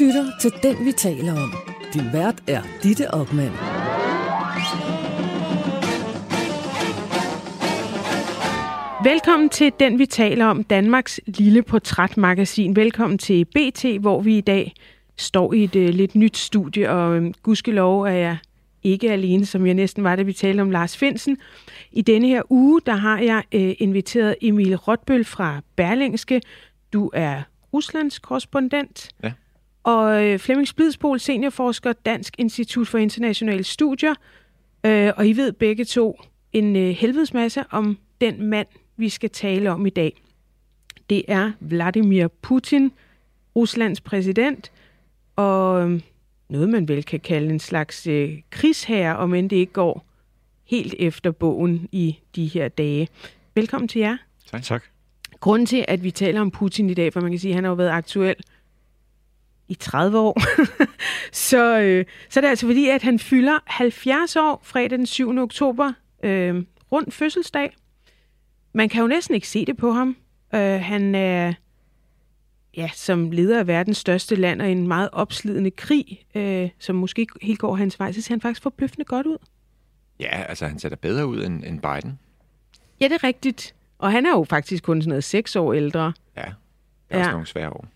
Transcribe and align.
lytter 0.00 0.24
til 0.40 0.52
Den, 0.62 0.86
vi 0.86 0.92
taler 0.92 1.32
om. 1.32 1.52
Din 1.94 2.12
vært 2.12 2.42
er 2.46 2.62
Ditte 2.82 3.14
Ockmann. 3.14 3.52
Velkommen 9.04 9.48
til 9.48 9.72
Den, 9.80 9.98
vi 9.98 10.06
taler 10.06 10.46
om, 10.46 10.64
Danmarks 10.64 11.20
lille 11.26 11.62
portrætmagasin. 11.62 12.76
Velkommen 12.76 13.18
til 13.18 13.44
BT, 13.44 13.84
hvor 14.00 14.20
vi 14.20 14.38
i 14.38 14.40
dag 14.40 14.74
står 15.16 15.52
i 15.52 15.64
et 15.64 15.76
uh, 15.76 15.82
lidt 15.82 16.14
nyt 16.14 16.36
studie, 16.36 16.90
og 16.90 17.16
um, 17.16 17.34
gudskelov 17.42 18.02
er 18.02 18.12
jeg 18.12 18.36
ikke 18.82 19.12
alene, 19.12 19.46
som 19.46 19.66
jeg 19.66 19.74
næsten 19.74 20.04
var, 20.04 20.16
da 20.16 20.22
vi 20.22 20.32
talte 20.32 20.60
om 20.60 20.70
Lars 20.70 20.96
Finsen. 20.96 21.38
I 21.92 22.02
denne 22.02 22.28
her 22.28 22.42
uge, 22.50 22.80
der 22.86 22.94
har 22.94 23.18
jeg 23.18 23.42
uh, 23.54 23.70
inviteret 23.78 24.36
Emil 24.42 24.76
Rotbøl 24.76 25.24
fra 25.24 25.60
Berlingske. 25.76 26.40
Du 26.92 27.10
er 27.14 27.42
Ruslands 27.72 28.18
korrespondent. 28.18 29.08
Ja. 29.22 29.32
Og 29.88 30.32
uh, 30.32 30.38
Flemming 30.38 30.68
Splidsbol, 30.68 31.20
seniorforsker, 31.20 31.92
Dansk 31.92 32.34
Institut 32.38 32.88
for 32.88 32.98
Internationale 32.98 33.64
Studier. 33.64 34.14
Uh, 34.84 35.08
og 35.16 35.28
I 35.28 35.32
ved 35.32 35.52
begge 35.52 35.84
to 35.84 36.20
en 36.52 36.76
uh, 36.76 36.82
helvedes 36.82 37.34
masse 37.34 37.64
om 37.70 37.98
den 38.20 38.42
mand, 38.42 38.66
vi 38.96 39.08
skal 39.08 39.30
tale 39.30 39.70
om 39.70 39.86
i 39.86 39.90
dag. 39.90 40.22
Det 41.10 41.22
er 41.28 41.52
Vladimir 41.60 42.28
Putin, 42.28 42.92
Ruslands 43.56 44.00
præsident, 44.00 44.72
og 45.36 45.82
øhm, 45.82 46.02
noget 46.48 46.68
man 46.68 46.88
vel 46.88 47.04
kan 47.04 47.20
kalde 47.20 47.50
en 47.50 47.60
slags 47.60 48.06
øh, 48.06 48.38
krigsherre, 48.50 49.16
om 49.16 49.34
end 49.34 49.50
det 49.50 49.56
ikke 49.56 49.72
går 49.72 50.06
helt 50.64 50.94
efter 50.98 51.30
bogen 51.30 51.88
i 51.92 52.18
de 52.36 52.46
her 52.46 52.68
dage. 52.68 53.08
Velkommen 53.54 53.88
til 53.88 54.00
jer. 54.00 54.16
Tak. 54.50 54.62
Tak. 54.62 54.84
Grunden 55.40 55.66
til, 55.66 55.84
at 55.88 56.04
vi 56.04 56.10
taler 56.10 56.40
om 56.40 56.50
Putin 56.50 56.90
i 56.90 56.94
dag, 56.94 57.12
for 57.12 57.20
man 57.20 57.30
kan 57.30 57.38
sige, 57.38 57.50
at 57.50 57.54
han 57.54 57.64
har 57.64 57.70
jo 57.70 57.74
været 57.74 57.90
aktuel 57.90 58.36
i 59.68 59.74
30 59.74 60.18
år, 60.18 60.40
så, 61.32 61.80
øh, 61.80 62.04
så 62.28 62.40
er 62.40 62.42
det 62.42 62.48
altså 62.48 62.66
fordi, 62.66 62.88
at 62.88 63.02
han 63.02 63.18
fylder 63.18 63.58
70 63.66 64.36
år 64.36 64.60
fredag 64.62 64.98
den 64.98 65.06
7. 65.06 65.38
oktober, 65.38 65.92
øh, 66.22 66.64
rundt 66.92 67.14
fødselsdag. 67.14 67.76
Man 68.72 68.88
kan 68.88 69.00
jo 69.00 69.06
næsten 69.06 69.34
ikke 69.34 69.48
se 69.48 69.64
det 69.64 69.76
på 69.76 69.92
ham. 69.92 70.16
Øh, 70.54 70.80
han 70.80 71.14
er, 71.14 71.52
ja, 72.76 72.90
som 72.94 73.30
leder 73.30 73.58
af 73.58 73.66
verdens 73.66 73.98
største 73.98 74.36
land 74.36 74.62
og 74.62 74.68
i 74.68 74.72
en 74.72 74.88
meget 74.88 75.08
opslidende 75.12 75.70
krig, 75.70 76.26
øh, 76.34 76.70
som 76.78 76.96
måske 76.96 77.20
ikke 77.20 77.34
helt 77.42 77.58
går 77.58 77.74
hans 77.74 77.98
vej, 77.98 78.12
så 78.12 78.22
ser 78.22 78.32
han 78.34 78.40
faktisk 78.40 78.62
forbløffende 78.62 79.04
godt 79.04 79.26
ud. 79.26 79.38
Ja, 80.20 80.42
altså 80.42 80.66
han 80.66 80.78
ser 80.78 80.88
da 80.88 80.94
bedre 80.94 81.26
ud 81.26 81.44
end, 81.44 81.64
end 81.64 81.80
Biden. 81.80 82.18
Ja, 83.00 83.04
det 83.08 83.14
er 83.14 83.24
rigtigt. 83.24 83.74
Og 83.98 84.12
han 84.12 84.26
er 84.26 84.30
jo 84.30 84.44
faktisk 84.44 84.84
kun 84.84 85.02
sådan 85.02 85.08
noget 85.08 85.24
seks 85.24 85.56
år 85.56 85.72
ældre. 85.72 86.12
Ja, 86.36 86.42
det 86.42 86.54
er 87.10 87.18
ja. 87.18 87.18
også 87.18 87.30
nogle 87.30 87.46
svære 87.46 87.70
år. 87.70 87.88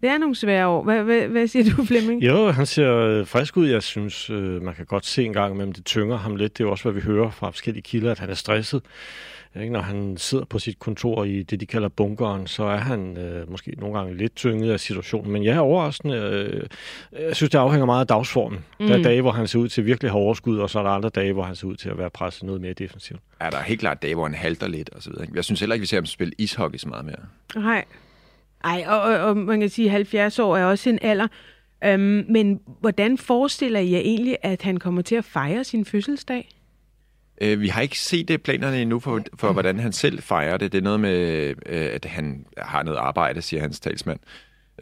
Det 0.00 0.08
er 0.10 0.18
nogle 0.18 0.34
svære 0.34 0.66
år. 0.66 0.82
Hvad, 0.82 1.02
hvad, 1.02 1.20
hvad 1.28 1.46
siger 1.46 1.74
du, 1.76 1.84
Flemming? 1.84 2.22
Jo, 2.22 2.50
han 2.50 2.66
ser 2.66 2.96
øh, 2.96 3.26
frisk 3.26 3.56
ud. 3.56 3.68
Jeg 3.68 3.82
synes, 3.82 4.30
øh, 4.30 4.62
man 4.62 4.74
kan 4.74 4.86
godt 4.86 5.06
se 5.06 5.24
en 5.24 5.32
gang 5.32 5.54
imellem, 5.54 5.72
det 5.72 5.84
tynger 5.84 6.16
ham 6.16 6.36
lidt. 6.36 6.58
Det 6.58 6.64
er 6.64 6.68
jo 6.68 6.70
også, 6.70 6.84
hvad 6.84 6.92
vi 6.92 7.00
hører 7.00 7.30
fra 7.30 7.50
forskellige 7.50 7.82
kilder, 7.82 8.10
at 8.10 8.18
han 8.18 8.30
er 8.30 8.34
stresset. 8.34 8.82
Ikke? 9.60 9.72
Når 9.72 9.80
han 9.80 10.16
sidder 10.16 10.44
på 10.44 10.58
sit 10.58 10.78
kontor 10.78 11.24
i 11.24 11.42
det, 11.42 11.60
de 11.60 11.66
kalder 11.66 11.88
bunkeren, 11.88 12.46
så 12.46 12.64
er 12.64 12.76
han 12.76 13.16
øh, 13.16 13.50
måske 13.50 13.74
nogle 13.78 13.98
gange 13.98 14.16
lidt 14.16 14.36
tynget 14.36 14.72
af 14.72 14.80
situationen. 14.80 15.32
Men 15.32 15.44
jeg 15.44 15.54
er 15.54 15.60
overraskende. 15.60 16.16
Øh, 16.16 16.66
jeg 17.28 17.36
synes, 17.36 17.50
det 17.50 17.58
afhænger 17.58 17.86
meget 17.86 18.00
af 18.00 18.06
dagsformen. 18.06 18.58
Mm. 18.80 18.86
Der 18.86 18.92
er 18.94 18.98
Mm. 18.98 19.02
dage, 19.04 19.20
hvor 19.20 19.30
han 19.32 19.46
ser 19.48 19.58
ud 19.58 19.68
til 19.68 19.86
virkelig 19.86 20.08
at 20.08 20.12
have 20.12 20.22
overskud, 20.22 20.58
og 20.58 20.70
så 20.70 20.78
er 20.78 20.82
der 20.82 20.90
andre 20.90 21.08
dage, 21.08 21.32
hvor 21.32 21.42
han 21.42 21.56
ser 21.56 21.66
ud 21.66 21.76
til 21.76 21.88
at 21.88 21.98
være 21.98 22.10
presset 22.10 22.42
noget 22.42 22.60
mere 22.60 22.72
defensivt. 22.72 23.20
Ja, 23.42 23.50
der 23.50 23.56
er 23.58 23.62
helt 23.62 23.80
klart 23.80 24.02
dage, 24.02 24.14
hvor 24.14 24.24
han 24.24 24.34
halter 24.34 24.68
lidt 24.68 24.90
og 24.90 25.02
så 25.02 25.10
videre. 25.10 25.26
Jeg 25.34 25.44
synes 25.44 25.60
heller 25.60 25.74
ikke, 25.74 25.80
vi 25.82 25.86
ser 25.86 25.96
ham 25.96 26.06
spille 26.06 26.32
ishockey 26.38 26.78
så 26.78 26.88
meget 26.88 27.04
mere. 27.04 27.16
Nej. 27.62 27.84
Ej, 28.64 28.84
og, 28.86 29.00
og, 29.00 29.18
og 29.18 29.36
man 29.36 29.60
kan 29.60 29.68
sige, 29.68 29.86
at 29.86 29.92
70 29.92 30.38
år 30.38 30.56
er 30.56 30.64
også 30.64 30.90
en 30.90 30.98
alder. 31.02 31.28
Øhm, 31.84 32.24
men 32.28 32.60
hvordan 32.80 33.18
forestiller 33.18 33.80
I 33.80 33.92
jer 33.92 33.98
egentlig, 33.98 34.36
at 34.42 34.62
han 34.62 34.76
kommer 34.76 35.02
til 35.02 35.14
at 35.14 35.24
fejre 35.24 35.64
sin 35.64 35.84
fødselsdag? 35.84 36.48
Øh, 37.40 37.60
vi 37.60 37.68
har 37.68 37.82
ikke 37.82 37.98
set 37.98 38.28
det 38.28 38.42
planerne 38.42 38.82
endnu 38.82 39.00
for, 39.00 39.20
for, 39.34 39.52
hvordan 39.52 39.78
han 39.78 39.92
selv 39.92 40.22
fejrer 40.22 40.56
det. 40.56 40.72
Det 40.72 40.78
er 40.78 40.82
noget 40.82 41.00
med, 41.00 41.48
øh, 41.66 41.88
at 41.92 42.04
han 42.04 42.46
har 42.58 42.82
noget 42.82 42.98
arbejde, 42.98 43.42
siger 43.42 43.60
hans 43.60 43.80
talsmand. 43.80 44.20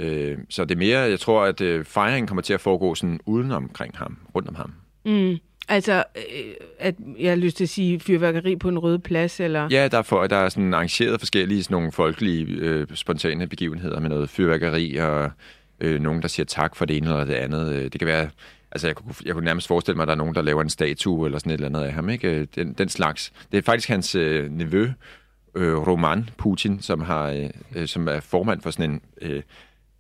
Øh, 0.00 0.38
så 0.48 0.64
det 0.64 0.74
er 0.74 0.78
mere, 0.78 0.98
jeg 0.98 1.20
tror, 1.20 1.44
at 1.44 1.60
øh, 1.60 1.84
fejringen 1.84 2.26
kommer 2.26 2.42
til 2.42 2.54
at 2.54 2.60
foregå 2.60 2.94
sådan 2.94 3.20
uden 3.26 3.52
omkring 3.52 3.96
ham, 3.96 4.18
rundt 4.34 4.48
om 4.48 4.54
ham. 4.54 4.72
Mm. 5.04 5.36
Altså, 5.68 6.04
øh, 6.16 6.54
at 6.78 6.94
jeg 7.18 7.30
har 7.30 7.36
lyst 7.36 7.56
til 7.56 7.64
at 7.64 7.68
sige 7.68 8.00
fyrværkeri 8.00 8.56
på 8.56 8.68
en 8.68 8.78
rød 8.78 8.98
plads, 8.98 9.40
eller... 9.40 9.68
Ja, 9.70 9.88
der 9.88 9.98
er, 9.98 10.02
for, 10.02 10.26
der 10.26 10.36
er 10.36 10.48
sådan 10.48 10.74
arrangeret 10.74 11.20
forskellige 11.20 11.62
sådan 11.62 11.74
nogle 11.74 11.92
folkelige, 11.92 12.46
øh, 12.46 12.86
spontane 12.94 13.46
begivenheder 13.46 14.00
med 14.00 14.08
noget 14.08 14.30
fyrværkeri 14.30 14.96
og 14.96 15.30
øh, 15.80 16.00
nogen, 16.00 16.22
der 16.22 16.28
siger 16.28 16.46
tak 16.46 16.76
for 16.76 16.84
det 16.84 16.96
ene 16.96 17.06
eller 17.06 17.24
det 17.24 17.34
andet. 17.34 17.72
Øh, 17.72 17.82
det 17.82 17.98
kan 17.98 18.06
være, 18.06 18.30
altså 18.72 18.86
jeg 18.86 18.96
kunne, 18.96 19.14
jeg 19.24 19.34
kunne 19.34 19.44
nærmest 19.44 19.68
forestille 19.68 19.96
mig, 19.96 20.02
at 20.02 20.08
der 20.08 20.14
er 20.14 20.18
nogen, 20.18 20.34
der 20.34 20.42
laver 20.42 20.62
en 20.62 20.70
statue 20.70 21.26
eller 21.26 21.38
sådan 21.38 21.50
et 21.50 21.54
eller 21.54 21.68
andet 21.68 21.82
af 21.82 21.92
ham, 21.92 22.08
ikke? 22.08 22.28
Øh, 22.28 22.46
den, 22.54 22.72
den 22.72 22.88
slags. 22.88 23.32
Det 23.52 23.58
er 23.58 23.62
faktisk 23.62 23.88
hans 23.88 24.14
øh, 24.14 24.50
nevø, 24.50 24.90
øh, 25.54 25.86
Roman 25.86 26.28
Putin, 26.36 26.80
som, 26.80 27.00
har, 27.00 27.50
øh, 27.74 27.86
som 27.86 28.08
er 28.08 28.20
formand 28.20 28.62
for 28.62 28.70
sådan 28.70 28.90
en 28.90 29.00
øh, 29.22 29.42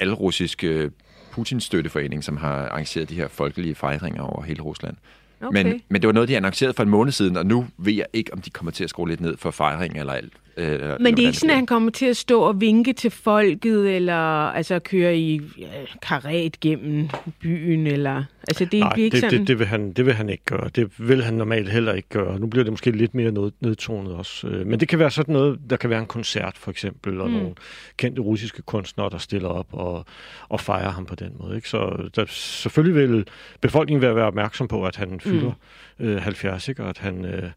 alrussisk 0.00 0.64
øh, 0.64 0.90
Putin-støtteforening, 1.30 2.24
som 2.24 2.36
har 2.36 2.68
arrangeret 2.68 3.08
de 3.08 3.14
her 3.14 3.28
folkelige 3.28 3.74
fejringer 3.74 4.22
over 4.22 4.42
hele 4.42 4.62
Rusland. 4.62 4.96
Okay. 5.40 5.62
Men, 5.62 5.80
men 5.88 6.02
det 6.02 6.08
var 6.08 6.12
noget, 6.12 6.28
de 6.28 6.36
annoncerede 6.36 6.74
for 6.74 6.82
en 6.82 6.88
måned 6.88 7.12
siden, 7.12 7.36
og 7.36 7.46
nu 7.46 7.66
ved 7.78 7.92
jeg 7.92 8.06
ikke, 8.12 8.32
om 8.32 8.40
de 8.40 8.50
kommer 8.50 8.72
til 8.72 8.84
at 8.84 8.90
skrue 8.90 9.08
lidt 9.08 9.20
ned 9.20 9.36
for 9.36 9.50
fejring 9.50 9.98
eller 9.98 10.12
alt. 10.12 10.32
Øh, 10.58 11.00
Men 11.00 11.16
det 11.16 11.22
er 11.22 11.26
ikke 11.26 11.38
sådan, 11.38 11.50
at 11.50 11.56
han 11.56 11.66
kommer 11.66 11.90
til 11.90 12.06
at 12.06 12.16
stå 12.16 12.40
og 12.40 12.60
vinke 12.60 12.92
til 12.92 13.10
folket, 13.10 13.96
eller 13.96 14.48
altså 14.50 14.78
køre 14.78 15.16
i 15.16 15.40
ja, 15.58 15.66
karet 16.02 16.60
gennem 16.60 17.08
byen, 17.40 17.86
eller... 17.86 18.24
Altså, 18.48 18.64
det 18.64 18.80
Nej, 18.80 18.94
bliver 18.94 19.04
ikke 19.04 19.14
det, 19.14 19.20
sådan... 19.20 19.40
det, 19.40 19.48
det, 19.48 19.58
vil 19.58 19.66
han, 19.66 19.92
det 19.92 20.06
vil 20.06 20.14
han 20.14 20.28
ikke 20.28 20.44
gøre. 20.44 20.70
Det 20.74 21.08
vil 21.08 21.24
han 21.24 21.34
normalt 21.34 21.68
heller 21.68 21.92
ikke 21.92 22.08
gøre. 22.08 22.38
Nu 22.38 22.46
bliver 22.46 22.64
det 22.64 22.72
måske 22.72 22.90
lidt 22.90 23.14
mere 23.14 23.30
ned, 23.30 23.52
nedtonet 23.60 24.12
også. 24.14 24.46
Øh, 24.48 24.66
Men 24.66 24.80
det 24.80 24.88
kan 24.88 24.98
være 24.98 25.10
sådan 25.10 25.32
noget, 25.32 25.58
der 25.70 25.76
kan 25.76 25.90
være 25.90 26.00
en 26.00 26.06
koncert 26.06 26.58
for 26.58 26.70
eksempel, 26.70 27.20
og 27.20 27.28
Mm. 27.28 27.34
mm. 27.34 27.40
nogle 27.40 27.54
kendte 27.96 28.22
russiske 28.22 28.62
kunstnere, 28.62 29.10
der 29.10 29.18
stiller 29.18 29.48
op 29.48 29.66
og, 29.72 30.04
og 30.48 30.60
fejrer 30.60 30.90
ham 30.90 31.06
på 31.06 31.14
den 31.14 31.32
måde. 31.38 31.56
Ikke? 31.56 31.68
Så 31.68 32.08
der, 32.16 32.24
selvfølgelig 32.28 33.10
vil 33.10 33.26
befolkningen 33.60 34.02
være, 34.02 34.16
være 34.16 34.26
opmærksom 34.26 34.68
på, 34.68 34.86
at 34.86 34.96
han 34.96 35.20
fylder 35.20 35.52
mm. 35.98 36.06
øh, 36.06 36.22
70, 36.22 36.68
ikke? 36.68 36.82
og 36.82 36.88
at 36.88 36.98
han 36.98 37.24
øh, 37.24 37.50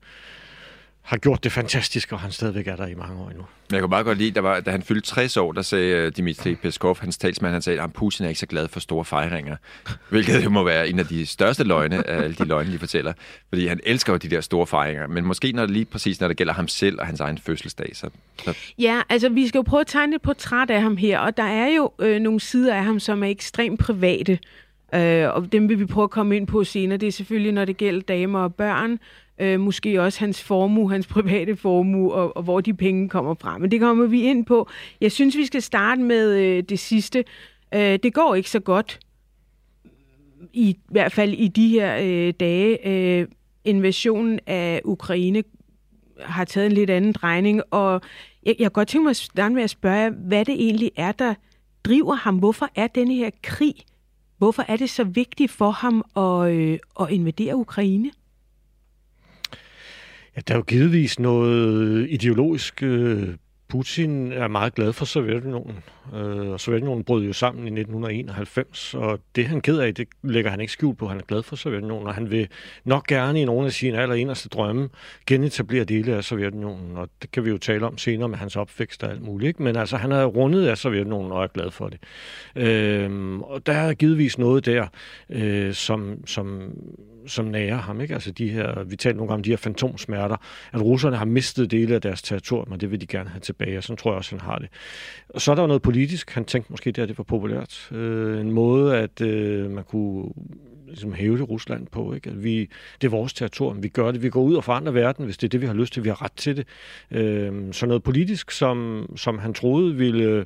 har 1.03 1.17
gjort 1.17 1.44
det 1.44 1.51
fantastisk, 1.51 2.12
og 2.12 2.19
han 2.19 2.31
stadigvæk 2.31 2.67
er 2.67 2.75
der 2.75 2.88
i 2.88 2.94
mange 2.94 3.22
år 3.23 3.29
endnu. 3.29 3.45
Men 3.69 3.73
jeg 3.75 3.81
kunne 3.81 3.89
bare 3.89 4.03
godt 4.03 4.17
lide, 4.17 4.31
der 4.31 4.41
var, 4.41 4.59
da 4.59 4.72
han 4.72 4.81
fyldte 4.81 5.07
60 5.07 5.38
år, 5.38 5.51
der 5.51 5.62
sagde 5.62 5.95
øh, 5.95 6.12
Dmitri 6.17 6.56
Peskov, 6.56 6.97
hans 7.00 7.17
talsmand, 7.17 7.53
han 7.53 7.62
sagde, 7.62 7.81
at 7.81 7.94
Putin 7.94 8.25
er 8.25 8.29
ikke 8.29 8.39
så 8.39 8.45
glad 8.45 8.67
for 8.67 8.79
store 8.79 9.06
fejringer. 9.06 9.56
Hvilket 10.09 10.44
jo 10.44 10.50
må 10.50 10.63
være 10.63 10.90
en 10.90 11.00
af 11.00 11.06
de 11.06 11.25
største 11.25 11.63
løgne 11.63 12.07
af 12.07 12.23
alle 12.23 12.35
de 12.35 12.45
løgne, 12.45 12.73
de 12.73 12.79
fortæller. 12.79 13.13
Fordi 13.50 13.67
han 13.67 13.79
elsker 13.84 14.13
jo 14.13 14.17
de 14.17 14.29
der 14.29 14.41
store 14.41 14.67
fejringer. 14.67 15.07
Men 15.07 15.25
måske 15.25 15.51
når 15.51 15.61
det 15.61 15.72
lige 15.72 15.85
præcis, 15.85 16.22
når 16.22 16.28
det 16.28 16.38
gælder 16.38 16.53
ham 16.53 16.67
selv 16.67 17.00
og 17.00 17.06
hans 17.06 17.19
egen 17.19 17.38
fødselsdag, 17.38 17.90
så, 17.94 18.09
så 18.44 18.57
Ja, 18.79 19.01
altså 19.09 19.29
vi 19.29 19.47
skal 19.47 19.59
jo 19.59 19.63
prøve 19.63 19.81
at 19.81 19.88
tegne 19.88 20.16
et 20.16 20.22
portræt 20.22 20.69
af 20.69 20.81
ham 20.81 20.97
her, 20.97 21.19
og 21.19 21.38
der 21.38 21.44
er 21.44 21.67
jo 21.67 21.91
øh, 22.00 22.19
nogle 22.19 22.40
sider 22.40 22.75
af 22.75 22.84
ham, 22.84 23.00
som 23.00 23.23
er 23.23 23.28
ekstremt 23.28 23.79
private, 23.79 24.40
øh, 24.95 25.29
og 25.29 25.51
dem 25.51 25.69
vil 25.69 25.79
vi 25.79 25.85
prøve 25.85 26.03
at 26.03 26.09
komme 26.09 26.35
ind 26.35 26.47
på 26.47 26.63
senere. 26.63 26.97
Det 26.97 27.07
er 27.07 27.11
selvfølgelig, 27.11 27.51
når 27.51 27.66
det 27.66 27.78
gælder 27.78 28.01
damer 28.01 28.40
og 28.40 28.56
børn, 28.56 29.00
øh, 29.41 29.59
måske 29.59 30.02
også 30.02 30.19
hans 30.19 30.44
formue, 30.44 30.91
hans 30.91 31.07
private 31.07 31.56
formue, 31.56 32.13
og, 32.13 32.38
og 32.38 32.44
hvor 32.44 32.62
de 32.62 32.74
penge 32.74 33.09
kommer 33.09 33.34
fra. 33.34 33.57
Men 33.57 33.72
det 33.72 33.79
kommer 33.79 34.06
vi 34.06 34.22
ind 34.22 34.46
på. 34.46 34.69
Jeg 35.02 35.12
synes, 35.12 35.38
vi 35.38 35.46
skal 35.46 35.62
starte 35.62 36.02
med 36.02 36.38
øh, 36.38 36.63
det 36.63 36.79
sidste. 36.79 37.24
Øh, 37.74 38.00
det 38.03 38.13
går 38.13 38.35
ikke 38.35 38.50
så 38.50 38.59
godt, 38.59 39.00
i 40.53 40.78
hvert 40.90 41.12
fald 41.12 41.34
i 41.34 41.47
de 41.47 41.69
her 41.69 41.97
øh, 42.02 42.34
dage. 42.40 42.88
Øh, 42.88 43.28
invasionen 43.66 44.40
af 44.47 44.81
Ukraine 44.85 45.44
har 46.19 46.46
taget 46.46 46.66
en 46.66 46.72
lidt 46.72 46.90
anden 46.90 47.12
drejning, 47.12 47.62
og 47.72 48.02
jeg, 48.44 48.56
jeg 48.59 48.66
kan 48.66 48.72
godt 48.72 48.88
tænke 48.88 49.03
mig 49.03 49.09
at 49.09 49.16
starte 49.16 49.56
med 49.56 49.63
at 49.63 49.69
spørge 49.69 50.09
hvad 50.09 50.46
det 50.46 50.53
egentlig 50.53 50.91
er, 50.96 51.11
der 51.11 51.34
driver 51.84 52.16
ham. 52.16 52.37
Hvorfor 52.37 52.70
er 52.76 52.87
denne 52.87 53.14
her 53.14 53.29
krig, 53.44 53.76
hvorfor 54.37 54.66
er 54.67 54.78
det 54.78 54.90
så 54.90 55.03
vigtigt 55.03 55.52
for 55.52 55.72
ham 55.72 56.03
at, 56.16 56.52
øh, 56.53 56.79
at 56.99 57.09
invadere 57.09 57.55
Ukraine? 57.55 58.11
Ja, 60.35 60.41
der 60.47 60.53
er 60.53 60.57
jo 60.57 60.63
givetvis 60.63 61.19
noget 61.19 61.81
øh, 61.81 62.09
ideologisk. 62.09 62.83
Øh, 62.83 63.35
Putin 63.72 64.31
er 64.31 64.47
meget 64.47 64.75
glad 64.75 64.93
for 64.93 65.05
Sovjetunionen, 65.05 65.75
øh, 66.16 66.49
og 66.49 66.59
Sovjetunionen 66.59 67.03
brød 67.03 67.23
jo 67.23 67.33
sammen 67.33 67.63
i 67.63 67.79
1991, 67.79 68.93
og 68.93 69.19
det 69.35 69.45
han 69.45 69.61
keder 69.61 69.78
ked 69.78 69.87
af, 69.87 69.95
det 69.95 70.07
lægger 70.23 70.51
han 70.51 70.59
ikke 70.59 70.73
skjult 70.73 70.97
på. 70.97 71.07
Han 71.07 71.17
er 71.17 71.23
glad 71.23 71.43
for 71.43 71.55
Sovjetunionen, 71.55 72.07
og 72.07 72.13
han 72.13 72.31
vil 72.31 72.47
nok 72.85 73.07
gerne 73.07 73.41
i 73.41 73.45
nogle 73.45 73.66
af 73.66 73.72
sine 73.72 73.97
allerinderste 73.97 74.49
drømme 74.49 74.89
genetablere 75.28 75.83
dele 75.83 76.16
af 76.16 76.23
Sovjetunionen, 76.23 76.97
og 76.97 77.09
det 77.22 77.31
kan 77.31 77.45
vi 77.45 77.49
jo 77.49 77.57
tale 77.57 77.87
om 77.87 77.97
senere 77.97 78.29
med 78.29 78.37
hans 78.37 78.55
opvækst 78.55 79.03
og 79.03 79.11
alt 79.11 79.22
muligt. 79.22 79.47
Ikke? 79.47 79.63
Men 79.63 79.75
altså, 79.75 79.97
han 79.97 80.11
er 80.11 80.25
rundet 80.25 80.67
af 80.67 80.77
Sovjetunionen 80.77 81.31
og 81.31 81.43
er 81.43 81.47
glad 81.47 81.72
for 81.72 81.89
det. 81.89 81.99
Øhm, 82.55 83.41
og 83.41 83.66
der 83.66 83.73
er 83.73 83.93
givetvis 83.93 84.37
noget 84.37 84.66
der, 84.66 84.87
øh, 85.29 85.73
som, 85.73 86.27
som 86.27 86.73
som 87.31 87.45
nærer 87.45 87.78
ham. 87.78 88.01
Ikke? 88.01 88.13
Altså 88.13 88.31
de 88.31 88.49
her, 88.49 88.83
vi 88.83 88.95
talte 88.95 89.17
nogle 89.17 89.29
gange 89.29 89.39
om 89.39 89.43
de 89.43 89.49
her 89.49 89.57
fantomsmerter, 89.57 90.35
at 90.73 90.81
russerne 90.81 91.17
har 91.17 91.25
mistet 91.25 91.72
dele 91.72 91.95
af 91.95 92.01
deres 92.01 92.22
territorium, 92.22 92.72
og 92.72 92.81
det 92.81 92.91
vil 92.91 93.01
de 93.01 93.07
gerne 93.07 93.29
have 93.29 93.39
tilbage, 93.39 93.78
og 93.78 93.83
sådan 93.83 93.97
tror 93.97 94.11
jeg 94.11 94.17
også, 94.17 94.31
han 94.31 94.41
har 94.41 94.57
det. 94.57 94.69
Og 95.29 95.41
så 95.41 95.51
er 95.51 95.55
der 95.55 95.67
noget 95.67 95.81
politisk. 95.81 96.31
Han 96.31 96.45
tænkte 96.45 96.72
måske, 96.72 96.91
det, 96.91 97.01
at 97.01 97.09
det 97.09 97.17
var 97.17 97.23
populært. 97.23 97.89
Øh, 97.91 98.41
en 98.41 98.51
måde, 98.51 98.97
at 98.97 99.22
øh, 99.22 99.72
man 99.72 99.83
kunne 99.83 100.25
ligesom 100.87 101.13
hæve 101.13 101.37
det 101.37 101.49
Rusland 101.49 101.87
på. 101.87 102.13
Ikke? 102.13 102.29
At 102.29 102.43
vi, 102.43 102.69
det 103.01 103.07
er 103.07 103.11
vores 103.11 103.34
territorium, 103.34 103.84
vi 103.84 103.87
gør 103.87 104.11
det. 104.11 104.23
Vi 104.23 104.29
går 104.29 104.41
ud 104.41 104.55
og 104.55 104.63
forandrer 104.63 104.93
verden, 104.93 105.25
hvis 105.25 105.37
det 105.37 105.47
er 105.47 105.49
det, 105.49 105.61
vi 105.61 105.66
har 105.66 105.73
lyst 105.73 105.93
til. 105.93 106.03
Vi 106.03 106.09
har 106.09 106.22
ret 106.22 106.31
til 106.31 106.57
det. 106.57 106.67
Øh, 107.11 107.73
så 107.73 107.85
noget 107.85 108.03
politisk, 108.03 108.51
som, 108.51 109.09
som 109.16 109.39
han 109.39 109.53
troede 109.53 109.95
ville 109.95 110.45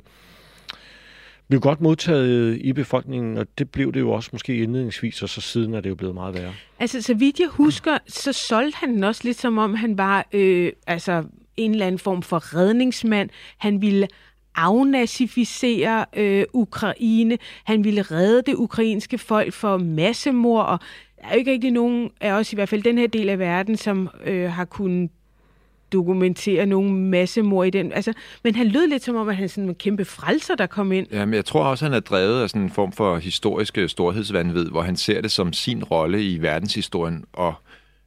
blev 1.48 1.60
godt 1.60 1.80
modtaget 1.80 2.58
i 2.60 2.72
befolkningen, 2.72 3.38
og 3.38 3.46
det 3.58 3.70
blev 3.70 3.92
det 3.92 4.00
jo 4.00 4.12
også 4.12 4.30
måske 4.32 4.56
indledningsvis, 4.56 5.22
og 5.22 5.28
så 5.28 5.40
siden 5.40 5.74
er 5.74 5.80
det 5.80 5.90
jo 5.90 5.94
blevet 5.94 6.14
meget 6.14 6.34
værre. 6.34 6.52
Altså, 6.78 7.02
så 7.02 7.14
vidt 7.14 7.40
jeg 7.40 7.48
husker, 7.48 7.98
så 8.08 8.32
solgte 8.32 8.76
han 8.78 8.94
den 8.94 9.04
også 9.04 9.20
lidt 9.24 9.40
som 9.40 9.58
om, 9.58 9.74
han 9.74 9.98
var 9.98 10.26
øh, 10.32 10.72
altså, 10.86 11.24
en 11.56 11.70
eller 11.70 11.86
anden 11.86 11.98
form 11.98 12.22
for 12.22 12.54
redningsmand. 12.54 13.30
Han 13.58 13.82
ville 13.82 14.08
afnazificere 14.54 16.04
øh, 16.16 16.44
Ukraine. 16.52 17.38
Han 17.64 17.84
ville 17.84 18.02
redde 18.02 18.42
det 18.46 18.54
ukrainske 18.54 19.18
folk 19.18 19.52
for 19.52 19.78
massemord, 19.78 20.66
og 20.66 20.78
der 21.20 21.26
er 21.26 21.32
jo 21.32 21.38
ikke 21.38 21.52
rigtig 21.52 21.70
nogen 21.70 22.10
af 22.20 22.32
os, 22.32 22.52
i 22.52 22.56
hvert 22.56 22.68
fald 22.68 22.82
den 22.82 22.98
her 22.98 23.06
del 23.06 23.28
af 23.28 23.38
verden, 23.38 23.76
som 23.76 24.08
øh, 24.24 24.52
har 24.52 24.64
kunnet 24.64 25.10
dokumentere 25.92 26.66
nogle 26.66 26.92
massemor 26.92 27.64
i 27.64 27.70
den. 27.70 27.92
Altså, 27.92 28.12
men 28.44 28.54
han 28.54 28.66
lød 28.66 28.88
lidt 28.88 29.04
som 29.04 29.16
om, 29.16 29.28
at 29.28 29.36
han 29.36 29.48
sådan 29.48 29.68
en 29.68 29.74
kæmpe 29.74 30.04
frelser, 30.04 30.54
der 30.54 30.66
kom 30.66 30.92
ind. 30.92 31.06
Ja, 31.12 31.24
men 31.24 31.34
jeg 31.34 31.44
tror 31.44 31.64
også, 31.64 31.84
at 31.84 31.90
han 31.90 31.96
er 31.96 32.00
drevet 32.00 32.42
af 32.42 32.50
sådan 32.50 32.62
en 32.62 32.70
form 32.70 32.92
for 32.92 33.18
historiske 33.18 33.88
storhedsvandvid, 33.88 34.66
hvor 34.66 34.82
han 34.82 34.96
ser 34.96 35.20
det 35.20 35.30
som 35.30 35.52
sin 35.52 35.84
rolle 35.84 36.24
i 36.32 36.42
verdenshistorien 36.42 37.24
og 37.32 37.54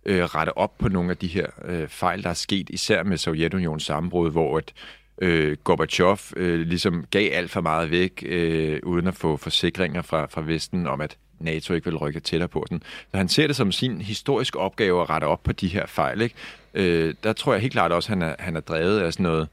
øh, 0.05 0.23
rette 0.23 0.57
op 0.57 0.77
på 0.77 0.89
nogle 0.89 1.11
af 1.11 1.17
de 1.17 1.27
her 1.27 1.45
øh, 1.65 1.87
fejl, 1.87 2.23
der 2.23 2.29
er 2.29 2.33
sket, 2.33 2.69
især 2.69 3.03
med 3.03 3.17
Sovjetunionens 3.17 3.83
sammenbrud, 3.83 4.31
hvor 4.31 4.57
et 4.57 4.73
øh, 5.21 5.57
Gorbachev 5.63 6.17
øh, 6.37 6.59
ligesom 6.59 7.05
gav 7.11 7.29
alt 7.33 7.51
for 7.51 7.61
meget 7.61 7.91
væk, 7.91 8.23
øh, 8.25 8.79
uden 8.83 9.07
at 9.07 9.15
få 9.15 9.37
forsikringer 9.37 10.01
fra, 10.01 10.25
fra 10.25 10.41
Vesten 10.41 10.87
om, 10.87 11.01
at 11.01 11.17
NATO 11.39 11.73
ikke 11.73 11.85
vil 11.85 11.97
rykke 11.97 12.19
tættere 12.19 12.47
på 12.47 12.65
den. 12.69 12.83
Så 13.11 13.17
han 13.17 13.29
ser 13.29 13.47
det 13.47 13.55
som 13.55 13.71
sin 13.71 14.01
historiske 14.01 14.59
opgave 14.59 15.01
at 15.01 15.09
rette 15.09 15.25
op 15.25 15.43
på 15.43 15.51
de 15.51 15.67
her 15.67 15.85
fejl. 15.85 16.21
Ikke? 16.21 16.35
Øh, 16.74 17.13
der 17.24 17.33
tror 17.33 17.54
jeg 17.54 17.62
helt 17.62 17.74
klart 17.74 17.92
også, 17.92 18.13
at 18.13 18.19
han 18.19 18.30
er, 18.30 18.36
han 18.39 18.56
er 18.56 18.60
drevet 18.60 19.00
af 19.00 19.13
sådan 19.13 19.24
noget 19.24 19.48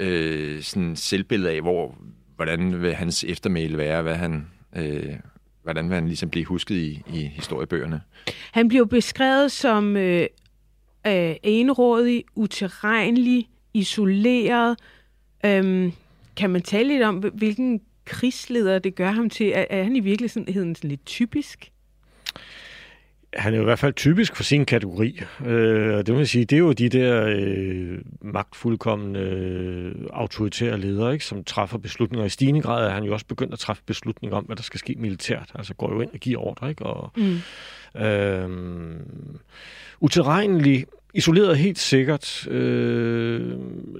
øh, 0.00 0.62
sådan 0.62 0.96
selvbillede 0.96 1.52
af, 1.52 1.60
hvor, 1.60 1.98
hvordan 2.36 2.82
vil 2.82 2.94
hans 2.94 3.24
eftermæle 3.24 3.78
være, 3.78 4.02
hvad 4.02 4.14
han, 4.14 4.46
øh, 4.76 5.14
hvordan 5.62 5.88
vil 5.88 5.94
han 5.94 6.06
ligesom 6.06 6.30
blive 6.30 6.44
husket 6.44 6.74
i, 6.74 7.02
i 7.14 7.26
historiebøgerne. 7.26 8.00
Han 8.52 8.68
bliver 8.68 8.84
beskrevet 8.84 9.52
som 9.52 9.96
øh, 9.96 10.26
øh, 11.06 11.34
enrådig, 11.42 12.24
uterrenelig, 12.34 13.48
isoleret. 13.74 14.78
Øhm, 15.44 15.92
kan 16.36 16.50
man 16.50 16.62
tale 16.62 16.88
lidt 16.88 17.02
om, 17.02 17.16
hvilken 17.16 17.80
krigsleder 18.04 18.78
det 18.78 18.94
gør 18.94 19.10
ham 19.10 19.30
til? 19.30 19.52
Er, 19.54 19.64
er 19.70 19.82
han 19.82 19.96
i 19.96 20.00
virkeligheden 20.00 20.74
sådan 20.74 20.90
lidt 20.90 21.06
typisk? 21.06 21.72
Han 23.38 23.52
er 23.52 23.56
jo 23.56 23.62
i 23.62 23.64
hvert 23.64 23.78
fald 23.78 23.94
typisk 23.94 24.36
for 24.36 24.42
sin 24.42 24.64
kategori. 24.64 25.20
Øh, 25.46 25.96
det 25.96 26.08
må 26.08 26.18
jeg 26.18 26.28
sige, 26.28 26.44
det 26.44 26.56
er 26.56 26.60
jo 26.60 26.72
de 26.72 26.88
der 26.88 27.24
øh, 27.26 27.98
magtfuldkommende 28.20 29.20
øh, 29.20 29.94
autoritære 30.12 30.78
ledere, 30.78 31.12
ikke, 31.12 31.24
som 31.24 31.44
træffer 31.44 31.78
beslutninger. 31.78 32.26
I 32.26 32.28
stigende 32.28 32.60
grad 32.60 32.86
er 32.86 32.90
han 32.90 33.04
jo 33.04 33.12
også 33.12 33.26
begyndt 33.26 33.52
at 33.52 33.58
træffe 33.58 33.82
beslutninger 33.86 34.36
om, 34.36 34.44
hvad 34.44 34.56
der 34.56 34.62
skal 34.62 34.80
ske 34.80 34.94
militært. 34.98 35.50
Altså 35.54 35.74
går 35.74 35.94
jo 35.94 36.00
ind 36.00 36.10
og 36.12 36.18
giver 36.18 36.40
ordre. 36.40 36.68
Ikke? 36.68 36.86
Og, 36.86 37.12
mm. 37.16 38.00
øh, 38.02 38.96
uterrenelig, 40.00 40.86
isoleret 41.14 41.56
helt 41.56 41.78
sikkert, 41.78 42.48
øh, 42.48 43.56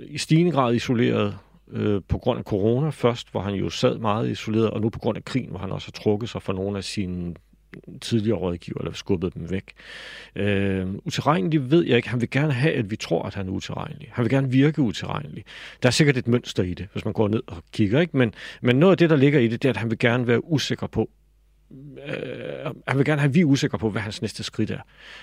i 0.09 0.19
stigende 0.19 0.53
grad 0.53 0.75
isoleret 0.75 1.39
øh, 1.73 2.01
på 2.09 2.19
grund 2.19 2.39
af 2.39 2.45
corona 2.45 2.91
først, 2.91 3.31
hvor 3.33 3.41
han 3.41 3.55
jo 3.55 3.71
sad 3.71 3.99
meget 3.99 4.31
isoleret, 4.31 4.71
og 4.71 4.81
nu 4.81 4.89
på 4.89 4.99
grund 4.99 5.17
af 5.17 5.25
krigen, 5.25 5.51
hvor 5.51 5.59
han 5.59 5.71
også 5.73 5.87
har 5.87 6.03
trukket 6.03 6.29
sig 6.29 6.43
fra 6.43 6.53
nogle 6.53 6.79
af 6.79 6.85
sine 6.85 7.35
tidligere 8.01 8.39
rådgiver, 8.39 8.79
eller 8.79 8.93
skubbet 8.93 9.35
dem 9.35 9.51
væk. 9.51 9.73
Øh, 10.37 10.87
utilregnelig 11.05 11.71
ved 11.71 11.85
jeg 11.85 11.97
ikke. 11.97 12.09
Han 12.09 12.21
vil 12.21 12.31
gerne 12.31 12.53
have, 12.53 12.75
at 12.75 12.91
vi 12.91 12.97
tror, 12.97 13.23
at 13.23 13.35
han 13.35 13.49
er 13.49 13.53
utilregnelig. 13.53 14.09
Han 14.13 14.25
vil 14.25 14.31
gerne 14.31 14.51
virke 14.51 14.83
utilregnelig. 14.83 15.45
Der 15.83 15.87
er 15.87 15.91
sikkert 15.91 16.17
et 16.17 16.29
mønster 16.29 16.63
i 16.63 16.75
det, 16.75 16.89
hvis 16.93 17.05
man 17.05 17.15
går 17.15 17.29
ned 17.29 17.43
og 17.47 17.63
kigger. 17.73 18.01
Ikke? 18.01 18.17
Men, 18.17 18.35
men 18.61 18.77
noget 18.77 18.93
af 18.93 18.99
det, 18.99 19.11
der 19.11 19.17
ligger 19.17 19.41
i 19.41 19.49
det, 19.49 19.63
det 19.63 19.69
er, 19.69 19.73
at 19.73 19.77
han 19.77 19.91
vil 19.91 19.99
gerne 19.99 20.27
være 20.27 20.45
usikker 20.45 20.87
på, 20.87 21.11
øh, 22.07 22.73
han 22.89 22.99
vil 22.99 23.05
gerne 23.05 23.21
have, 23.21 23.29
at 23.29 23.35
vi 23.35 23.41
er 23.41 23.45
usikre 23.45 23.79
på, 23.79 23.91
hvad 23.91 24.03
hans 24.03 24.23
næste 24.23 24.43
skridt 24.43 24.71
er. 24.71 24.81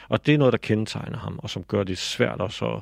Og 0.09 0.25
det 0.25 0.33
er 0.33 0.37
noget, 0.37 0.51
der 0.51 0.57
kendetegner 0.57 1.17
ham, 1.17 1.39
og 1.39 1.49
som 1.49 1.63
gør 1.63 1.83
det 1.83 1.97
svært 1.97 2.41
også 2.41 2.65
at 2.65 2.81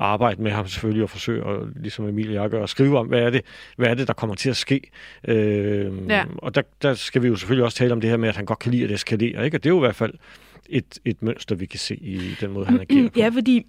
arbejde 0.00 0.42
med 0.42 0.50
ham 0.50 0.66
selvfølgelig 0.66 1.02
og 1.02 1.10
forsøge, 1.10 1.48
at, 1.48 1.58
ligesom 1.76 2.08
Emilie 2.08 2.38
og 2.38 2.42
jeg 2.42 2.50
gør, 2.50 2.62
at 2.62 2.68
skrive 2.68 2.98
om, 2.98 3.06
hvad 3.06 3.20
er 3.20 3.30
det, 3.30 3.42
hvad 3.76 3.88
er 3.88 3.94
det 3.94 4.08
der 4.08 4.14
kommer 4.14 4.34
til 4.34 4.50
at 4.50 4.56
ske. 4.56 4.80
Øh, 5.28 5.92
ja. 6.08 6.24
Og 6.38 6.54
der, 6.54 6.62
der 6.82 6.94
skal 6.94 7.22
vi 7.22 7.28
jo 7.28 7.36
selvfølgelig 7.36 7.64
også 7.64 7.78
tale 7.78 7.92
om 7.92 8.00
det 8.00 8.10
her 8.10 8.16
med, 8.16 8.28
at 8.28 8.36
han 8.36 8.44
godt 8.44 8.58
kan 8.58 8.72
lide 8.72 8.84
at 8.84 8.90
eskalere, 8.90 9.44
ikke? 9.44 9.56
og 9.56 9.64
det 9.64 9.70
er 9.70 9.74
jo 9.74 9.78
i 9.78 9.86
hvert 9.86 9.96
fald 9.96 10.12
et, 10.68 10.98
et 11.04 11.22
mønster, 11.22 11.54
vi 11.54 11.66
kan 11.66 11.78
se 11.78 11.96
i 11.96 12.20
den 12.40 12.50
måde, 12.50 12.66
han 12.66 12.80
agerer 12.80 13.08
på. 13.08 13.18
Ja, 13.18 13.28
fordi 13.28 13.66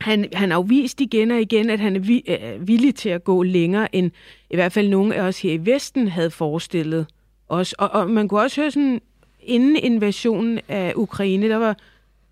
han, 0.00 0.28
han 0.32 0.50
har 0.50 0.58
jo 0.58 0.62
vist 0.62 1.00
igen 1.00 1.30
og 1.30 1.40
igen, 1.40 1.70
at 1.70 1.80
han 1.80 1.96
er 1.96 2.00
vi, 2.00 2.22
er 2.26 2.58
villig 2.58 2.94
til 2.94 3.08
at 3.08 3.24
gå 3.24 3.42
længere, 3.42 3.96
end 3.96 4.10
i 4.50 4.54
hvert 4.54 4.72
fald 4.72 4.88
nogle 4.88 5.14
af 5.14 5.22
os 5.22 5.42
her 5.42 5.52
i 5.52 5.66
Vesten 5.66 6.08
havde 6.08 6.30
forestillet 6.30 7.06
os. 7.48 7.72
Og, 7.72 7.90
og 7.90 8.10
man 8.10 8.28
kunne 8.28 8.40
også 8.40 8.60
høre 8.60 8.70
sådan, 8.70 9.00
inden 9.40 9.76
invasionen 9.76 10.60
af 10.68 10.92
Ukraine, 10.96 11.48
der 11.48 11.56
var 11.56 11.76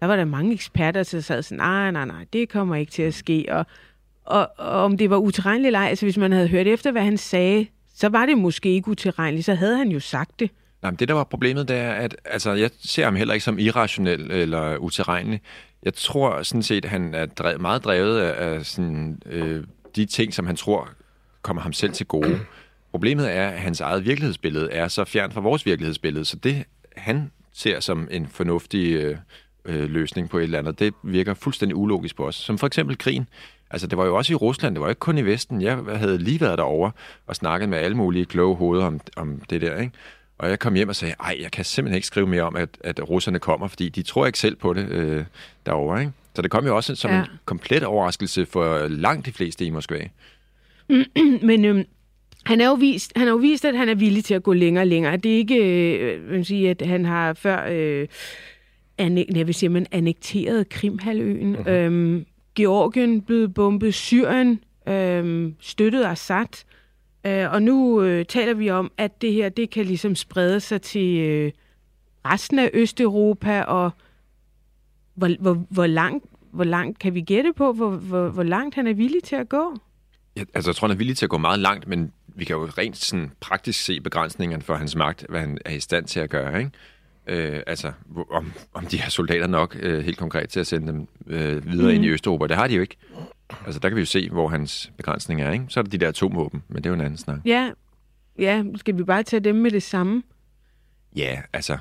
der 0.00 0.06
var 0.06 0.16
der 0.16 0.24
mange 0.24 0.52
eksperter, 0.52 1.02
der 1.02 1.20
sad 1.20 1.42
sådan, 1.42 1.58
nej, 1.58 1.90
nej, 1.90 2.04
nej, 2.04 2.24
det 2.32 2.48
kommer 2.48 2.76
ikke 2.76 2.92
til 2.92 3.02
at 3.02 3.14
ske. 3.14 3.46
Og, 3.50 3.66
og, 4.24 4.50
og 4.56 4.70
om 4.70 4.96
det 4.96 5.10
var 5.10 5.16
utilregneligt 5.16 5.66
eller 5.66 5.78
ej, 5.78 5.88
altså 5.88 6.06
hvis 6.06 6.16
man 6.16 6.32
havde 6.32 6.48
hørt 6.48 6.66
efter, 6.66 6.92
hvad 6.92 7.02
han 7.02 7.18
sagde, 7.18 7.66
så 7.94 8.08
var 8.08 8.26
det 8.26 8.38
måske 8.38 8.68
ikke 8.68 8.88
utilregneligt, 8.88 9.44
så 9.44 9.54
havde 9.54 9.76
han 9.76 9.88
jo 9.88 10.00
sagt 10.00 10.40
det. 10.40 10.50
Nej, 10.82 10.90
men 10.90 10.98
det, 10.98 11.08
der 11.08 11.14
var 11.14 11.24
problemet, 11.24 11.68
det 11.68 11.76
er, 11.76 11.92
at 11.92 12.16
altså, 12.24 12.52
jeg 12.52 12.70
ser 12.80 13.04
ham 13.04 13.16
heller 13.16 13.34
ikke 13.34 13.44
som 13.44 13.58
irrationel 13.58 14.30
eller 14.30 14.76
utilregnelig. 14.76 15.40
Jeg 15.82 15.94
tror 15.94 16.42
sådan 16.42 16.62
set, 16.62 16.84
at 16.84 16.90
han 16.90 17.14
er 17.14 17.26
drevet, 17.26 17.60
meget 17.60 17.84
drevet 17.84 18.20
af, 18.20 18.54
af 18.54 18.66
sådan, 18.66 19.22
øh, 19.26 19.64
de 19.96 20.04
ting, 20.04 20.34
som 20.34 20.46
han 20.46 20.56
tror 20.56 20.88
kommer 21.42 21.62
ham 21.62 21.72
selv 21.72 21.92
til 21.92 22.06
gode. 22.06 22.40
Problemet 22.90 23.36
er, 23.36 23.48
at 23.48 23.60
hans 23.60 23.80
eget 23.80 24.04
virkelighedsbillede 24.04 24.72
er 24.72 24.88
så 24.88 25.04
fjern 25.04 25.32
fra 25.32 25.40
vores 25.40 25.66
virkelighedsbillede, 25.66 26.24
så 26.24 26.36
det, 26.36 26.64
han 26.96 27.30
ser 27.52 27.80
som 27.80 28.08
en 28.10 28.28
fornuftig 28.28 28.92
øh, 28.92 29.16
øh, 29.70 29.90
løsning 29.90 30.30
på 30.30 30.38
et 30.38 30.42
eller 30.42 30.58
andet. 30.58 30.78
Det 30.78 30.94
virker 31.02 31.34
fuldstændig 31.34 31.76
ulogisk 31.76 32.16
på 32.16 32.26
os. 32.26 32.34
Som 32.34 32.58
for 32.58 32.66
eksempel 32.66 32.98
krigen. 32.98 33.28
Altså, 33.70 33.86
det 33.86 33.98
var 33.98 34.04
jo 34.04 34.16
også 34.16 34.32
i 34.32 34.36
Rusland, 34.36 34.74
det 34.74 34.82
var 34.82 34.88
ikke 34.88 34.98
kun 34.98 35.18
i 35.18 35.22
Vesten. 35.22 35.62
Jeg 35.62 35.76
havde 35.94 36.18
lige 36.18 36.40
været 36.40 36.58
derovre 36.58 36.92
og 37.26 37.36
snakket 37.36 37.68
med 37.68 37.78
alle 37.78 37.96
mulige 37.96 38.24
kloge 38.24 38.56
hoveder 38.56 38.84
om, 38.84 39.00
om 39.16 39.42
det 39.50 39.60
der, 39.60 39.80
ikke? 39.80 39.92
Og 40.38 40.50
jeg 40.50 40.58
kom 40.58 40.74
hjem 40.74 40.88
og 40.88 40.96
sagde, 40.96 41.14
ej, 41.20 41.36
jeg 41.40 41.50
kan 41.50 41.64
simpelthen 41.64 41.96
ikke 41.96 42.06
skrive 42.06 42.26
mere 42.26 42.42
om, 42.42 42.56
at, 42.56 42.68
at 42.80 43.08
russerne 43.08 43.38
kommer, 43.38 43.68
fordi 43.68 43.88
de 43.88 44.02
tror 44.02 44.26
ikke 44.26 44.38
selv 44.38 44.56
på 44.56 44.72
det 44.72 44.88
øh, 44.88 45.24
derovre, 45.66 46.00
ikke? 46.00 46.12
Så 46.34 46.42
det 46.42 46.50
kom 46.50 46.66
jo 46.66 46.76
også 46.76 46.94
som 46.94 47.10
ja. 47.10 47.18
en 47.18 47.26
komplet 47.44 47.84
overraskelse 47.84 48.46
for 48.46 48.88
langt 48.88 49.26
de 49.26 49.32
fleste 49.32 49.64
i 49.64 49.70
Moskva. 49.70 50.08
Men 51.48 51.64
øhm, 51.64 51.84
han, 52.44 52.60
er 52.60 52.66
jo 52.66 52.74
vist, 52.74 53.12
han 53.16 53.26
har 53.26 53.32
jo 53.32 53.38
vist, 53.38 53.64
at 53.64 53.76
han 53.76 53.88
er 53.88 53.94
villig 53.94 54.24
til 54.24 54.34
at 54.34 54.42
gå 54.42 54.52
længere 54.52 54.82
og 54.82 54.86
længere. 54.86 55.16
Det 55.16 55.32
er 55.32 55.36
ikke, 55.36 55.56
øh, 55.56 56.30
vil 56.30 56.44
sige, 56.44 56.70
at 56.70 56.82
han 56.82 57.04
har 57.04 57.32
før... 57.32 57.66
Øh, 57.70 58.08
jeg 59.36 59.46
vil 59.46 59.54
sige, 59.54 59.68
man 59.68 59.86
annekteret 59.90 60.68
Krimhaløen. 60.68 61.56
Uh-huh. 61.56 61.70
Øhm, 61.70 62.26
Georgien 62.54 63.22
blev 63.22 63.48
bombet, 63.48 63.94
Syrien 63.94 64.60
øhm, 64.88 65.54
støttet 65.60 66.04
Assad. 66.04 66.64
Øh, 67.26 67.52
og 67.52 67.62
nu 67.62 68.02
øh, 68.02 68.24
taler 68.24 68.54
vi 68.54 68.70
om, 68.70 68.92
at 68.96 69.22
det 69.22 69.32
her 69.32 69.48
det 69.48 69.70
kan 69.70 69.86
ligesom 69.86 70.14
sprede 70.14 70.60
sig 70.60 70.82
til 70.82 71.18
øh, 71.18 71.52
resten 72.24 72.58
af 72.58 72.70
Østeuropa, 72.74 73.62
og 73.62 73.90
hvor, 75.14 75.30
hvor, 75.40 75.66
hvor, 75.70 75.86
langt, 75.86 76.24
hvor 76.52 76.64
langt 76.64 76.98
kan 76.98 77.14
vi 77.14 77.20
gætte 77.20 77.52
på, 77.56 77.72
hvor, 77.72 77.90
hvor, 77.90 78.28
hvor 78.28 78.42
langt 78.42 78.74
han 78.74 78.86
er 78.86 78.94
villig 78.94 79.22
til 79.22 79.36
at 79.36 79.48
gå? 79.48 79.76
Ja, 80.36 80.42
altså, 80.54 80.70
jeg 80.70 80.76
tror, 80.76 80.88
han 80.88 80.94
er 80.94 80.98
villig 80.98 81.16
til 81.16 81.26
at 81.26 81.30
gå 81.30 81.38
meget 81.38 81.58
langt, 81.58 81.88
men 81.88 82.12
vi 82.26 82.44
kan 82.44 82.56
jo 82.56 82.64
rent 82.64 82.96
sådan 82.96 83.30
praktisk 83.40 83.84
se 83.84 84.00
begrænsningerne 84.00 84.62
for 84.62 84.74
hans 84.74 84.96
magt, 84.96 85.26
hvad 85.28 85.40
han 85.40 85.58
er 85.64 85.70
i 85.70 85.80
stand 85.80 86.06
til 86.06 86.20
at 86.20 86.30
gøre. 86.30 86.58
Ikke? 86.58 86.70
Øh, 87.30 87.62
altså, 87.66 87.92
om, 88.30 88.52
om 88.74 88.86
de 88.86 89.00
har 89.00 89.10
soldater 89.10 89.46
nok 89.46 89.76
øh, 89.80 90.04
helt 90.04 90.18
konkret 90.18 90.48
til 90.48 90.60
at 90.60 90.66
sende 90.66 90.86
dem 90.86 91.08
øh, 91.26 91.72
videre 91.72 91.88
mm. 91.88 91.94
ind 91.94 92.04
i 92.04 92.06
mhm. 92.06 92.14
Østeuropa. 92.14 92.46
Det 92.46 92.56
har 92.56 92.66
de 92.66 92.74
jo 92.74 92.80
ikke. 92.80 92.96
Altså, 93.66 93.80
der 93.80 93.88
kan 93.88 93.96
vi 93.96 94.00
jo 94.00 94.06
se, 94.06 94.30
hvor 94.30 94.48
hans 94.48 94.92
begrænsning 94.96 95.42
er. 95.42 95.52
Ikke? 95.52 95.64
Så 95.68 95.80
er 95.80 95.84
der 95.84 95.90
de 95.90 95.98
der 95.98 96.08
atomvåben, 96.08 96.62
men 96.68 96.76
det 96.76 96.86
er 96.86 96.90
jo 96.90 96.94
en 96.94 97.00
anden 97.00 97.18
snak. 97.18 97.38
Ja, 97.44 97.70
ja 98.38 98.64
skal 98.76 98.98
vi 98.98 99.02
bare 99.02 99.22
tage 99.22 99.40
dem 99.40 99.56
med 99.56 99.70
det 99.70 99.82
samme? 99.82 100.22
Ja, 101.16 101.42
altså, 101.52 101.78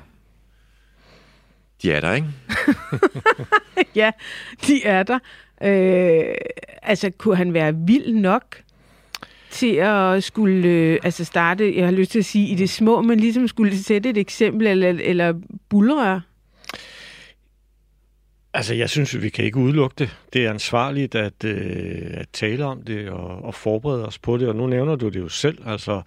de 1.82 1.92
er 1.92 2.00
der, 2.00 2.12
ikke? 2.12 2.28
ja, 4.00 4.10
de 4.66 4.84
er 4.84 5.02
der. 5.02 5.18
Øh, 5.62 6.34
altså, 6.82 7.10
kunne 7.18 7.36
han 7.36 7.54
være 7.54 7.76
vild 7.76 8.14
nok 8.14 8.62
til 9.50 9.74
at 9.74 10.24
skulle 10.24 10.68
øh, 10.68 10.98
altså 11.02 11.24
starte, 11.24 11.76
jeg 11.76 11.84
har 11.84 11.92
lyst 11.92 12.10
til 12.10 12.18
at 12.18 12.24
sige, 12.24 12.48
i 12.48 12.54
det 12.54 12.70
små, 12.70 13.02
men 13.02 13.20
ligesom 13.20 13.48
skulle 13.48 13.78
sætte 13.78 14.10
et 14.10 14.18
eksempel 14.18 14.66
eller, 14.66 14.88
eller 15.00 15.34
bulre? 15.68 16.22
Altså, 18.54 18.74
jeg 18.74 18.90
synes, 18.90 19.22
vi 19.22 19.28
kan 19.28 19.44
ikke 19.44 19.58
udelukke 19.58 19.94
det. 19.98 20.16
Det 20.32 20.46
er 20.46 20.50
ansvarligt 20.50 21.14
at, 21.14 21.44
øh, 21.44 22.10
at 22.10 22.26
tale 22.32 22.64
om 22.64 22.82
det 22.82 23.08
og, 23.08 23.42
og 23.42 23.54
forberede 23.54 24.06
os 24.06 24.18
på 24.18 24.36
det. 24.36 24.48
Og 24.48 24.56
nu 24.56 24.66
nævner 24.66 24.96
du 24.96 25.08
det 25.08 25.20
jo 25.20 25.28
selv. 25.28 25.58
Altså, 25.66 26.02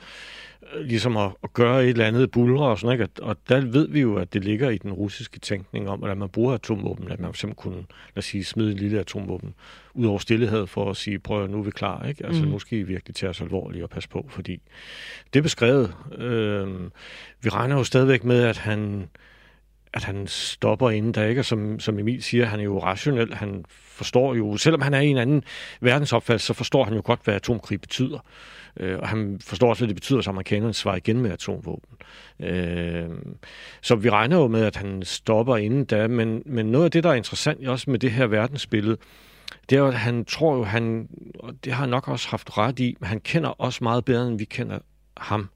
ligesom 0.82 1.18
at, 1.18 1.32
at 1.44 1.54
gøre 1.54 1.84
et 1.84 1.90
eller 1.90 2.06
andet 2.06 2.32
bulre 2.32 2.66
og 2.66 2.80
sådan, 2.80 2.94
ikke? 2.94 3.08
Og 3.22 3.38
der 3.50 3.62
ved 3.62 3.88
vi 3.88 4.02
jo, 4.02 4.16
at 4.16 4.34
det 4.34 4.44
ligger 4.44 4.70
i 4.70 4.78
den 4.78 4.94
russiske 4.94 5.40
tænkning 5.40 5.90
om, 5.90 6.04
at 6.04 6.18
man 6.18 6.30
bruger 6.30 6.54
atomvåben, 6.54 7.12
at 7.12 7.20
man 7.20 7.34
simpelthen 7.34 7.72
kunne, 7.72 7.86
lad 8.16 8.18
os 8.18 8.26
sige, 8.26 8.44
smide 8.44 8.72
en 8.72 8.78
lille 8.78 9.00
atomvåben 9.00 9.54
ud 9.94 10.06
over 10.06 10.20
stillhed 10.20 10.68
for 10.68 10.90
at 10.90 10.98
sige, 10.98 11.20
prøv 11.20 11.44
at 11.44 11.50
nu 11.50 11.60
er 11.60 11.64
vi 11.64 11.72
klar, 11.72 12.06
ikke? 12.06 12.26
Altså, 12.26 12.44
mm. 12.44 12.50
nu 12.50 12.60
skal 12.60 12.78
I 12.78 12.84
virkelig 12.84 13.16
tage 13.16 13.30
os 13.30 13.42
alvorligt 13.42 13.84
og 13.84 13.90
passe 13.90 14.10
på, 14.10 14.26
fordi 14.30 14.62
det 15.34 15.40
er 15.40 15.44
beskrevet. 15.44 15.94
Øh, 16.18 16.68
vi 17.42 17.50
regner 17.50 17.76
jo 17.76 17.84
stadigvæk 17.84 18.24
med, 18.24 18.44
at 18.44 18.58
han 18.58 19.10
at 19.96 20.04
han 20.04 20.28
stopper 20.28 20.90
inden 20.90 21.12
der, 21.12 21.26
ikke? 21.26 21.42
Og 21.42 21.46
som, 21.46 21.80
som 21.80 22.00
Emil 22.00 22.24
siger, 22.24 22.46
han 22.46 22.60
er 22.60 22.64
jo 22.64 22.80
rationel, 22.80 23.34
han 23.34 23.66
forstår 23.70 24.36
jo, 24.36 24.58
selvom 24.58 24.82
han 24.82 24.94
er 24.94 25.00
i 25.00 25.08
en 25.08 25.18
anden 25.18 25.44
verdensopfattelse, 25.82 26.48
så 26.48 26.54
forstår 26.54 26.84
han 26.84 26.94
jo 26.94 27.02
godt, 27.06 27.20
hvad 27.24 27.34
atomkrig 27.34 27.82
betyder. 27.82 28.18
Øh, 28.18 28.22
Øh, 28.80 29.00
og 29.00 29.08
han 29.08 29.40
forstår 29.42 29.70
også, 29.70 29.80
hvad 29.82 29.88
det 29.88 29.96
betyder, 29.96 30.20
at 30.20 30.28
amerikanerne 30.28 30.74
svarer 30.74 30.96
igen 30.96 31.22
med 31.22 31.32
atomvåben. 31.32 31.98
Øh, 32.40 33.10
så 33.82 33.96
vi 33.96 34.10
regner 34.10 34.38
jo 34.38 34.48
med, 34.48 34.66
at 34.66 34.76
han 34.76 35.04
stopper 35.04 35.58
inden 35.58 35.86
da, 35.86 36.08
men, 36.08 36.44
men 36.46 36.66
noget 36.66 36.86
af 36.86 36.92
det, 36.92 37.04
der 37.04 37.10
er 37.10 37.14
interessant 37.14 37.68
også 37.68 37.92
med 37.92 38.00
det 38.00 38.12
her 38.12 38.28
verdensbillede, 38.28 38.98
det 39.70 39.76
er 39.76 39.80
jo, 39.80 39.88
at 39.88 39.94
han 39.94 40.26
tror 40.26 40.56
jo, 40.56 40.64
han, 40.64 41.08
og 41.40 41.54
det 41.64 41.74
har 41.74 41.80
han 41.80 41.90
nok 41.90 42.08
også 42.08 42.28
haft 42.30 42.58
ret 42.58 42.80
i, 42.80 42.98
men 43.00 43.08
han 43.08 43.20
kender 43.20 43.62
os 43.62 43.82
meget 43.82 44.06
bedre, 44.06 44.28
end 44.28 44.38
vi 44.38 44.46
kender 44.46 44.80
ham. 45.18 45.50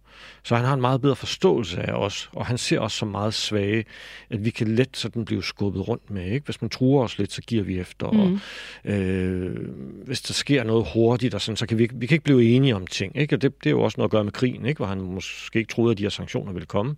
Så 0.44 0.56
han 0.56 0.66
har 0.66 0.74
en 0.74 0.82
meget 0.82 1.02
bedre 1.02 1.16
forståelse 1.16 1.82
af 1.82 1.94
os, 1.94 2.30
og 2.34 2.46
han 2.46 2.58
ser 2.58 2.80
os 2.80 2.94
som 2.94 3.08
meget 3.08 3.34
svage, 3.34 3.86
at 4.30 4.46
vi 4.46 4.50
kan 4.50 4.68
let 4.68 4.98
sådan 4.98 5.26
blive 5.26 5.44
skubbet 5.44 5.88
rundt 5.88 6.12
med. 6.12 6.26
Ikke? 6.26 6.46
Hvis 6.46 6.62
man 6.62 6.70
truer 6.70 7.04
os 7.04 7.18
lidt, 7.18 7.32
så 7.32 7.42
giver 7.42 7.64
vi 7.64 7.80
efter. 7.80 8.12
Mm. 8.12 8.20
Og, 8.20 8.40
øh, 8.92 9.70
hvis 10.06 10.22
der 10.22 10.34
sker 10.34 10.64
noget 10.64 10.88
hurtigt, 10.94 11.34
og 11.34 11.42
sådan, 11.42 11.58
så 11.58 11.66
kan 11.66 11.78
vi, 11.78 11.90
vi 11.94 12.06
kan 12.06 12.16
ikke 12.16 12.24
blive 12.24 12.44
enige 12.44 12.76
om 12.76 12.88
ting. 12.88 13.18
Ikke? 13.18 13.36
Og 13.36 13.42
det, 13.42 13.64
det 13.64 13.70
er 13.70 13.72
jo 13.72 13.82
også 13.82 13.96
noget 13.98 14.08
at 14.08 14.12
gøre 14.12 14.24
med 14.24 14.32
krigen, 14.32 14.66
ikke? 14.66 14.78
hvor 14.78 14.86
han 14.86 15.02
måske 15.02 15.60
ikke 15.60 15.74
troede, 15.74 15.92
at 15.92 15.98
de 15.98 16.04
her 16.04 16.10
sanktioner 16.10 16.54
ville 16.54 16.66
komme. 16.66 16.96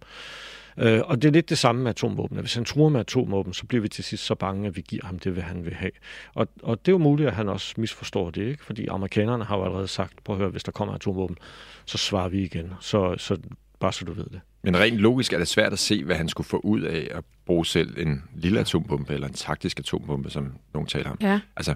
Øh, 0.80 1.02
og 1.06 1.22
det 1.22 1.28
er 1.28 1.32
lidt 1.32 1.50
det 1.50 1.58
samme 1.58 1.84
med 1.84 1.90
atomvåben. 1.90 2.38
Hvis 2.40 2.54
han 2.54 2.66
truer 2.66 2.90
med 2.90 3.00
atomvåben, 3.00 3.54
så 3.54 3.66
bliver 3.66 3.82
vi 3.82 3.90
til 3.90 4.04
sidst 4.04 4.26
så 4.26 4.36
bange, 4.36 4.68
at 4.68 4.76
vi 4.76 4.82
giver 4.82 5.06
ham 5.06 5.20
det, 5.20 5.32
hvad 5.32 5.44
han 5.44 5.66
vil 5.66 5.74
have. 5.74 5.92
Og, 6.34 6.48
og 6.64 6.80
det 6.86 6.92
er 6.92 6.94
jo 6.94 6.98
muligt, 6.98 7.30
at 7.30 7.36
han 7.36 7.50
også 7.50 7.74
misforstår 7.78 8.30
det, 8.30 8.48
ikke? 8.48 8.66
fordi 8.66 8.88
amerikanerne 8.88 9.44
har 9.44 9.58
jo 9.58 9.64
allerede 9.64 9.88
sagt, 9.88 10.24
på 10.24 10.32
at 10.32 10.38
høre, 10.38 10.50
hvis 10.50 10.64
der 10.64 10.72
kommer 10.72 10.94
atomvåben, 10.94 11.38
så 11.86 11.98
svarer 11.98 12.30
vi 12.30 12.44
igen. 12.44 12.74
Så, 12.80 13.16
så 13.18 13.38
bare 13.80 13.94
så 13.94 14.06
du 14.06 14.14
ved 14.14 14.26
det. 14.26 14.42
Men 14.64 14.78
rent 14.78 14.98
logisk 14.98 15.34
er 15.34 15.38
det 15.38 15.48
svært 15.48 15.74
at 15.74 15.80
se, 15.80 16.04
hvad 16.04 16.16
han 16.16 16.30
skulle 16.30 16.48
få 16.48 16.58
ud 16.58 16.82
af 16.82 17.08
at 17.12 17.24
bruge 17.46 17.66
selv 17.66 18.00
en 18.00 18.24
lille 18.36 18.60
atombombe, 18.60 19.14
eller 19.14 19.28
en 19.28 19.34
taktisk 19.34 19.80
atombombe, 19.80 20.30
som 20.30 20.54
nogen 20.74 20.88
taler 20.88 21.10
om. 21.10 21.18
Ja. 21.22 21.40
Altså, 21.56 21.76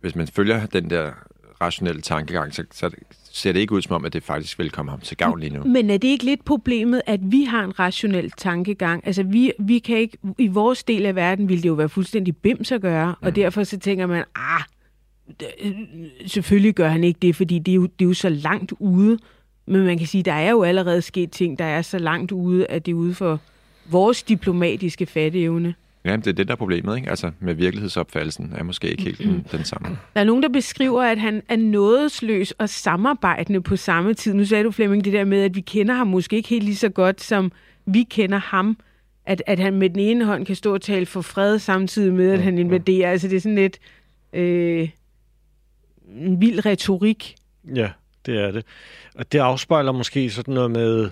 hvis 0.00 0.14
man 0.14 0.26
følger 0.26 0.66
den 0.66 0.90
der 0.90 1.12
rationelle 1.60 2.00
tankegang, 2.00 2.54
så, 2.54 2.64
så 2.72 2.90
ser 3.32 3.52
det 3.52 3.60
ikke 3.60 3.74
ud 3.74 3.82
som 3.82 3.96
om, 3.96 4.04
at 4.04 4.12
det 4.12 4.22
faktisk 4.22 4.58
vil 4.58 4.70
komme 4.70 4.90
ham 4.90 5.00
til 5.00 5.16
gavn 5.16 5.40
lige 5.40 5.54
nu. 5.54 5.64
Men 5.64 5.90
er 5.90 5.96
det 5.96 6.08
ikke 6.08 6.24
lidt 6.24 6.44
problemet, 6.44 7.02
at 7.06 7.20
vi 7.22 7.44
har 7.44 7.64
en 7.64 7.78
rationel 7.78 8.30
tankegang? 8.30 9.06
Altså, 9.06 9.22
vi, 9.22 9.52
vi 9.58 9.78
kan 9.78 9.96
ikke, 9.98 10.18
i 10.38 10.46
vores 10.46 10.84
del 10.84 11.06
af 11.06 11.14
verden 11.14 11.48
ville 11.48 11.62
det 11.62 11.68
jo 11.68 11.74
være 11.74 11.88
fuldstændig 11.88 12.36
bims 12.36 12.72
at 12.72 12.80
gøre, 12.80 13.14
mm. 13.20 13.26
og 13.26 13.36
derfor 13.36 13.64
så 13.64 13.78
tænker 13.78 14.06
man, 14.06 14.24
ah, 14.34 14.62
selvfølgelig 16.26 16.74
gør 16.74 16.88
han 16.88 17.04
ikke 17.04 17.18
det, 17.22 17.36
fordi 17.36 17.58
det 17.58 17.72
er 17.72 17.76
jo, 17.76 17.82
det 17.82 18.04
er 18.04 18.08
jo 18.08 18.14
så 18.14 18.28
langt 18.28 18.72
ude. 18.78 19.18
Men 19.66 19.84
man 19.84 19.98
kan 19.98 20.06
sige, 20.06 20.22
der 20.22 20.32
er 20.32 20.50
jo 20.50 20.62
allerede 20.62 21.02
sket 21.02 21.30
ting, 21.30 21.58
der 21.58 21.64
er 21.64 21.82
så 21.82 21.98
langt 21.98 22.32
ude, 22.32 22.66
at 22.66 22.86
det 22.86 22.92
er 22.92 22.96
ude 22.96 23.14
for 23.14 23.40
vores 23.90 24.22
diplomatiske 24.22 25.06
fatteevne. 25.06 25.74
Ja, 26.04 26.16
det 26.16 26.26
er 26.26 26.32
det, 26.32 26.48
der 26.48 26.54
er 26.54 26.56
problemet, 26.56 26.96
ikke? 26.96 27.10
Altså, 27.10 27.30
med 27.40 27.54
virkelighedsopfattelsen 27.54 28.52
er 28.56 28.62
måske 28.62 28.90
ikke 28.90 29.02
helt 29.02 29.18
den, 29.18 29.46
den 29.52 29.64
samme. 29.64 29.88
Der 30.14 30.20
er 30.20 30.24
nogen, 30.24 30.42
der 30.42 30.48
beskriver, 30.48 31.02
at 31.02 31.18
han 31.18 31.42
er 31.48 31.56
nådesløs 31.56 32.50
og 32.50 32.68
samarbejdende 32.68 33.60
på 33.60 33.76
samme 33.76 34.14
tid. 34.14 34.34
Nu 34.34 34.44
sagde 34.44 34.64
du, 34.64 34.70
Flemming, 34.70 35.04
det 35.04 35.12
der 35.12 35.24
med, 35.24 35.42
at 35.42 35.56
vi 35.56 35.60
kender 35.60 35.94
ham 35.94 36.06
måske 36.06 36.36
ikke 36.36 36.48
helt 36.48 36.64
lige 36.64 36.76
så 36.76 36.88
godt, 36.88 37.20
som 37.20 37.52
vi 37.86 38.02
kender 38.02 38.38
ham. 38.38 38.76
At, 39.26 39.42
at 39.46 39.58
han 39.58 39.74
med 39.74 39.90
den 39.90 39.98
ene 39.98 40.24
hånd 40.24 40.46
kan 40.46 40.56
stå 40.56 40.74
og 40.74 40.80
tale 40.80 41.06
for 41.06 41.20
fred, 41.20 41.58
samtidig 41.58 42.12
med, 42.14 42.30
at 42.30 42.42
han 42.42 42.58
invaderer. 42.58 43.10
Altså, 43.10 43.28
det 43.28 43.36
er 43.36 43.40
sådan 43.40 43.56
lidt 43.56 43.78
øh, 44.32 44.88
en 46.16 46.40
vild 46.40 46.66
retorik. 46.66 47.34
Ja, 47.74 47.90
det 48.26 48.40
er 48.40 48.50
det. 48.50 48.64
Og 49.14 49.32
det 49.32 49.38
afspejler 49.38 49.92
måske 49.92 50.30
sådan 50.30 50.54
noget 50.54 50.70
med 50.70 51.10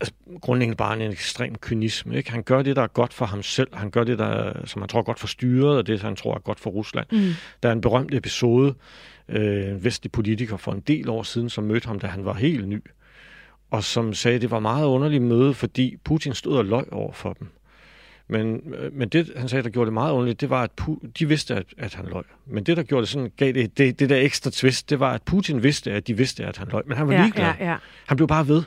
altså, 0.00 0.14
grundlæggende 0.40 0.76
bare 0.76 1.04
en 1.04 1.12
ekstrem 1.12 1.54
kynisme. 1.54 2.16
Ikke? 2.16 2.30
Han 2.30 2.42
gør 2.42 2.62
det, 2.62 2.76
der 2.76 2.82
er 2.82 2.86
godt 2.86 3.14
for 3.14 3.26
ham 3.26 3.42
selv. 3.42 3.68
Han 3.72 3.90
gør 3.90 4.04
det, 4.04 4.18
der, 4.18 4.52
som 4.66 4.82
han 4.82 4.88
tror 4.88 4.98
er 4.98 5.02
godt 5.04 5.18
for 5.18 5.26
styret, 5.26 5.76
og 5.78 5.86
det, 5.86 6.00
han 6.00 6.16
tror 6.16 6.34
er 6.34 6.38
godt 6.38 6.60
for 6.60 6.70
Rusland. 6.70 7.06
Mm. 7.12 7.30
Der 7.62 7.68
er 7.68 7.72
en 7.72 7.80
berømt 7.80 8.14
episode, 8.14 8.74
øh, 9.28 9.84
vestlig 9.84 10.12
politiker 10.12 10.56
for 10.56 10.72
en 10.72 10.80
del 10.80 11.08
år 11.08 11.22
siden, 11.22 11.50
som 11.50 11.64
mødte 11.64 11.86
ham, 11.88 11.98
da 12.00 12.06
han 12.06 12.24
var 12.24 12.34
helt 12.34 12.68
ny, 12.68 12.82
og 13.70 13.84
som 13.84 14.14
sagde, 14.14 14.34
at 14.34 14.40
det 14.42 14.50
var 14.50 14.58
meget 14.60 14.84
underligt 14.86 15.22
møde, 15.22 15.54
fordi 15.54 15.96
Putin 16.04 16.34
stod 16.34 16.56
og 16.58 16.64
løg 16.64 16.92
over 16.92 17.12
for 17.12 17.32
dem. 17.32 17.48
Men, 18.28 18.74
øh, 18.78 18.92
men 18.94 19.08
det, 19.08 19.32
han 19.36 19.48
sagde, 19.48 19.62
der 19.62 19.70
gjorde 19.70 19.86
det 19.86 19.92
meget 19.94 20.12
underligt, 20.12 20.40
det 20.40 20.50
var, 20.50 20.62
at 20.62 20.70
Pu- 20.80 21.06
de 21.18 21.28
vidste, 21.28 21.54
at, 21.54 21.64
at 21.78 21.94
han 21.94 22.06
løg. 22.12 22.22
Men 22.46 22.64
det, 22.64 22.76
der 22.76 22.82
gjorde 22.82 23.00
det 23.02 23.08
sådan, 23.08 23.30
gav 23.36 23.52
det, 23.52 23.78
det, 23.78 23.98
det 24.00 24.10
der 24.10 24.16
ekstra 24.16 24.50
twist, 24.50 24.90
det 24.90 25.00
var, 25.00 25.12
at 25.12 25.22
Putin 25.22 25.62
vidste, 25.62 25.92
at 25.92 26.06
de 26.06 26.16
vidste, 26.16 26.44
at 26.44 26.56
han 26.56 26.68
løg. 26.72 26.82
Men 26.86 26.96
han 26.96 27.06
var 27.08 27.12
Ja, 27.14 27.22
ligeglad. 27.22 27.52
ja, 27.60 27.70
ja. 27.70 27.76
Han 28.06 28.16
blev 28.16 28.28
bare 28.28 28.48
ved. 28.48 28.62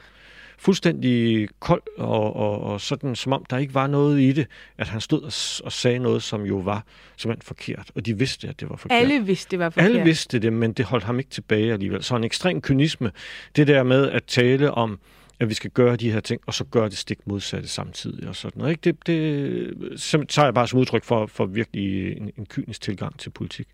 Fuldstændig 0.57 1.47
kold, 1.59 1.81
og, 1.97 2.35
og, 2.35 2.61
og 2.61 2.81
sådan, 2.81 3.15
som 3.15 3.33
om 3.33 3.45
der 3.49 3.57
ikke 3.57 3.73
var 3.73 3.87
noget 3.87 4.21
i 4.21 4.31
det, 4.31 4.47
at 4.77 4.87
han 4.87 5.01
stod 5.01 5.21
og, 5.21 5.65
og 5.65 5.71
sagde 5.71 5.99
noget, 5.99 6.23
som 6.23 6.45
jo 6.45 6.57
var 6.57 6.85
simpelthen 7.17 7.45
forkert. 7.45 7.91
Og 7.95 8.05
de 8.05 8.17
vidste, 8.17 8.47
at 8.47 8.59
det 8.59 8.69
var 8.69 8.75
forkert. 8.75 9.01
Alle 9.01 9.25
vidste, 9.25 9.51
det 9.51 9.59
var 9.59 9.69
forkert. 9.69 9.89
Alle 9.89 10.03
vidste 10.03 10.39
det, 10.39 10.53
men 10.53 10.73
det 10.73 10.85
holdt 10.85 11.03
ham 11.03 11.19
ikke 11.19 11.31
tilbage 11.31 11.73
alligevel. 11.73 12.03
Så 12.03 12.15
en 12.15 12.23
ekstrem 12.23 12.61
kynisme, 12.61 13.11
det 13.55 13.67
der 13.67 13.83
med 13.83 14.09
at 14.09 14.23
tale 14.23 14.71
om, 14.71 14.99
at 15.39 15.49
vi 15.49 15.53
skal 15.53 15.71
gøre 15.71 15.95
de 15.95 16.11
her 16.11 16.19
ting, 16.19 16.41
og 16.45 16.53
så 16.53 16.63
gøre 16.63 16.89
det 16.89 16.97
stik 16.97 17.27
modsatte 17.27 17.67
samtidig 17.67 18.27
og 18.27 18.35
sådan 18.35 18.59
noget. 18.59 18.71
Ikke? 18.71 18.81
Det, 18.81 19.07
det 19.07 20.29
tager 20.29 20.45
jeg 20.45 20.53
bare 20.53 20.67
som 20.67 20.79
udtryk 20.79 21.03
for, 21.03 21.25
for 21.25 21.45
virkelig 21.45 22.17
en, 22.17 22.31
en 22.37 22.45
kynisk 22.45 22.81
tilgang 22.81 23.19
til 23.19 23.29
politik. 23.29 23.67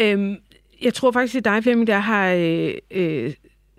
Øhm, 0.00 0.36
jeg 0.82 0.94
tror 0.94 1.12
faktisk, 1.12 1.34
er 1.34 1.40
dig, 1.40 1.62
Flemming, 1.62 1.86
der 1.86 1.98
har 1.98 2.32
øh, 2.32 2.74
øh, 2.90 3.32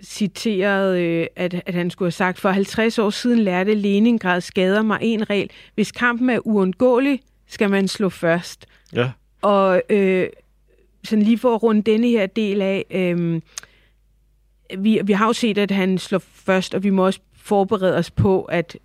citeret, 0.03 0.99
øh, 0.99 1.27
at, 1.35 1.53
at 1.65 1.73
han 1.73 1.89
skulle 1.89 2.07
have 2.07 2.11
sagt, 2.11 2.39
for 2.39 2.49
50 2.49 2.99
år 2.99 3.09
siden 3.09 3.39
lærte 3.39 3.73
Leningrad 3.73 4.41
skader 4.41 4.81
mig 4.81 4.99
en 5.01 5.29
regel. 5.29 5.49
Hvis 5.75 5.91
kampen 5.91 6.29
er 6.29 6.47
uundgåelig, 6.47 7.19
skal 7.47 7.69
man 7.69 7.87
slå 7.87 8.09
først. 8.09 8.65
Ja, 8.95 9.11
Og 9.41 9.81
øh, 9.89 10.27
sådan 11.03 11.23
lige 11.25 11.37
for 11.37 11.55
at 11.55 11.63
runde 11.63 11.81
denne 11.81 12.07
her 12.07 12.25
del 12.25 12.61
af, 12.61 12.85
øh, 12.91 13.41
vi, 14.77 14.99
vi 15.03 15.13
har 15.13 15.27
jo 15.27 15.33
set, 15.33 15.57
at 15.57 15.71
han 15.71 15.97
slår 15.97 16.19
først, 16.33 16.73
og 16.75 16.83
vi 16.83 16.89
må 16.89 17.05
også 17.05 17.19
forberede 17.35 17.97
os 17.97 18.11
på, 18.11 18.43
at 18.43 18.77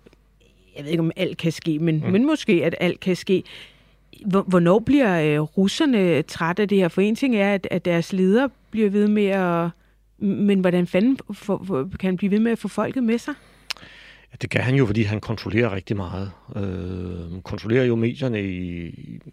jeg 0.77 0.83
ved 0.85 0.91
ikke, 0.91 1.01
om 1.01 1.11
alt 1.15 1.37
kan 1.37 1.51
ske, 1.51 1.79
men, 1.79 2.01
mm. 2.05 2.11
men 2.11 2.25
måske, 2.25 2.61
at 2.65 2.75
alt 2.79 2.99
kan 2.99 3.15
ske. 3.15 3.43
Hvor- 4.25 4.41
Hvornår 4.47 4.79
bliver 4.79 5.21
øh, 5.21 5.39
russerne 5.41 6.21
trætte 6.21 6.61
af 6.61 6.67
det 6.69 6.77
her? 6.77 6.87
For 6.87 7.01
en 7.01 7.15
ting 7.15 7.35
er, 7.35 7.53
at, 7.53 7.67
at 7.71 7.85
deres 7.85 8.13
ledere 8.13 8.49
bliver 8.71 8.89
ved 8.89 9.07
med 9.07 9.25
at... 9.25 9.69
Men 10.19 10.59
hvordan 10.59 10.87
fanden 10.87 11.17
for, 11.33 11.63
for, 11.67 11.89
kan 11.99 12.07
han 12.07 12.17
blive 12.17 12.31
ved 12.31 12.39
med 12.39 12.51
at 12.51 12.59
få 12.59 12.67
folket 12.67 13.03
med 13.03 13.17
sig? 13.17 13.33
Ja, 14.31 14.37
det 14.41 14.49
kan 14.49 14.61
han 14.61 14.75
jo, 14.75 14.85
fordi 14.85 15.03
han 15.03 15.19
kontrollerer 15.19 15.75
rigtig 15.75 15.97
meget. 15.97 16.31
Øh, 16.55 17.41
kontrollerer 17.41 17.85
jo 17.85 17.95
medierne 17.95 18.43
i, 18.43 18.91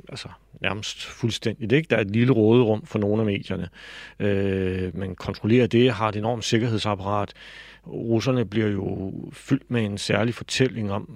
altså 0.09 0.29
nærmest 0.63 1.05
fuldstændigt. 1.05 1.73
Ikke? 1.73 1.87
Der 1.91 1.97
er 1.97 2.01
et 2.01 2.11
lille 2.11 2.33
råderum 2.33 2.87
for 2.87 2.99
nogle 2.99 3.23
af 3.23 3.27
medierne. 3.27 3.69
Øh, 4.21 4.97
men 4.97 5.15
kontrollerer 5.15 5.67
det, 5.67 5.93
har 5.93 6.09
et 6.09 6.17
enormt 6.17 6.45
sikkerhedsapparat. 6.45 7.33
Russerne 7.87 8.45
bliver 8.45 8.69
jo 8.69 9.13
fyldt 9.33 9.71
med 9.71 9.85
en 9.85 9.99
særlig 9.99 10.35
fortælling 10.35 10.93
om, 10.93 11.09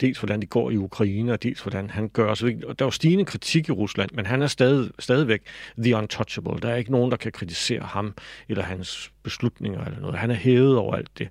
dels 0.00 0.18
hvordan 0.18 0.40
det 0.40 0.50
går 0.50 0.70
i 0.70 0.76
Ukraine, 0.76 1.32
og 1.32 1.42
dels 1.42 1.60
hvordan 1.60 1.90
han 1.90 2.08
gør. 2.08 2.34
Så 2.34 2.46
der 2.46 2.74
er 2.78 2.84
jo 2.84 2.90
stigende 2.90 3.24
kritik 3.24 3.68
i 3.68 3.72
Rusland, 3.72 4.10
men 4.14 4.26
han 4.26 4.42
er 4.42 4.46
stadig, 4.46 4.90
stadigvæk 4.98 5.42
the 5.78 5.96
untouchable. 5.96 6.60
Der 6.62 6.68
er 6.68 6.76
ikke 6.76 6.90
nogen, 6.90 7.10
der 7.10 7.16
kan 7.16 7.32
kritisere 7.32 7.82
ham 7.82 8.14
eller 8.48 8.62
hans 8.64 9.12
beslutninger 9.22 9.84
eller 9.84 10.00
noget. 10.00 10.16
Han 10.18 10.30
er 10.30 10.34
hævet 10.34 10.76
over 10.76 10.94
alt 10.94 11.18
det. 11.18 11.28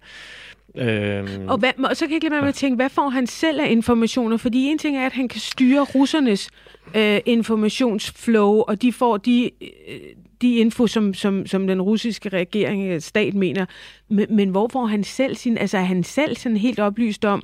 Øhm, 0.75 1.47
Og, 1.47 1.57
hvad, 1.57 1.71
og 1.89 1.97
så 1.97 2.05
kan 2.05 2.11
jeg 2.11 2.15
ikke 2.15 2.25
lade 2.25 2.31
være 2.31 2.41
med 2.41 2.49
at 2.49 2.55
tænke, 2.55 2.75
hvad 2.75 2.89
får 2.89 3.09
han 3.09 3.27
selv 3.27 3.59
af 3.59 3.71
informationer? 3.71 4.37
Fordi 4.37 4.65
en 4.65 4.77
ting 4.77 4.97
er, 4.97 5.05
at 5.05 5.13
han 5.13 5.27
kan 5.27 5.39
styre 5.39 5.81
russernes 5.81 6.49
øh, 6.95 7.19
informationsflow, 7.25 8.63
og 8.67 8.81
de 8.81 8.93
får 8.93 9.17
de, 9.17 9.51
øh, 9.61 9.99
de 10.41 10.55
info, 10.55 10.87
som, 10.87 11.13
som, 11.13 11.47
som 11.47 11.67
den 11.67 11.81
russiske 11.81 12.29
regering, 12.29 12.87
øh, 12.87 13.01
stat 13.01 13.33
mener. 13.33 13.65
Men, 14.09 14.25
men 14.29 14.49
hvor 14.49 14.69
får 14.71 14.85
han 14.85 15.03
selv 15.03 15.35
sin... 15.35 15.57
Altså 15.57 15.77
er 15.77 15.83
han 15.83 16.03
selv 16.03 16.35
sådan 16.35 16.57
helt 16.57 16.79
oplyst 16.79 17.25
om, 17.25 17.43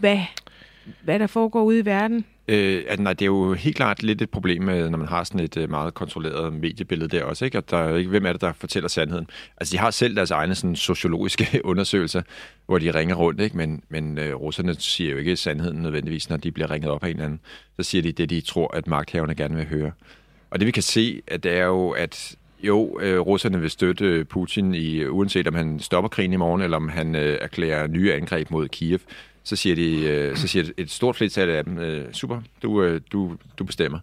hvad, 0.00 0.18
hvad 1.02 1.18
der 1.18 1.26
foregår 1.26 1.62
ude 1.62 1.78
i 1.78 1.84
verden? 1.84 2.24
Øh, 2.48 2.84
at, 2.88 3.00
nej, 3.00 3.12
det 3.12 3.22
er 3.22 3.26
jo 3.26 3.52
helt 3.52 3.76
klart 3.76 4.02
lidt 4.02 4.22
et 4.22 4.30
problem, 4.30 4.68
øh, 4.68 4.90
når 4.90 4.98
man 4.98 5.08
har 5.08 5.24
sådan 5.24 5.40
et 5.40 5.56
øh, 5.56 5.70
meget 5.70 5.94
kontrolleret 5.94 6.52
mediebillede 6.52 7.16
der 7.16 7.24
også, 7.24 7.44
ikke? 7.44 7.58
At 7.58 7.70
der 7.70 7.76
er 7.76 7.96
ikke, 7.96 8.10
hvem 8.10 8.26
er 8.26 8.32
det, 8.32 8.40
der 8.40 8.52
fortæller 8.52 8.88
sandheden? 8.88 9.26
Altså, 9.56 9.72
de 9.72 9.78
har 9.78 9.90
selv 9.90 10.16
deres 10.16 10.30
egne 10.30 10.54
sådan, 10.54 10.76
sociologiske 10.76 11.60
undersøgelser, 11.64 12.22
hvor 12.66 12.78
de 12.78 12.90
ringer 12.90 13.14
rundt, 13.14 13.40
ikke? 13.40 13.56
Men, 13.56 13.82
men 13.88 14.18
øh, 14.18 14.34
russerne 14.34 14.74
siger 14.74 15.10
jo 15.10 15.16
ikke 15.16 15.36
sandheden 15.36 15.82
nødvendigvis, 15.82 16.30
når 16.30 16.36
de 16.36 16.52
bliver 16.52 16.70
ringet 16.70 16.90
op 16.90 17.04
af 17.04 17.08
en 17.08 17.14
eller 17.14 17.24
anden. 17.24 17.40
Så 17.76 17.82
siger 17.82 18.02
de 18.02 18.12
det, 18.12 18.30
de 18.30 18.40
tror, 18.40 18.76
at 18.76 18.86
magthaverne 18.86 19.34
gerne 19.34 19.54
vil 19.56 19.66
høre. 19.66 19.92
Og 20.52 20.58
det 20.58 20.66
vi 20.66 20.70
kan 20.70 20.82
se, 20.82 21.22
at 21.26 21.42
det 21.42 21.52
er 21.52 21.64
jo, 21.64 21.90
at 21.90 22.36
jo, 22.62 23.00
øh, 23.00 23.20
russerne 23.20 23.60
vil 23.60 23.70
støtte 23.70 24.24
Putin, 24.24 24.74
i 24.74 25.04
uanset 25.04 25.48
om 25.48 25.54
han 25.54 25.80
stopper 25.80 26.08
krigen 26.08 26.32
i 26.32 26.36
morgen, 26.36 26.62
eller 26.62 26.76
om 26.76 26.88
han 26.88 27.14
øh, 27.14 27.38
erklærer 27.40 27.86
nye 27.86 28.12
angreb 28.12 28.50
mod 28.50 28.68
Kiev 28.68 28.98
så 29.44 29.56
siger, 29.56 29.76
de, 29.76 30.00
øh, 30.00 30.36
så 30.36 30.48
siger 30.48 30.64
et 30.76 30.90
stort 30.90 31.16
flertal 31.16 31.50
af 31.50 31.64
dem, 31.64 31.78
øh, 31.78 32.12
super, 32.12 32.42
du, 32.62 32.82
øh, 32.82 33.00
du, 33.12 33.36
du 33.58 33.64
bestemmer. 33.64 33.98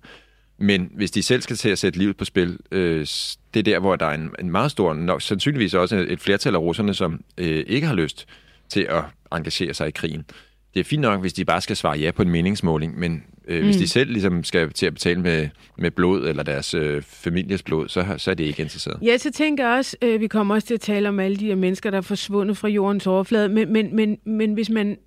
Men 0.58 0.92
hvis 0.96 1.12
de 1.12 1.24
selv 1.24 1.42
skal 1.42 1.56
til 1.56 1.70
at 1.70 1.80
sætte 1.80 2.00
livet 2.00 2.18
på 2.18 2.26
spil, 2.26 2.58
øh, 2.72 3.08
det 3.54 3.60
er 3.60 3.64
der, 3.64 3.80
hvor 3.80 3.96
der 3.96 4.06
er 4.06 4.14
en, 4.14 4.32
en 4.40 4.52
meget 4.52 4.72
stor, 4.72 4.94
nok 4.94 5.22
sandsynligvis 5.22 5.74
også 5.74 6.06
et 6.10 6.20
flertal 6.20 6.56
af 6.56 6.60
russerne, 6.60 6.94
som 6.94 7.24
øh, 7.38 7.64
ikke 7.68 7.88
har 7.88 7.96
lyst 7.96 8.28
til 8.70 8.88
at 8.90 9.04
engagere 9.32 9.74
sig 9.74 9.88
i 9.88 9.92
krigen. 9.92 10.26
Det 10.74 10.80
er 10.80 10.84
fint 10.84 11.02
nok, 11.02 11.22
hvis 11.22 11.34
de 11.34 11.46
bare 11.46 11.62
skal 11.62 11.76
svare 11.76 11.98
ja 11.98 12.12
på 12.12 12.22
en 12.22 12.30
meningsmåling, 12.30 13.00
men 13.00 13.24
øh, 13.48 13.60
mm. 13.60 13.66
hvis 13.66 13.78
de 13.78 13.88
selv 13.88 14.12
ligesom 14.12 14.44
skal 14.44 14.74
til 14.74 14.86
at 14.86 14.94
betale 14.94 15.22
med, 15.22 15.50
med 15.78 15.92
blod 15.92 16.28
eller 16.28 16.44
deres 16.44 16.74
øh, 16.74 17.02
families 17.02 17.64
blod, 17.64 17.90
så, 17.90 18.16
så 18.18 18.32
er 18.32 18.36
det 18.36 18.44
ikke 18.44 18.62
interesseret. 18.62 18.98
Ja, 19.02 19.18
så 19.18 19.32
tænker 19.32 19.68
jeg 19.68 19.78
også, 19.78 19.98
øh, 20.02 20.20
vi 20.20 20.28
kommer 20.28 20.56
også 20.56 20.68
til 20.68 20.74
at 20.74 20.82
tale 20.82 21.10
om 21.10 21.20
alle 21.20 21.38
de 21.38 21.46
her 21.46 21.56
mennesker, 21.56 21.92
der 21.92 21.98
er 21.98 22.02
forsvundet 22.02 22.58
fra 22.58 22.68
jordens 22.68 23.08
overflade, 23.08 23.50
men, 23.50 23.74
men, 23.74 23.96
men, 23.96 24.18
men 24.26 24.54
hvis 24.54 24.70
man 24.70 24.98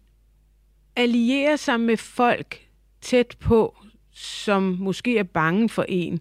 alliere 0.96 1.56
sig 1.56 1.80
med 1.80 1.96
folk 1.96 2.60
tæt 3.00 3.36
på, 3.40 3.76
som 4.14 4.62
måske 4.62 5.18
er 5.18 5.22
bange 5.22 5.68
for 5.68 5.84
en, 5.88 6.20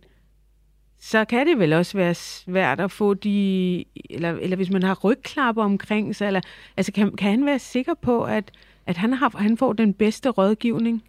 så 0.99 1.25
kan 1.25 1.47
det 1.47 1.59
vel 1.59 1.73
også 1.73 1.97
være 1.97 2.13
svært 2.13 2.79
at 2.79 2.91
få 2.91 3.13
de, 3.13 3.85
eller, 4.09 4.29
eller 4.31 4.55
hvis 4.55 4.69
man 4.69 4.83
har 4.83 4.99
rygklapper 5.03 5.63
omkring 5.63 6.15
sig, 6.15 6.27
eller, 6.27 6.41
altså 6.77 6.91
kan, 6.91 7.15
kan 7.15 7.31
han 7.31 7.45
være 7.45 7.59
sikker 7.59 7.93
på, 8.01 8.23
at, 8.23 8.51
at 8.91 8.97
han, 8.97 9.13
har, 9.13 9.33
han 9.37 9.57
får 9.57 9.73
den 9.73 9.93
bedste 9.93 10.29
rådgivning? 10.29 11.03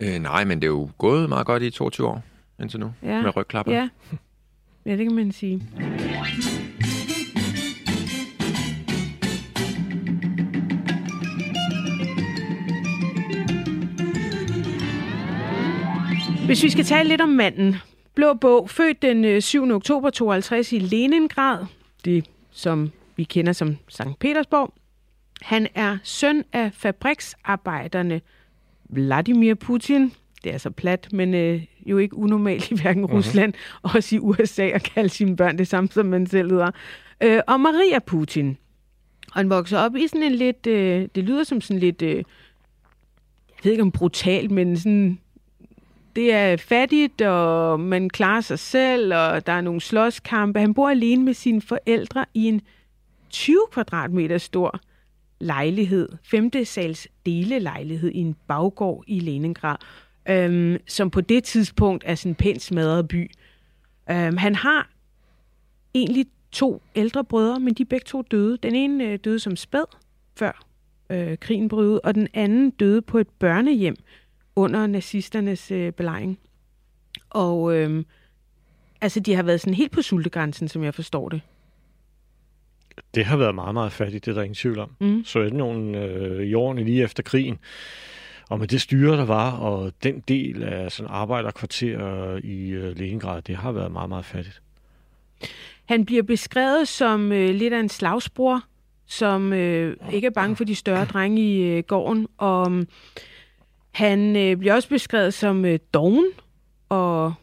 Øh, 0.00 0.18
nej, 0.18 0.44
men 0.44 0.62
det 0.62 0.66
er 0.66 0.70
jo 0.70 0.90
gået 0.98 1.28
meget 1.28 1.46
godt 1.46 1.62
i 1.62 1.70
22 1.70 2.06
år 2.06 2.22
indtil 2.60 2.80
nu, 2.80 2.92
ja. 3.02 3.22
med 3.22 3.36
rygklapper. 3.36 3.72
Ja. 3.72 3.88
ja, 4.86 4.96
det 4.96 5.04
kan 5.04 5.14
man 5.14 5.32
sige. 5.32 5.62
Hvis 16.46 16.62
vi 16.62 16.70
skal 16.70 16.84
tale 16.84 17.08
lidt 17.08 17.20
om 17.20 17.28
manden. 17.28 17.76
Blå 18.14 18.34
Bog, 18.34 18.70
født 18.70 19.02
den 19.02 19.40
7. 19.40 19.66
Øh, 19.66 19.74
oktober 19.74 20.10
52 20.10 20.72
i 20.72 20.78
Leningrad, 20.78 21.66
det 22.04 22.28
som 22.50 22.90
vi 23.16 23.24
kender 23.24 23.52
som 23.52 23.76
Sankt 23.88 24.18
Petersborg. 24.18 24.72
Han 25.42 25.66
er 25.74 25.98
søn 26.02 26.44
af 26.52 26.72
fabriksarbejderne 26.72 28.20
Vladimir 28.88 29.54
Putin. 29.54 30.12
Det 30.44 30.54
er 30.54 30.58
så 30.58 30.70
plat, 30.70 31.08
men 31.12 31.34
øh, 31.34 31.64
jo 31.86 31.98
ikke 31.98 32.16
unormalt 32.16 32.70
i 32.70 32.74
hverken. 32.74 33.06
Rusland 33.06 33.54
og 33.82 33.90
også 33.94 34.16
i 34.16 34.18
USA 34.18 34.62
at 34.62 34.82
kalde 34.82 35.08
sine 35.08 35.36
børn 35.36 35.58
det 35.58 35.68
samme, 35.68 35.88
som 35.92 36.06
man 36.06 36.26
selv 36.26 36.50
hedder. 36.50 36.70
Øh, 37.22 37.40
og 37.46 37.60
Maria 37.60 37.98
Putin. 37.98 38.58
Og 39.26 39.34
han 39.34 39.50
vokser 39.50 39.78
op 39.78 39.96
i 39.96 40.08
sådan 40.08 40.22
en 40.22 40.34
lidt, 40.34 40.66
øh, 40.66 41.08
det 41.14 41.24
lyder 41.24 41.44
som 41.44 41.60
sådan 41.60 41.80
lidt, 41.80 42.02
øh, 42.02 42.16
jeg 42.16 42.24
ved 43.64 43.72
ikke 43.72 43.82
om 43.82 43.92
brutalt, 43.92 44.50
men 44.50 44.76
sådan 44.76 45.18
det 46.16 46.32
er 46.32 46.56
fattigt, 46.56 47.22
og 47.22 47.80
man 47.80 48.10
klarer 48.10 48.40
sig 48.40 48.58
selv, 48.58 49.14
og 49.14 49.46
der 49.46 49.52
er 49.52 49.60
nogle 49.60 49.80
slåskampe. 49.80 50.60
Han 50.60 50.74
bor 50.74 50.88
alene 50.88 51.24
med 51.24 51.34
sine 51.34 51.62
forældre 51.62 52.24
i 52.34 52.44
en 52.44 52.60
20 53.30 53.58
kvadratmeter 53.72 54.38
stor 54.38 54.80
lejlighed, 55.40 56.08
femte 56.22 56.64
sals 56.64 57.08
delelejlighed 57.26 58.10
i 58.10 58.18
en 58.18 58.36
baggård 58.48 59.04
i 59.06 59.20
Leningrad, 59.20 59.76
øhm, 60.28 60.76
som 60.86 61.10
på 61.10 61.20
det 61.20 61.44
tidspunkt 61.44 62.04
er 62.06 62.14
sådan 62.14 62.30
en 62.30 62.34
pænt 62.34 62.62
smadret 62.62 63.08
by. 63.08 63.30
Øhm, 64.10 64.36
han 64.36 64.54
har 64.54 64.90
egentlig 65.94 66.26
to 66.52 66.82
ældre 66.94 67.24
brødre, 67.24 67.60
men 67.60 67.74
de 67.74 67.82
er 67.82 67.86
begge 67.86 68.04
to 68.04 68.22
døde. 68.22 68.58
Den 68.62 68.74
ene 68.74 69.04
øh, 69.04 69.18
døde 69.24 69.38
som 69.38 69.56
spæd, 69.56 69.84
før 70.36 70.64
øh, 71.10 71.38
krigen 71.38 71.68
brød 71.68 72.00
og 72.04 72.14
den 72.14 72.28
anden 72.34 72.70
døde 72.70 73.02
på 73.02 73.18
et 73.18 73.28
børnehjem, 73.28 73.96
under 74.56 74.86
nazisternes 74.86 75.70
øh, 75.70 75.92
belejring. 75.92 76.38
Og 77.30 77.76
øh, 77.76 78.04
altså, 79.00 79.20
de 79.20 79.34
har 79.34 79.42
været 79.42 79.60
sådan 79.60 79.74
helt 79.74 79.92
på 79.92 80.02
sultegrænsen, 80.02 80.68
som 80.68 80.84
jeg 80.84 80.94
forstår 80.94 81.28
det. 81.28 81.40
Det 83.14 83.24
har 83.24 83.36
været 83.36 83.54
meget, 83.54 83.74
meget 83.74 83.92
fattigt, 83.92 84.24
det 84.24 84.30
er 84.30 84.34
der 84.34 84.42
ingen 84.42 84.54
tvivl 84.54 84.78
om. 84.78 84.90
Mm. 85.00 85.24
Sovjetunionen 85.24 85.94
øh, 85.94 86.46
i 86.46 86.54
årene 86.54 86.84
lige 86.84 87.02
efter 87.02 87.22
krigen, 87.22 87.58
og 88.48 88.58
med 88.58 88.68
det 88.68 88.80
styre, 88.80 89.16
der 89.16 89.24
var, 89.24 89.50
og 89.50 89.92
den 90.02 90.20
del 90.28 90.62
af 90.62 90.92
sådan 90.92 91.10
arbejderkvarter 91.10 92.36
i 92.44 92.68
øh, 92.68 92.96
Leningrad, 92.96 93.42
det 93.42 93.56
har 93.56 93.72
været 93.72 93.92
meget, 93.92 94.08
meget 94.08 94.24
fattigt. 94.24 94.62
Han 95.84 96.04
bliver 96.04 96.22
beskrevet 96.22 96.88
som 96.88 97.32
øh, 97.32 97.54
lidt 97.54 97.74
af 97.74 97.80
en 97.80 97.88
slagsbror, 97.88 98.62
som 99.06 99.52
øh, 99.52 99.96
ikke 100.12 100.26
er 100.26 100.30
bange 100.30 100.56
for 100.56 100.64
de 100.64 100.74
større 100.74 101.04
drenge 101.04 101.42
i 101.42 101.62
øh, 101.62 101.82
gården, 101.82 102.28
og 102.38 102.84
han 103.90 104.36
øh, 104.36 104.56
bliver 104.56 104.74
også 104.74 104.88
beskrevet 104.88 105.34
som 105.34 105.64
øh, 105.64 105.78
doven 105.94 106.26
og 106.88 107.34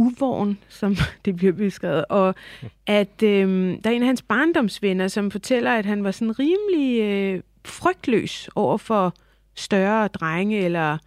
uvåren, 0.00 0.58
som 0.68 0.96
det 1.24 1.36
bliver 1.36 1.52
beskrevet, 1.52 2.04
og 2.08 2.34
at 2.86 3.22
øh, 3.22 3.78
der 3.84 3.90
er 3.90 3.94
en 3.94 4.02
af 4.02 4.06
hans 4.06 4.22
barndomsvenner, 4.22 5.08
som 5.08 5.30
fortæller, 5.30 5.70
at 5.70 5.86
han 5.86 6.04
var 6.04 6.10
sådan 6.10 6.38
rimelig 6.38 7.00
øh, 7.00 7.42
frygtløs 7.64 8.50
over 8.54 8.78
for 8.78 9.14
større 9.54 10.08
drenge 10.08 10.58
eller 10.58 10.98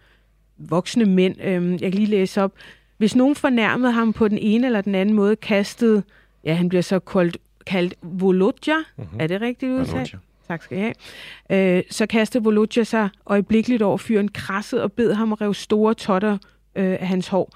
voksne 0.58 1.04
mænd. 1.04 1.36
Øh, 1.44 1.82
jeg 1.82 1.92
kan 1.92 2.00
lige 2.00 2.10
læse 2.10 2.42
op. 2.42 2.52
Hvis 2.96 3.16
nogen 3.16 3.34
fornærmede 3.34 3.92
ham 3.92 4.12
på 4.12 4.28
den 4.28 4.38
ene 4.38 4.66
eller 4.66 4.80
den 4.80 4.94
anden 4.94 5.14
måde, 5.14 5.36
kastede, 5.36 6.02
ja, 6.44 6.54
han 6.54 6.68
bliver 6.68 6.82
så 6.82 6.98
kaldt, 6.98 7.36
kaldt 7.66 7.94
Volodja. 8.02 8.76
Mm-hmm. 8.96 9.20
Er 9.20 9.26
det 9.26 9.40
rigtigt 9.40 9.72
udtalt? 9.72 10.16
Tak 10.48 10.62
skal 10.62 10.78
I 10.78 10.80
have. 10.80 11.76
Øh, 11.76 11.82
så 11.90 12.06
kastede 12.06 12.44
Volodja 12.44 12.84
sig 12.84 13.08
øjeblikkeligt 13.26 13.82
over 13.82 13.96
fyren, 13.96 14.28
krassede 14.28 14.82
og 14.82 14.92
bed 14.92 15.12
ham 15.12 15.32
at 15.32 15.40
rive 15.40 15.54
store 15.54 15.94
totter 15.94 16.38
øh, 16.74 16.96
af 17.00 17.06
hans 17.06 17.28
hår. 17.28 17.50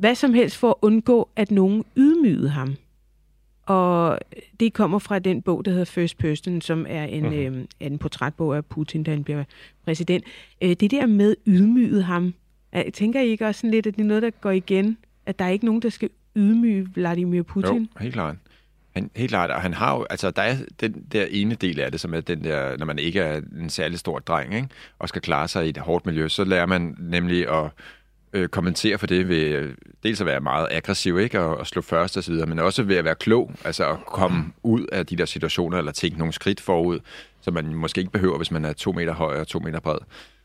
Hvad 0.00 0.14
som 0.14 0.34
helst 0.34 0.56
for 0.56 0.68
at 0.68 0.74
undgå, 0.82 1.28
at 1.36 1.50
nogen 1.50 1.84
ydmygede 1.96 2.48
ham. 2.48 2.76
Og 3.62 4.18
det 4.60 4.72
kommer 4.72 4.98
fra 4.98 5.18
den 5.18 5.42
bog, 5.42 5.64
der 5.64 5.70
hedder 5.70 5.84
First 5.84 6.18
Person, 6.18 6.60
som 6.60 6.86
er 6.88 7.04
en, 7.04 7.26
uh-huh. 7.26 7.34
øh, 7.34 7.64
en 7.80 7.98
portrætbog 7.98 8.56
af 8.56 8.64
Putin, 8.64 9.02
da 9.02 9.10
han 9.10 9.24
bliver 9.24 9.44
præsident. 9.84 10.24
Øh, 10.62 10.70
det 10.70 10.90
der 10.90 11.06
med 11.06 11.36
ydmygede 11.46 12.02
ham, 12.02 12.34
jeg 12.72 12.92
tænker 12.92 13.20
I 13.20 13.28
ikke 13.28 13.46
også 13.46 13.58
sådan 13.58 13.70
lidt, 13.70 13.86
at 13.86 13.96
det 13.96 14.02
er 14.02 14.06
noget, 14.06 14.22
der 14.22 14.30
går 14.30 14.50
igen? 14.50 14.96
At 15.26 15.38
der 15.38 15.44
er 15.44 15.48
ikke 15.48 15.64
nogen, 15.64 15.82
der 15.82 15.88
skal 15.88 16.10
ydmyge 16.36 16.88
Vladimir 16.94 17.42
Putin? 17.42 17.82
Jo, 17.82 18.00
helt 18.00 18.14
klart. 18.14 18.36
Han, 18.94 19.10
helt 19.16 19.30
klart, 19.30 19.50
og 19.50 19.60
han 19.62 19.74
har 19.74 19.96
jo, 19.96 20.06
altså 20.10 20.30
der 20.30 20.42
er 20.42 20.56
den 20.80 21.06
der 21.12 21.26
ene 21.30 21.54
del 21.54 21.80
af 21.80 21.90
det, 21.90 22.00
som 22.00 22.14
er 22.14 22.20
den 22.20 22.44
der, 22.44 22.76
når 22.76 22.86
man 22.86 22.98
ikke 22.98 23.20
er 23.20 23.40
en 23.60 23.70
særlig 23.70 23.98
stor 23.98 24.18
dreng, 24.18 24.54
ikke, 24.54 24.68
og 24.98 25.08
skal 25.08 25.22
klare 25.22 25.48
sig 25.48 25.66
i 25.66 25.68
et 25.68 25.78
hårdt 25.78 26.06
miljø, 26.06 26.28
så 26.28 26.44
lærer 26.44 26.66
man 26.66 26.96
nemlig 26.98 27.48
at 27.48 27.70
øh, 28.32 28.48
kommentere 28.48 28.98
for 28.98 29.06
det 29.06 29.28
ved 29.28 29.36
øh, 29.36 29.74
dels 30.02 30.20
at 30.20 30.26
være 30.26 30.40
meget 30.40 30.68
aggressiv, 30.70 31.18
ikke, 31.18 31.40
og, 31.40 31.56
og 31.56 31.66
slå 31.66 31.82
først 31.82 32.16
og 32.16 32.24
videre, 32.26 32.46
men 32.46 32.58
også 32.58 32.82
ved 32.82 32.96
at 32.96 33.04
være 33.04 33.14
klog, 33.14 33.52
altså 33.64 33.88
at 33.88 34.06
komme 34.06 34.44
ud 34.62 34.86
af 34.92 35.06
de 35.06 35.16
der 35.16 35.24
situationer, 35.24 35.78
eller 35.78 35.92
tænke 35.92 36.18
nogle 36.18 36.32
skridt 36.32 36.60
forud, 36.60 36.98
som 37.40 37.54
man 37.54 37.74
måske 37.74 37.98
ikke 37.98 38.12
behøver, 38.12 38.36
hvis 38.36 38.50
man 38.50 38.64
er 38.64 38.72
to 38.72 38.92
meter 38.92 39.14
høj 39.14 39.40
og 39.40 39.46
to 39.46 39.58
meter 39.58 39.80
bred. 39.80 39.98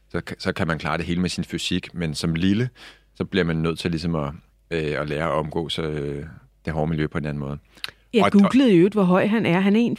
Så, 0.10 0.22
så 0.38 0.54
kan 0.54 0.68
man 0.68 0.80
klare 0.80 0.98
det 0.98 1.06
hele 1.06 1.22
med 1.22 1.30
sin 1.30 1.44
fysik, 1.44 1.94
men 1.94 2.16
som 2.16 2.36
lille, 2.36 2.70
så 3.16 3.26
bliver 3.26 3.44
man 3.44 3.56
nødt 3.56 3.80
til 3.80 3.92
ligesom 3.92 4.16
at, 4.16 4.32
øh, 4.72 5.02
at 5.02 5.10
lære 5.10 5.24
at 5.24 5.32
omgås 5.32 5.80
øh, 5.80 6.24
det 6.66 6.74
hårde 6.74 6.90
miljø 6.90 7.08
på 7.08 7.18
en 7.18 7.26
anden 7.26 7.40
måde. 7.40 7.58
Jeg 8.14 8.32
googlede 8.32 8.74
jo, 8.74 8.90
hvor 8.94 9.04
høj 9.04 9.28
han 9.28 9.46
er. 9.46 9.60
Han 9.60 9.76
er 9.76 9.96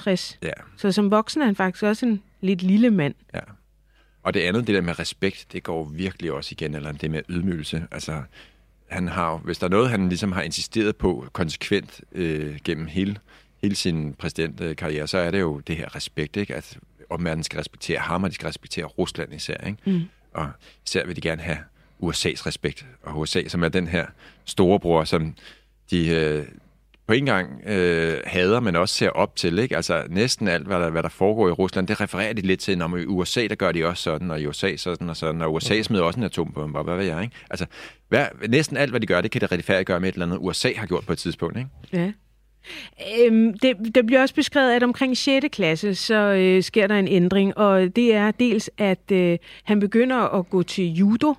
1,67. 0.00 0.38
Ja. 0.42 0.50
Så 0.76 0.92
som 0.92 1.10
voksen 1.10 1.42
er 1.42 1.46
han 1.46 1.56
faktisk 1.56 1.82
også 1.82 2.06
en 2.06 2.22
lidt 2.40 2.62
lille 2.62 2.90
mand. 2.90 3.14
Ja. 3.34 3.40
Og 4.26 4.34
det 4.34 4.40
andet, 4.40 4.66
det 4.66 4.74
der 4.74 4.80
med 4.80 4.98
respekt, 4.98 5.46
det 5.52 5.62
går 5.62 5.84
virkelig 5.84 6.32
også 6.32 6.48
igen, 6.52 6.74
eller 6.74 6.92
det 6.92 7.10
med 7.10 7.22
ydmygelse. 7.28 7.86
Altså, 7.90 8.22
han 8.86 9.08
har, 9.08 9.36
hvis 9.36 9.58
der 9.58 9.66
er 9.66 9.70
noget, 9.70 9.90
han 9.90 10.08
ligesom 10.08 10.32
har 10.32 10.42
insisteret 10.42 10.96
på 10.96 11.26
konsekvent 11.32 12.00
øh, 12.12 12.58
gennem 12.64 12.86
hele, 12.86 13.16
hele 13.62 13.74
sin 13.74 14.14
præsidentkarriere, 14.14 15.06
så 15.06 15.18
er 15.18 15.30
det 15.30 15.40
jo 15.40 15.60
det 15.60 15.76
her 15.76 15.96
respekt, 15.96 16.36
ikke? 16.36 16.54
At 16.54 16.78
omverdenen 17.10 17.44
skal 17.44 17.56
respektere 17.56 17.98
ham, 17.98 18.24
og 18.24 18.30
de 18.30 18.34
skal 18.34 18.46
respektere 18.46 18.84
Rusland 18.84 19.34
især, 19.34 19.66
ikke? 19.66 19.78
Mm. 19.84 20.02
Og 20.32 20.48
især 20.86 21.06
vil 21.06 21.16
de 21.16 21.20
gerne 21.20 21.42
have 21.42 21.58
USA's 22.02 22.46
respekt, 22.46 22.86
og 23.02 23.18
USA, 23.18 23.48
som 23.48 23.64
er 23.64 23.68
den 23.68 23.86
her 23.86 24.06
storebror, 24.44 25.04
som 25.04 25.34
de, 25.90 26.08
øh, 26.08 26.46
på 27.06 27.12
en 27.12 27.26
gang 27.26 27.62
øh, 27.66 28.18
hader, 28.24 28.60
men 28.60 28.76
også 28.76 28.94
ser 28.94 29.10
op 29.10 29.36
til. 29.36 29.58
Ikke? 29.58 29.76
Altså 29.76 30.02
næsten 30.08 30.48
alt, 30.48 30.66
hvad 30.66 30.80
der, 30.80 30.90
hvad 30.90 31.02
der 31.02 31.08
foregår 31.08 31.48
i 31.48 31.52
Rusland, 31.52 31.86
det 31.86 32.00
refererer 32.00 32.32
de 32.32 32.42
lidt 32.42 32.60
til, 32.60 32.78
når 32.78 32.96
i 32.96 33.06
USA, 33.06 33.46
der 33.46 33.54
gør 33.54 33.72
de 33.72 33.84
også 33.84 34.02
sådan, 34.02 34.30
og 34.30 34.40
i 34.40 34.46
USA 34.46 34.76
sådan 34.76 35.10
og 35.10 35.16
sådan, 35.16 35.42
og 35.42 35.54
USA 35.54 35.82
smider 35.82 36.02
også 36.02 36.20
en 36.20 36.24
atombombe, 36.24 36.78
og 36.78 36.84
hvad 36.84 36.96
ved 36.96 37.04
jeg, 37.04 37.22
ikke? 37.22 37.36
Altså, 37.50 37.66
hvad, 38.08 38.26
næsten 38.48 38.76
alt, 38.76 38.90
hvad 38.90 39.00
de 39.00 39.06
gør, 39.06 39.20
det 39.20 39.30
kan 39.30 39.40
det 39.40 39.52
retfærdiggøre 39.52 40.00
med 40.00 40.08
et 40.08 40.12
eller 40.12 40.26
andet, 40.26 40.38
USA 40.40 40.72
har 40.76 40.86
gjort 40.86 41.06
på 41.06 41.12
et 41.12 41.18
tidspunkt, 41.18 41.58
ikke? 41.58 41.70
Ja. 41.92 42.12
Øhm, 43.26 43.58
det, 43.58 43.76
det 43.94 44.06
bliver 44.06 44.22
også 44.22 44.34
beskrevet, 44.34 44.72
at 44.72 44.82
omkring 44.82 45.16
6. 45.16 45.46
klasse, 45.52 45.94
så 45.94 46.14
øh, 46.14 46.62
sker 46.62 46.86
der 46.86 46.98
en 46.98 47.08
ændring, 47.08 47.58
og 47.58 47.96
det 47.96 48.14
er 48.14 48.30
dels, 48.30 48.70
at 48.78 49.12
øh, 49.12 49.38
han 49.64 49.80
begynder 49.80 50.16
at 50.16 50.50
gå 50.50 50.62
til 50.62 50.84
judo, 50.84 51.34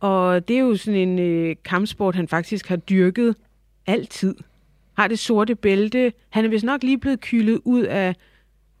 og 0.00 0.48
det 0.48 0.56
er 0.56 0.60
jo 0.60 0.76
sådan 0.76 1.08
en 1.08 1.18
øh, 1.18 1.56
kampsport, 1.64 2.14
han 2.14 2.28
faktisk 2.28 2.68
har 2.68 2.76
dyrket 2.76 3.34
altid. 3.86 4.34
Har 4.96 5.08
det 5.08 5.18
sorte 5.18 5.54
bælte. 5.54 6.12
Han 6.30 6.44
er 6.44 6.48
vist 6.48 6.64
nok 6.64 6.82
lige 6.82 6.98
blevet 6.98 7.20
kyldet 7.20 7.60
ud 7.64 7.82
af 7.82 8.14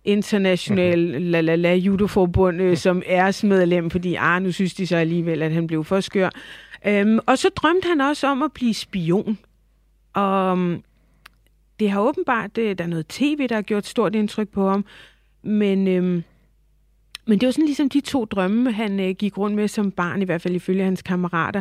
international 0.04 0.98
la 0.98 1.40
la 1.40 1.54
la 1.54 1.74
judoforbund 1.74 2.62
øh, 2.62 2.76
som 2.76 3.02
æresmedlem, 3.06 3.90
fordi 3.90 4.14
ah, 4.18 4.42
nu 4.42 4.52
synes 4.52 4.74
de 4.74 4.86
så 4.86 4.96
alligevel, 4.96 5.42
at 5.42 5.52
han 5.52 5.66
blev 5.66 5.84
for 5.84 6.00
skør. 6.00 6.30
Øhm, 6.86 7.18
og 7.26 7.38
så 7.38 7.48
drømte 7.48 7.88
han 7.88 8.00
også 8.00 8.26
om 8.26 8.42
at 8.42 8.52
blive 8.52 8.74
spion. 8.74 9.38
Og 10.12 10.52
um, 10.52 10.82
det 11.80 11.90
har 11.90 12.00
åbenbart, 12.00 12.56
det, 12.56 12.78
der 12.78 12.84
er 12.84 12.88
noget 12.88 13.06
tv, 13.06 13.48
der 13.48 13.54
har 13.54 13.62
gjort 13.62 13.86
stort 13.86 14.14
indtryk 14.14 14.48
på 14.48 14.68
ham, 14.68 14.84
men, 15.42 15.88
øhm, 15.88 16.24
men 17.26 17.40
det 17.40 17.46
var 17.46 17.52
sådan 17.52 17.66
ligesom 17.66 17.88
de 17.88 18.00
to 18.00 18.24
drømme, 18.24 18.72
han 18.72 19.00
øh, 19.00 19.10
gik 19.10 19.38
rundt 19.38 19.56
med 19.56 19.68
som 19.68 19.90
barn, 19.90 20.22
i 20.22 20.24
hvert 20.24 20.42
fald 20.42 20.54
ifølge 20.54 20.84
hans 20.84 21.02
kammerater. 21.02 21.60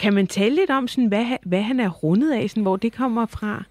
Kan 0.00 0.14
man 0.14 0.26
tale 0.26 0.54
lidt 0.54 0.70
om, 0.70 0.88
sådan, 0.88 1.06
hvad, 1.06 1.26
hvad 1.42 1.62
han 1.62 1.80
er 1.80 1.88
rundet 1.88 2.32
af, 2.32 2.50
sådan, 2.50 2.62
hvor 2.62 2.76
det 2.76 2.92
kommer 2.92 3.26
fra? 3.26 3.64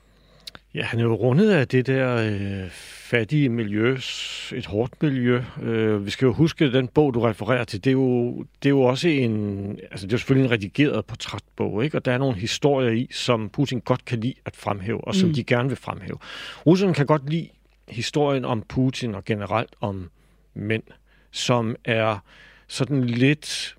Ja, 0.73 0.83
han 0.83 0.99
er 0.99 1.03
jo 1.03 1.13
rundet 1.13 1.51
af 1.51 1.67
det 1.67 1.87
der 1.87 2.15
øh, 2.15 2.69
fattige 3.09 3.49
miljø, 3.49 3.97
et 4.55 4.65
hårdt 4.65 5.01
miljø. 5.01 5.41
Øh, 5.61 6.05
vi 6.05 6.11
skal 6.11 6.25
jo 6.25 6.33
huske, 6.33 6.65
at 6.65 6.73
den 6.73 6.87
bog, 6.87 7.13
du 7.13 7.19
refererer 7.19 7.63
til, 7.63 7.83
det 7.83 7.89
er 7.89 7.93
jo, 7.93 8.37
det 8.63 8.65
er 8.65 8.69
jo 8.69 8.81
også 8.81 9.07
en, 9.07 9.79
altså 9.91 10.07
det 10.07 10.13
er 10.13 10.17
selvfølgelig 10.17 10.45
en 10.45 10.51
redigeret 10.51 11.05
portrætbog, 11.05 11.83
ikke? 11.83 11.97
og 11.97 12.05
der 12.05 12.11
er 12.11 12.17
nogle 12.17 12.37
historier 12.37 12.91
i, 12.91 13.07
som 13.11 13.49
Putin 13.49 13.79
godt 13.79 14.05
kan 14.05 14.19
lide 14.19 14.33
at 14.45 14.55
fremhæve, 14.55 15.07
og 15.07 15.15
som 15.15 15.29
mm. 15.29 15.35
de 15.35 15.43
gerne 15.43 15.69
vil 15.69 15.77
fremhæve. 15.77 16.17
Russerne 16.65 16.93
kan 16.93 17.05
godt 17.05 17.29
lide 17.29 17.49
historien 17.87 18.45
om 18.45 18.63
Putin 18.69 19.15
og 19.15 19.25
generelt 19.25 19.75
om 19.81 20.09
mænd, 20.53 20.83
som 21.31 21.75
er 21.85 22.17
sådan 22.67 23.03
lidt 23.03 23.75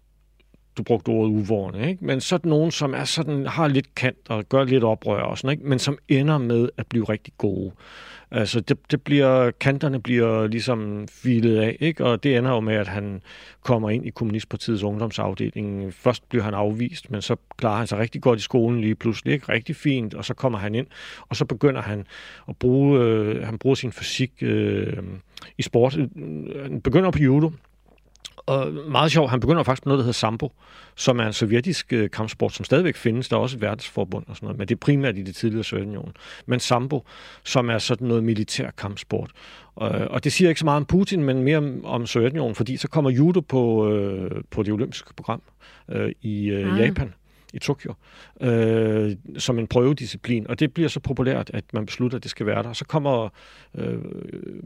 du 0.81 0.85
brugte 0.85 1.09
ordet 1.09 1.31
uvårende, 1.31 1.88
ikke? 1.88 2.05
men 2.05 2.21
sådan 2.21 2.49
nogen, 2.49 2.71
som 2.71 2.95
er 2.95 3.05
sådan, 3.05 3.47
har 3.47 3.69
lidt 3.69 3.95
kant 3.95 4.16
og 4.29 4.49
gør 4.49 4.64
lidt 4.64 4.85
oprør 4.85 5.23
og 5.23 5.38
sådan, 5.38 5.51
ikke? 5.51 5.69
men 5.69 5.79
som 5.79 5.99
ender 6.09 6.38
med 6.38 6.69
at 6.77 6.87
blive 6.87 7.05
rigtig 7.05 7.33
gode. 7.38 7.73
Altså, 8.31 8.61
det, 8.61 8.79
det 8.90 9.03
bliver, 9.03 9.51
kanterne 9.51 10.03
bliver 10.03 10.47
ligesom 10.47 11.09
filet 11.09 11.59
af, 11.59 11.77
ikke? 11.81 12.05
og 12.05 12.23
det 12.23 12.37
ender 12.37 12.51
jo 12.51 12.61
med, 12.61 12.75
at 12.75 12.88
han 12.88 13.23
kommer 13.62 13.90
ind 13.90 14.07
i 14.07 14.11
Kommunistpartiets 14.11 14.83
ungdomsafdeling. 14.83 15.95
Først 15.95 16.29
bliver 16.29 16.43
han 16.43 16.55
afvist, 16.55 17.11
men 17.11 17.23
så 17.23 17.37
klarer 17.57 17.77
han 17.77 17.87
sig 17.87 17.99
rigtig 17.99 18.23
godt 18.23 18.38
i 18.38 18.43
skolen 18.43 18.81
lige 18.81 18.95
pludselig, 18.95 19.33
ikke? 19.33 19.53
rigtig 19.53 19.77
fint, 19.77 20.14
og 20.14 20.25
så 20.25 20.35
kommer 20.35 20.59
han 20.59 20.75
ind, 20.75 20.87
og 21.29 21.37
så 21.37 21.45
begynder 21.45 21.83
han 21.83 22.07
at 22.49 22.57
bruge, 22.57 23.01
øh, 23.01 23.47
han 23.47 23.59
bruger 23.59 23.75
sin 23.75 23.93
fysik 23.93 24.33
øh, 24.43 24.97
i 25.59 25.62
sport. 25.62 25.95
Han 26.62 26.81
begynder 26.85 27.11
på 27.11 27.19
judo, 27.19 27.51
og 28.47 28.73
meget 28.73 29.13
sjovt, 29.13 29.31
han 29.31 29.41
begynder 29.41 29.63
faktisk 29.63 29.87
med 29.87 29.91
noget, 29.91 29.99
der 29.99 30.05
hedder 30.05 30.13
Sambo, 30.13 30.53
som 30.95 31.19
er 31.21 31.27
en 31.27 31.33
sovjetisk 31.33 31.93
øh, 31.93 32.11
kampsport, 32.11 32.53
som 32.53 32.65
stadigvæk 32.65 32.97
findes. 32.97 33.29
Der 33.29 33.37
er 33.37 33.41
også 33.41 33.57
et 33.57 33.61
verdensforbund 33.61 34.25
og 34.29 34.37
sådan 34.37 34.47
noget, 34.47 34.59
men 34.59 34.69
det 34.69 34.75
er 34.75 34.79
primært 34.79 35.19
i 35.19 35.23
det 35.23 35.37
tidligere 35.37 35.65
Sovjetunionen. 35.65 36.13
Men 36.47 36.61
Sambo, 36.61 37.05
som 37.45 37.71
er 37.71 37.79
sådan 37.79 38.09
noget 38.09 38.25
militær 38.25 38.71
kampsport. 38.71 39.31
Og, 39.75 39.91
og 39.91 40.25
det 40.25 40.33
siger 40.33 40.49
ikke 40.49 40.59
så 40.59 40.65
meget 40.65 40.77
om 40.77 40.85
Putin, 40.85 41.25
men 41.25 41.43
mere 41.43 41.57
om, 41.57 41.85
om 41.85 42.07
Sovjetunionen, 42.07 42.55
fordi 42.55 42.77
så 42.77 42.89
kommer 42.89 43.11
judo 43.11 43.41
på, 43.41 43.93
øh, 43.93 44.31
på 44.51 44.63
det 44.63 44.73
olympiske 44.73 45.15
program 45.15 45.43
øh, 45.89 46.13
i 46.23 46.51
øh, 46.51 46.73
ah. 46.73 46.81
Japan 46.81 47.15
i 47.55 47.59
Tokyo, 47.59 47.95
øh, 48.41 49.17
som 49.39 49.59
en 49.59 49.67
prøvedisciplin. 49.67 50.47
Og 50.47 50.61
det 50.61 50.75
bliver 50.75 50.89
så 50.89 51.01
populært, 51.01 51.51
at 51.55 51.65
man 51.73 51.87
beslutter, 51.87 52.17
at 52.19 52.23
det 52.23 52.31
skal 52.31 52.47
være 52.47 52.63
der. 52.63 52.73
Så 52.73 52.85
kommer 52.85 53.29
øh, 53.75 53.99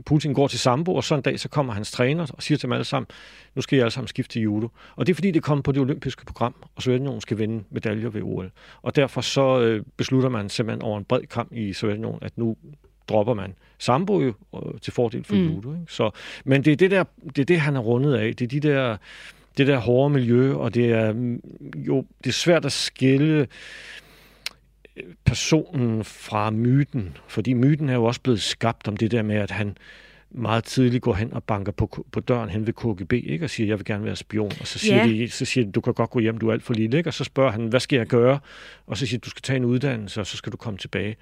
Putin 0.07 0.35
går 0.35 0.49
til 0.49 0.59
Sambo, 0.59 0.95
og 0.95 1.05
så 1.05 1.15
en 1.15 1.23
dag 1.23 1.41
så 1.41 1.49
kommer 1.49 1.73
hans 1.73 1.93
træner 1.93 2.27
og 2.35 2.43
siger 2.43 2.59
til 2.59 2.63
dem 2.63 2.73
alle 2.73 2.85
sammen, 2.85 3.07
nu 3.55 3.63
skal 3.63 3.79
I 3.79 3.81
alle 3.81 3.91
sammen 3.91 4.09
skifte 4.09 4.33
til 4.33 4.43
judo. 4.43 4.69
Og 4.97 5.07
det 5.07 5.13
er 5.13 5.15
fordi, 5.15 5.31
det 5.31 5.43
kommer 5.43 5.63
på 5.63 5.73
det 5.73 5.81
olympiske 5.81 6.25
program, 6.25 6.55
og 6.77 6.83
Sovjetunionen 6.83 7.21
skal 7.21 7.39
vinde 7.39 7.65
medaljer 7.71 8.09
ved 8.09 8.23
OL. 8.23 8.51
Og 8.83 8.97
derfor 8.97 9.21
så 9.21 9.61
øh, 9.61 9.85
beslutter 9.97 10.29
man 10.29 10.49
simpelthen 10.49 10.83
over 10.83 10.99
en 10.99 11.05
bred 11.05 11.23
kamp 11.23 11.53
i 11.53 11.73
Sovjetunionen, 11.73 12.19
at 12.23 12.39
nu 12.39 12.57
dropper 13.09 13.35
man 13.35 13.55
sambo 13.79 14.21
jo 14.21 14.35
øh, 14.55 14.81
til 14.83 14.93
fordel 14.93 15.25
for 15.25 15.35
mm. 15.35 15.49
judo. 15.49 15.73
Ikke? 15.73 15.93
Så, 15.93 16.11
men 16.45 16.65
det 16.65 16.73
er 16.73 16.77
det, 16.77 16.91
der, 16.91 17.05
det 17.37 17.39
er 17.39 17.45
det, 17.45 17.61
han 17.61 17.77
er 17.77 17.81
rundet 17.81 18.15
af. 18.15 18.37
Det 18.37 18.45
er 18.45 18.61
de 18.61 18.69
der 18.69 18.97
det 19.57 19.67
der 19.67 19.79
hårde 19.79 20.15
miljø, 20.15 20.55
og 20.55 20.75
det 20.75 20.93
er 20.93 21.13
mm, 21.13 21.41
jo 21.77 22.05
det 22.25 22.31
er 22.31 22.35
svært 22.35 22.65
at 22.65 22.73
skille 22.73 23.47
øh, 24.97 25.05
personen 25.25 26.05
fra 26.05 26.51
myten, 26.51 27.17
fordi 27.29 27.53
myten 27.53 27.89
er 27.89 27.95
jo 27.95 28.05
også 28.05 28.21
blevet 28.21 28.43
skabt 28.43 28.89
om 28.89 28.97
det 28.97 29.11
der 29.11 29.23
med, 29.23 29.37
at 29.37 29.51
han 29.51 29.77
meget 30.37 30.65
tidligt 30.65 31.03
går 31.03 31.15
hen 31.15 31.33
og 31.33 31.45
banker 31.45 31.73
på, 31.73 32.07
på 32.13 32.21
døren 32.21 32.49
hen 32.49 32.67
ved 32.67 32.73
KGB, 32.73 33.13
ikke? 33.13 33.45
og 33.45 33.51
siger, 33.51 33.67
jeg 33.67 33.79
vil 33.79 33.85
gerne 33.85 34.05
være 34.05 34.17
spion. 34.17 34.53
Og 34.61 34.67
så 34.67 34.79
siger, 34.79 34.97
ja. 34.97 35.07
de, 35.07 35.31
så 35.31 35.45
siger 35.45 35.65
de, 35.65 35.73
du 35.73 35.81
kan 35.81 35.95
godt 35.95 36.11
gå 36.11 36.19
hjem, 36.19 36.39
du 36.39 36.49
er 36.49 36.53
alt 36.53 36.63
for 36.63 36.75
lille. 36.75 36.99
Ikke? 36.99 37.11
Og 37.11 37.15
så 37.15 37.25
spørger 37.25 37.51
han, 37.51 37.67
hvad 37.67 37.81
skal 37.81 37.97
jeg 37.97 38.07
gøre? 38.07 38.39
Og 38.87 38.97
så 38.97 39.07
siger 39.07 39.21
du 39.21 39.31
skal 39.31 39.43
tage 39.43 39.57
en 39.57 39.65
uddannelse, 39.65 40.21
og 40.21 40.27
så 40.27 40.37
skal 40.37 40.53
du 40.53 40.57
komme 40.57 40.79
tilbage. 40.79 41.17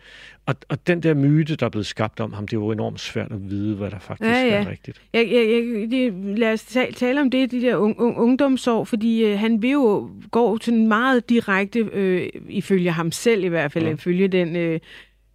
Og, 0.47 0.55
og 0.69 0.87
den 0.87 1.03
der 1.03 1.15
myte, 1.15 1.57
der 1.57 1.67
er 1.67 1.71
blevet 1.71 1.87
skabt 1.87 2.21
om 2.21 2.33
ham, 2.33 2.49
det 2.49 2.57
er 2.57 2.61
jo 2.61 2.71
enormt 2.71 3.01
svært 3.01 3.33
at 3.33 3.51
vide, 3.51 3.77
hvad 3.77 3.91
der 3.91 3.99
faktisk 3.99 4.31
ja, 4.31 4.47
ja. 4.47 4.63
er 4.63 4.71
rigtigt. 4.71 5.03
Jeg, 5.13 5.29
jeg, 5.33 5.49
jeg, 5.49 5.93
jeg, 5.93 6.39
lad 6.39 6.53
os 6.53 6.65
tale, 6.65 6.93
tale 6.93 7.21
om 7.21 7.31
det, 7.31 7.51
de 7.51 7.61
der 7.61 7.77
un, 7.77 7.95
un, 7.99 8.15
ungdomsår, 8.15 8.85
fordi 8.85 9.25
øh, 9.25 9.39
han 9.39 9.63
vil 9.63 9.71
jo 9.71 10.11
gå 10.31 10.59
til 10.59 10.73
en 10.73 10.89
meget 10.89 11.29
direkte, 11.29 11.79
øh, 11.79 12.29
ifølge 12.49 12.91
ham 12.91 13.13
selv 13.13 13.45
i 13.45 13.49
hvert 13.49 13.73
fald, 13.73 13.85
ja. 13.85 13.93
ifølge 13.93 14.29
den... 14.29 14.57
Øh, 14.57 14.81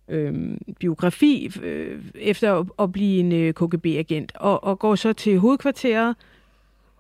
øh, 0.10 0.58
biografi 0.80 1.52
øh, 1.64 2.02
efter 2.16 2.56
at, 2.56 2.66
at 2.80 2.92
blive 2.92 3.20
en 3.20 3.32
øh, 3.32 3.54
KGB-agent, 3.54 4.32
og, 4.36 4.64
og 4.64 4.80
går 4.80 4.96
så 4.96 5.14
til 5.14 5.40
hovedkvarteret, 5.40 6.16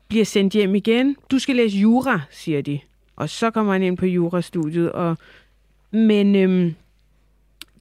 bliver 0.08 0.26
sendt 0.26 0.54
hjem 0.54 0.76
igen. 0.76 1.16
Du 1.32 1.40
skal 1.40 1.56
læse 1.56 1.78
jura, 1.78 2.22
siger 2.32 2.62
de. 2.62 2.80
Og 3.16 3.30
så 3.30 3.52
kommer 3.52 3.74
han 3.74 3.84
ind 3.84 3.98
på 3.98 4.06
jurastudiet. 4.06 4.92
Og, 4.92 5.18
men 5.92 6.36
øh, 6.36 6.74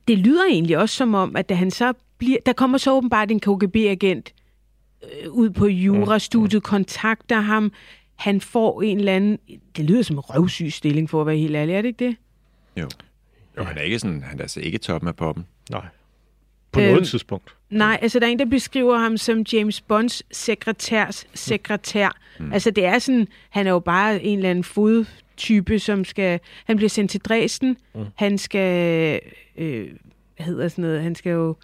det 0.08 0.18
lyder 0.18 0.44
egentlig 0.44 0.78
også 0.78 0.96
som 0.96 1.14
om, 1.14 1.36
at 1.36 1.48
da 1.48 1.54
han 1.54 1.70
så 1.70 1.92
bliver, 2.18 2.38
der 2.46 2.52
kommer 2.52 2.78
så 2.78 2.92
åbenbart 2.92 3.30
en 3.30 3.40
KGB-agent 3.40 4.34
øh, 5.02 5.32
ud 5.32 5.50
på 5.50 5.66
jurastudiet, 5.66 6.62
kontakter 6.62 7.40
ham. 7.40 7.72
Han 8.16 8.40
får 8.40 8.82
en 8.82 8.98
eller 8.98 9.12
anden, 9.12 9.38
det 9.76 9.84
lyder 9.84 10.02
som 10.02 10.16
en 10.16 10.20
røvsyg 10.20 10.72
stilling 10.72 11.10
for 11.10 11.20
at 11.20 11.26
være 11.26 11.36
helt 11.36 11.56
ærlig, 11.56 11.74
er 11.74 11.82
det 11.82 11.88
ikke 11.88 12.04
det? 12.04 12.16
Jo. 12.76 12.88
Jo, 13.58 13.64
han 13.64 13.78
er 13.78 13.82
ikke 13.82 13.98
sådan, 13.98 14.22
han 14.22 14.38
er 14.38 14.42
altså 14.42 14.60
ikke 14.60 14.78
toppen 14.78 15.08
af 15.08 15.16
poppen. 15.16 15.46
Nej. 15.70 15.86
På 16.72 16.80
øhm, 16.80 16.90
noget 16.90 17.08
tidspunkt. 17.08 17.54
Nej, 17.70 17.98
altså 18.02 18.18
der 18.18 18.26
er 18.26 18.30
en, 18.30 18.38
der 18.38 18.44
beskriver 18.44 18.98
ham 18.98 19.16
som 19.16 19.44
James 19.52 19.80
Bonds 19.80 20.22
sekretærs 20.36 21.26
sekretær. 21.34 22.16
Mm. 22.40 22.52
Altså 22.52 22.70
det 22.70 22.84
er 22.84 22.98
sådan, 22.98 23.28
han 23.50 23.66
er 23.66 23.70
jo 23.70 23.78
bare 23.78 24.22
en 24.22 24.38
eller 24.38 24.50
anden 24.50 24.64
fodtype, 24.64 25.78
som 25.78 26.04
skal, 26.04 26.40
han 26.64 26.76
bliver 26.76 26.90
sendt 26.90 27.10
til 27.10 27.20
Dresden, 27.20 27.76
mm. 27.94 28.04
han 28.14 28.38
skal, 28.38 29.20
øh, 29.56 29.88
hvad 30.36 30.46
hedder 30.46 30.68
sådan 30.68 30.82
noget, 30.82 31.02
han 31.02 31.14
skal 31.14 31.30
jo, 31.30 31.56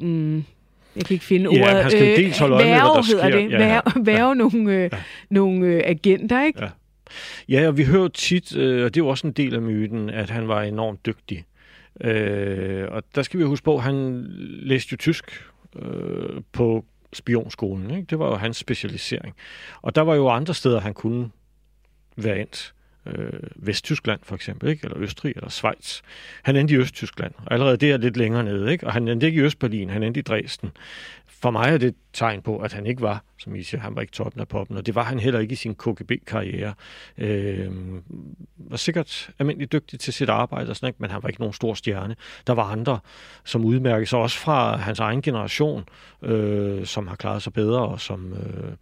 mm, 0.00 0.36
jeg 0.96 1.04
kan 1.04 1.14
ikke 1.14 1.24
finde 1.24 1.50
ja, 1.54 1.62
ordet. 1.62 1.82
han 1.82 1.90
skal 1.90 2.10
øh, 2.10 2.16
dels 2.16 2.38
holde 2.38 2.54
øje 2.54 2.64
med, 2.64 2.72
hvad 2.72 2.80
der 2.80 3.02
sker. 3.02 3.28
det. 3.28 3.50
Ja, 3.50 3.58
værve, 3.58 3.82
ja. 3.96 4.00
værve 4.02 4.34
nogle, 4.34 4.72
øh, 4.72 4.90
ja. 4.92 4.98
nogle 5.30 5.66
øh, 5.66 5.82
agenter, 5.84 6.44
ikke? 6.44 6.62
Ja. 6.62 6.68
Ja, 7.48 7.68
og 7.68 7.76
vi 7.76 7.84
hører 7.84 8.08
tit, 8.08 8.56
øh, 8.56 8.84
og 8.84 8.94
det 8.94 9.00
er 9.00 9.04
jo 9.04 9.08
også 9.08 9.26
en 9.26 9.32
del 9.32 9.54
af 9.54 9.62
myten, 9.62 10.10
at 10.10 10.30
han 10.30 10.48
var 10.48 10.62
enormt 10.62 11.06
dygtig. 11.06 11.44
Øh, 12.00 12.88
og 12.90 13.02
der 13.14 13.22
skal 13.22 13.40
vi 13.40 13.44
huske 13.44 13.64
på, 13.64 13.76
at 13.76 13.82
han 13.82 14.26
læste 14.62 14.88
jo 14.92 14.96
tysk 14.96 15.24
øh, 15.76 16.40
på 16.52 16.84
spionskolen. 17.12 17.90
Ikke? 17.90 18.06
Det 18.10 18.18
var 18.18 18.26
jo 18.26 18.34
hans 18.34 18.56
specialisering. 18.56 19.34
Og 19.82 19.94
der 19.94 20.02
var 20.02 20.14
jo 20.14 20.28
andre 20.28 20.54
steder, 20.54 20.80
han 20.80 20.94
kunne 20.94 21.30
være 22.16 22.40
endt 22.40 22.74
øh, 23.06 23.40
Vesttyskland 23.56 24.20
for 24.22 24.34
eksempel, 24.34 24.68
ikke? 24.68 24.84
eller 24.84 24.98
Østrig 24.98 25.32
eller 25.36 25.50
Schweiz. 25.50 26.00
Han 26.42 26.56
endte 26.56 26.74
i 26.74 26.76
Østtyskland, 26.76 27.34
og 27.36 27.52
allerede 27.52 27.76
det 27.76 27.90
er 27.90 27.96
lidt 27.96 28.16
længere 28.16 28.44
nede. 28.44 28.72
Ikke? 28.72 28.86
Og 28.86 28.92
han 28.92 29.08
endte 29.08 29.26
ikke 29.26 29.40
i 29.40 29.44
Østberlin, 29.44 29.90
han 29.90 30.02
endte 30.02 30.20
i 30.20 30.22
Dresden. 30.22 30.70
For 31.42 31.50
mig 31.50 31.68
er 31.68 31.78
det 31.78 31.88
et 31.88 31.94
tegn 32.12 32.42
på, 32.42 32.58
at 32.58 32.72
han 32.72 32.86
ikke 32.86 33.02
var, 33.02 33.24
som 33.38 33.54
I 33.54 33.62
siger, 33.62 33.80
han 33.80 33.94
var 33.94 34.00
ikke 34.00 34.12
toppen 34.12 34.40
af 34.40 34.48
poppen, 34.48 34.76
og 34.76 34.86
det 34.86 34.94
var 34.94 35.02
han 35.02 35.18
heller 35.18 35.40
ikke 35.40 35.52
i 35.52 35.56
sin 35.56 35.74
KGB-karriere. 35.74 36.74
Øh, 37.18 37.70
var 38.56 38.76
sikkert 38.76 39.30
almindelig 39.38 39.72
dygtig 39.72 40.00
til 40.00 40.12
sit 40.12 40.28
arbejde, 40.28 40.70
og 40.70 40.76
sådan, 40.76 40.86
ikke? 40.86 40.96
men 41.00 41.10
han 41.10 41.22
var 41.22 41.28
ikke 41.28 41.40
nogen 41.40 41.52
stor 41.52 41.74
stjerne. 41.74 42.16
Der 42.46 42.52
var 42.52 42.62
andre, 42.62 42.98
som 43.44 43.64
udmærkede 43.64 44.06
sig 44.06 44.18
også 44.18 44.38
fra 44.38 44.76
hans 44.76 44.98
egen 44.98 45.22
generation, 45.22 45.84
øh, 46.22 46.86
som 46.86 47.06
har 47.06 47.16
klaret 47.16 47.42
sig 47.42 47.52
bedre, 47.52 47.80
og 47.80 48.00
som... 48.00 48.32
Øh, 48.32 48.72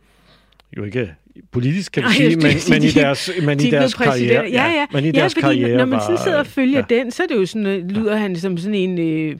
jo 0.76 0.84
ikke 0.84 1.14
politisk, 1.50 1.92
kan 1.92 2.02
vi 2.02 2.08
sige, 2.08 2.36
men, 2.36 2.56
men, 2.70 2.82
i 2.82 2.90
deres, 2.90 3.30
men 3.42 3.60
i 3.60 3.70
deres 3.70 3.94
karriere. 3.94 4.44
Ja, 4.50 4.70
ja. 4.70 4.86
Men 4.92 5.04
i 5.04 5.06
ja, 5.06 5.12
deres 5.12 5.34
fordi 5.34 5.40
karriere 5.40 5.76
når 5.76 5.84
man 5.84 6.00
sådan 6.00 6.18
sidder 6.18 6.38
og 6.38 6.46
følger 6.46 6.84
ja. 6.90 6.96
den, 6.96 7.10
så 7.10 7.22
er 7.22 7.26
det 7.26 7.34
jo 7.34 7.46
sådan, 7.46 7.66
øh, 7.66 7.88
lyder 7.88 8.16
han 8.16 8.36
som 8.36 8.58
sådan 8.58 8.74
en... 8.74 8.98
Øh, 8.98 9.36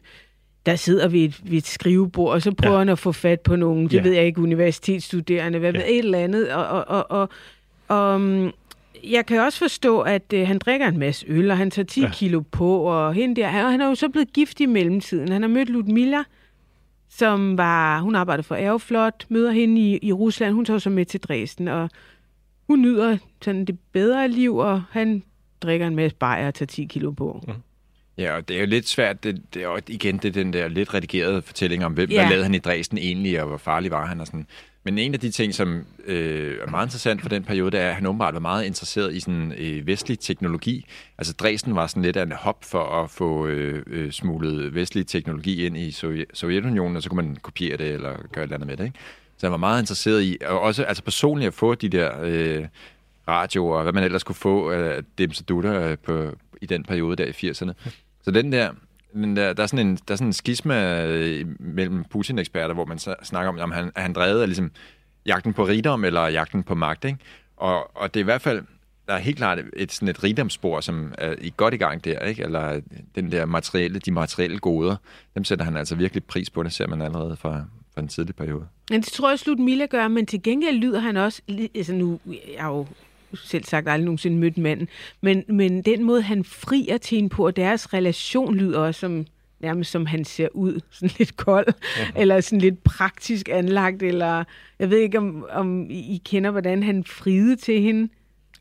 der 0.66 0.76
sidder 0.76 1.08
ved 1.08 1.20
et, 1.20 1.40
ved 1.44 1.58
et 1.58 1.66
skrivebord, 1.66 2.32
og 2.32 2.42
så 2.42 2.52
prøver 2.54 2.74
ja. 2.74 2.78
han 2.78 2.88
at 2.88 2.98
få 2.98 3.12
fat 3.12 3.40
på 3.40 3.56
nogen, 3.56 3.84
det 3.84 3.92
Ja. 3.92 4.02
ved 4.02 4.12
jeg 4.12 4.24
ikke, 4.26 4.40
universitetsstuderende, 4.42 5.58
hvad 5.58 5.72
Ja. 5.72 5.78
ved 5.78 5.86
et 5.88 5.98
eller 5.98 6.18
andet. 6.18 6.52
Og, 6.52 6.66
og, 6.66 6.84
og, 6.88 7.10
og, 7.10 7.28
og 7.88 8.14
um, 8.14 8.52
jeg 9.04 9.26
kan 9.26 9.40
også 9.40 9.58
forstå, 9.58 10.00
at 10.00 10.32
øh, 10.34 10.46
han 10.46 10.58
drikker 10.58 10.88
en 10.88 10.98
masse 10.98 11.26
øl, 11.28 11.50
og 11.50 11.56
han 11.56 11.70
tager 11.70 11.86
10 11.86 12.00
ja. 12.00 12.10
Kilo 12.12 12.40
på, 12.40 12.76
og 12.82 13.14
hende 13.14 13.40
der, 13.40 13.46
han, 13.48 13.70
han 13.70 13.80
er 13.80 13.86
jo 13.86 13.94
så 13.94 14.08
blevet 14.08 14.32
gift 14.32 14.60
i 14.60 14.66
mellemtiden. 14.66 15.28
Han 15.32 15.42
har 15.42 15.48
mødt 15.48 15.68
Ludmilla, 15.68 16.22
som 17.08 17.58
var, 17.58 18.00
hun 18.00 18.14
arbejder 18.14 18.42
for 18.42 18.54
Aeroflot, 18.54 19.26
møder 19.28 19.50
hende 19.50 19.80
i, 19.80 19.98
i 20.02 20.12
Rusland, 20.12 20.54
hun 20.54 20.64
tager 20.64 20.78
så 20.78 20.90
med 20.90 21.04
til 21.04 21.20
Dresden, 21.20 21.68
og 21.68 21.90
hun 22.66 22.82
nyder 22.82 23.16
sådan 23.42 23.64
det 23.64 23.78
bedre 23.92 24.28
liv, 24.28 24.56
og 24.56 24.82
han 24.90 25.22
drikker 25.62 25.86
en 25.86 25.96
masse 25.96 26.16
bajer 26.16 26.46
og 26.46 26.54
tager 26.54 26.66
10 26.66 26.84
kilo 26.84 27.10
på. 27.10 27.44
Ja, 28.20 28.36
og 28.36 28.48
det 28.48 28.56
er 28.56 28.60
jo 28.60 28.66
lidt 28.66 28.88
svært, 28.88 29.24
det, 29.24 29.42
det 29.54 29.62
er 29.62 29.66
jo 29.66 29.78
igen 29.88 30.16
det 30.16 30.24
er 30.24 30.32
den 30.32 30.52
der 30.52 30.68
lidt 30.68 30.94
redigerede 30.94 31.42
fortælling 31.42 31.84
om, 31.84 31.92
hvem, 31.92 32.10
Ja. 32.10 32.20
hvad 32.20 32.28
lavede 32.30 32.44
han 32.44 32.54
i 32.54 32.58
Dresden 32.58 32.98
egentlig, 32.98 33.40
og 33.42 33.48
hvor 33.48 33.56
farlig 33.56 33.90
var 33.90 34.06
han 34.06 34.20
og 34.20 34.26
sådan. 34.26 34.46
Men 34.84 34.98
en 34.98 35.14
af 35.14 35.20
de 35.20 35.30
ting, 35.30 35.54
som 35.54 35.84
øh, 36.06 36.58
er 36.66 36.70
meget 36.70 36.86
interessant 36.86 37.22
for 37.22 37.28
den 37.28 37.44
periode, 37.44 37.70
det 37.70 37.80
er, 37.80 37.88
at 37.88 37.94
han 37.94 38.06
åbenbart 38.06 38.34
var 38.34 38.40
meget 38.40 38.64
interesseret 38.64 39.14
i 39.14 39.20
sådan 39.20 39.52
øh, 39.58 39.86
vestlig 39.86 40.18
teknologi. 40.18 40.86
Altså 41.18 41.32
Dresden 41.32 41.74
var 41.74 41.86
sådan 41.86 42.02
lidt 42.02 42.16
af 42.16 42.22
en 42.22 42.32
hop 42.32 42.64
for 42.64 43.02
at 43.02 43.10
få 43.10 43.46
øh, 43.46 43.82
øh, 43.86 44.12
smuglet 44.12 44.74
vestlig 44.74 45.06
teknologi 45.06 45.66
ind 45.66 45.76
i 45.76 45.90
Sovjet, 45.92 46.24
Sovjetunionen, 46.34 46.96
og 46.96 47.02
så 47.02 47.08
kunne 47.10 47.26
man 47.26 47.36
kopiere 47.42 47.76
det 47.76 47.86
eller 47.88 48.10
gøre 48.32 48.44
et 48.44 48.46
eller 48.48 48.54
andet 48.56 48.66
med 48.66 48.76
det. 48.76 48.84
Ikke? 48.84 48.98
Så 49.36 49.46
han 49.46 49.50
var 49.52 49.56
meget 49.58 49.80
interesseret 49.82 50.22
i, 50.22 50.36
og 50.46 50.60
også 50.60 50.84
altså 50.84 51.02
personligt 51.02 51.46
at 51.48 51.54
få 51.54 51.74
de 51.74 51.88
der 51.88 52.10
øh, 52.22 52.66
radioer, 53.28 53.76
og 53.76 53.82
hvad 53.82 53.92
man 53.92 54.04
ellers 54.04 54.22
kunne 54.24 54.34
få 54.34 54.70
af 54.70 55.00
dimsedutter 55.18 55.82
øh, 55.82 55.98
på, 55.98 56.30
i 56.62 56.66
den 56.66 56.82
periode 56.84 57.16
der 57.16 57.24
i 57.26 57.50
80'erne. 57.50 57.72
Så 58.22 58.30
den 58.30 58.52
der, 58.52 58.70
den 59.12 59.36
der, 59.36 59.52
der 59.52 59.62
er 59.62 59.66
sådan 59.66 59.86
en, 59.86 59.96
der 59.96 60.14
er 60.14 60.16
sådan 60.16 60.26
en 60.26 60.32
skisma 60.32 61.06
øh, 61.06 61.46
mellem 61.60 62.04
Putin-eksperter, 62.04 62.74
hvor 62.74 62.84
man 62.84 62.98
så 62.98 63.14
snakker 63.22 63.48
om, 63.48 63.58
om 63.58 63.70
han, 63.70 63.92
er 63.94 64.00
han 64.02 64.12
drevet 64.12 64.42
af 64.42 64.48
ligesom 64.48 64.70
jagten 65.26 65.52
på 65.52 65.66
rigdom 65.66 66.04
eller 66.04 66.28
jagten 66.28 66.62
på 66.62 66.74
magt, 66.74 67.04
ikke? 67.04 67.18
Og, 67.56 67.96
og 67.96 68.14
det 68.14 68.20
er 68.20 68.24
i 68.24 68.24
hvert 68.24 68.42
fald, 68.42 68.62
der 69.06 69.14
er 69.14 69.18
helt 69.18 69.36
klart 69.36 69.58
et, 69.76 69.92
sådan 69.92 70.08
et 70.08 70.24
rigdomsspor, 70.24 70.80
som 70.80 71.14
er 71.18 71.34
i 71.40 71.52
godt 71.56 71.74
i 71.74 71.76
gang 71.76 72.04
der, 72.04 72.20
ikke? 72.20 72.42
Eller 72.42 72.80
den 73.14 73.32
der 73.32 73.46
materielle, 73.46 73.98
de 73.98 74.12
materielle 74.12 74.58
goder, 74.58 74.96
dem 75.34 75.44
sætter 75.44 75.64
han 75.64 75.76
altså 75.76 75.94
virkelig 75.94 76.24
pris 76.24 76.50
på, 76.50 76.62
det 76.62 76.72
ser 76.72 76.86
man 76.86 77.02
allerede 77.02 77.36
fra, 77.36 77.64
fra 77.94 78.00
en 78.00 78.08
tidlig 78.08 78.34
periode. 78.34 78.66
Men 78.90 79.00
det 79.00 79.12
tror 79.12 79.28
jeg 79.28 79.38
slut 79.38 79.58
Milla 79.58 79.86
gør, 79.86 80.08
men 80.08 80.26
til 80.26 80.42
gengæld 80.42 80.76
lyder 80.76 81.00
han 81.00 81.16
også, 81.16 81.42
altså 81.74 81.92
nu, 81.92 82.20
jeg 82.26 82.36
er 82.56 82.66
jo 82.66 82.86
selv 83.34 83.64
sagt 83.64 83.88
aldrig 83.88 84.04
nogensinde 84.04 84.38
mødt 84.38 84.58
manden, 84.58 84.88
men, 85.20 85.44
men 85.48 85.82
den 85.82 86.04
måde, 86.04 86.22
han 86.22 86.44
frier 86.44 86.98
til 86.98 87.16
hende 87.16 87.28
på, 87.28 87.46
og 87.46 87.56
deres 87.56 87.94
relation 87.94 88.56
lyder 88.56 88.78
også 88.78 89.00
som, 89.00 89.26
nærmest 89.60 89.90
som 89.90 90.06
han 90.06 90.24
ser 90.24 90.48
ud, 90.54 90.80
sådan 90.90 91.10
lidt 91.18 91.36
kold, 91.36 91.66
eller 92.16 92.40
sådan 92.40 92.60
lidt 92.60 92.84
praktisk 92.84 93.48
anlagt, 93.52 94.02
eller 94.02 94.44
jeg 94.78 94.90
ved 94.90 94.98
ikke, 94.98 95.18
om, 95.18 95.44
om 95.50 95.86
I 95.90 96.22
kender, 96.24 96.50
hvordan 96.50 96.82
han 96.82 97.04
friede 97.04 97.56
til 97.56 97.80
hende. 97.80 98.08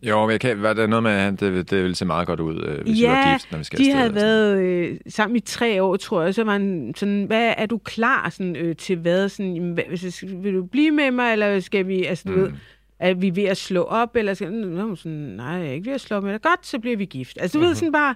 Jo, 0.04 0.26
men 0.26 0.32
jeg 0.32 0.40
kan, 0.40 0.62
var 0.62 0.74
der 0.74 0.88
noget 0.88 1.04
med, 1.04 1.12
at 1.12 1.40
det, 1.40 1.72
det 1.72 1.84
ville 1.84 1.96
se 1.96 2.06
meget 2.06 2.28
godt 2.28 2.40
ud, 2.40 2.64
øh, 2.64 2.82
hvis 2.82 3.02
vi 3.02 3.08
var 3.08 3.28
ja, 3.28 3.34
gift, 3.34 3.52
når 3.52 3.58
vi 3.58 3.64
skal 3.64 3.80
de 3.80 3.92
havde 3.92 4.10
sådan. 4.10 4.22
været 4.22 4.62
øh, 4.62 4.98
sammen 5.08 5.36
i 5.36 5.40
tre 5.40 5.84
år, 5.84 5.96
tror 5.96 6.22
jeg. 6.22 6.36
Så 6.36 6.44
var 6.44 6.52
han 6.52 6.94
sådan, 6.96 7.24
hvad 7.24 7.54
er 7.58 7.66
du 7.66 7.78
klar 7.78 8.30
sådan, 8.30 8.56
øh, 8.56 8.76
til 8.76 8.98
hvad? 8.98 9.30
Sådan, 9.30 9.72
hvad, 9.74 10.42
vil 10.42 10.54
du 10.54 10.64
blive 10.64 10.92
med 10.92 11.12
mig, 11.12 11.32
eller 11.32 11.60
skal 11.60 11.88
vi, 11.88 12.04
altså 12.04 12.24
du 12.28 12.36
mm. 12.36 12.42
ved, 12.42 12.52
er 13.00 13.14
vi 13.14 13.36
ved 13.36 13.44
at 13.44 13.58
slå 13.58 13.84
op, 13.84 14.16
eller 14.16 14.46
hun 14.86 14.98
sådan, 14.98 15.18
nej, 15.18 15.46
jeg 15.46 15.68
er 15.68 15.72
ikke 15.72 15.86
ved 15.86 15.94
at 15.94 16.02
slå 16.02 16.18
op 16.18 16.24
dig. 16.24 16.42
Godt, 16.42 16.66
så 16.66 16.80
bliver 16.80 16.98
vi 16.98 17.06
gift. 17.06 17.38
Altså 17.42 17.58
du 17.58 17.60
mm-hmm. 17.60 17.70
ved 17.70 17.76
sådan 17.76 17.92
bare, 17.92 18.16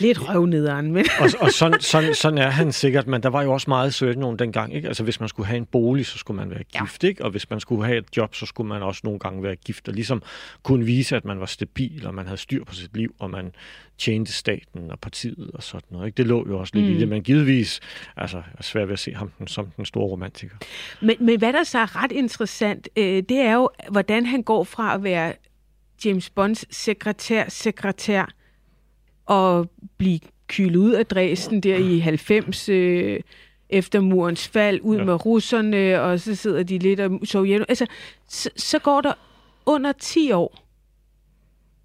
lidt 0.00 0.28
røvnederen, 0.28 0.92
men... 0.92 1.06
og, 1.20 1.30
og 1.40 1.50
sådan, 1.50 1.80
sådan, 1.80 2.14
sådan 2.14 2.38
er 2.38 2.50
han 2.50 2.72
sikkert, 2.72 3.06
men 3.06 3.22
der 3.22 3.28
var 3.28 3.42
jo 3.42 3.52
også 3.52 3.70
meget 3.70 3.88
i 3.88 3.92
Sovjetunionen 3.92 4.38
dengang. 4.38 4.74
Ikke? 4.74 4.88
Altså 4.88 5.04
hvis 5.04 5.20
man 5.20 5.28
skulle 5.28 5.46
have 5.46 5.56
en 5.56 5.66
bolig, 5.66 6.06
så 6.06 6.18
skulle 6.18 6.36
man 6.36 6.50
være 6.50 6.64
gift, 6.64 7.04
ikke? 7.04 7.24
og 7.24 7.30
hvis 7.30 7.50
man 7.50 7.60
skulle 7.60 7.84
have 7.84 7.98
et 7.98 8.16
job, 8.16 8.34
så 8.34 8.46
skulle 8.46 8.68
man 8.68 8.82
også 8.82 9.00
nogle 9.04 9.18
gange 9.18 9.42
være 9.42 9.56
gift, 9.56 9.88
og 9.88 9.94
ligesom 9.94 10.22
kunne 10.62 10.84
vise, 10.84 11.16
at 11.16 11.24
man 11.24 11.40
var 11.40 11.46
stabil, 11.46 12.06
og 12.06 12.14
man 12.14 12.26
havde 12.26 12.38
styr 12.38 12.64
på 12.64 12.74
sit 12.74 12.96
liv, 12.96 13.14
og 13.18 13.30
man 13.30 13.52
tjente 13.98 14.32
staten 14.32 14.90
og 14.90 15.00
partiet 15.00 15.50
og 15.54 15.62
sådan 15.62 15.86
noget. 15.90 16.06
Ikke? 16.06 16.16
Det 16.16 16.26
lå 16.26 16.48
jo 16.48 16.58
også 16.58 16.70
lidt 16.74 16.86
mm. 16.86 16.92
i 16.92 17.00
det, 17.00 17.08
men 17.08 17.22
givetvis 17.22 17.80
altså, 18.16 18.42
er 18.58 18.62
svært 18.62 18.88
ved 18.88 18.92
at 18.92 18.98
se 18.98 19.14
ham 19.14 19.30
som 19.46 19.70
den 19.76 19.84
store 19.84 20.06
romantiker. 20.06 20.56
Men, 21.02 21.16
men 21.20 21.38
hvad 21.38 21.52
der 21.52 21.64
så 21.64 21.78
er 21.78 22.02
ret 22.02 22.12
interessant, 22.12 22.88
øh, 22.96 23.04
det 23.04 23.38
er 23.38 23.54
jo, 23.54 23.70
hvordan 23.90 24.26
han 24.26 24.42
går 24.42 24.64
fra 24.64 24.94
at 24.94 25.02
være 25.04 25.32
James 26.04 26.30
Bonds 26.30 26.76
sekretær, 26.76 27.44
sekretær, 27.48 28.26
og 29.26 29.70
blive 29.96 30.20
kylet 30.48 30.76
ud 30.76 30.92
af 30.92 31.06
Dresden 31.06 31.60
der 31.60 31.76
i 31.76 31.98
90, 31.98 32.68
øh, 32.68 33.20
efter 33.70 34.00
murens 34.00 34.48
fald, 34.48 34.80
ud 34.82 34.94
ja. 34.94 35.00
Ja. 35.00 35.06
med 35.06 35.26
russerne, 35.26 36.00
og 36.00 36.20
så 36.20 36.34
sidder 36.34 36.62
de 36.62 36.78
lidt 36.78 37.00
og 37.00 37.20
Sovjet. 37.24 37.64
Altså, 37.68 37.86
så, 38.28 38.50
så 38.56 38.78
går 38.78 39.00
der 39.00 39.12
under 39.66 39.92
10 39.92 40.32
år, 40.32 40.66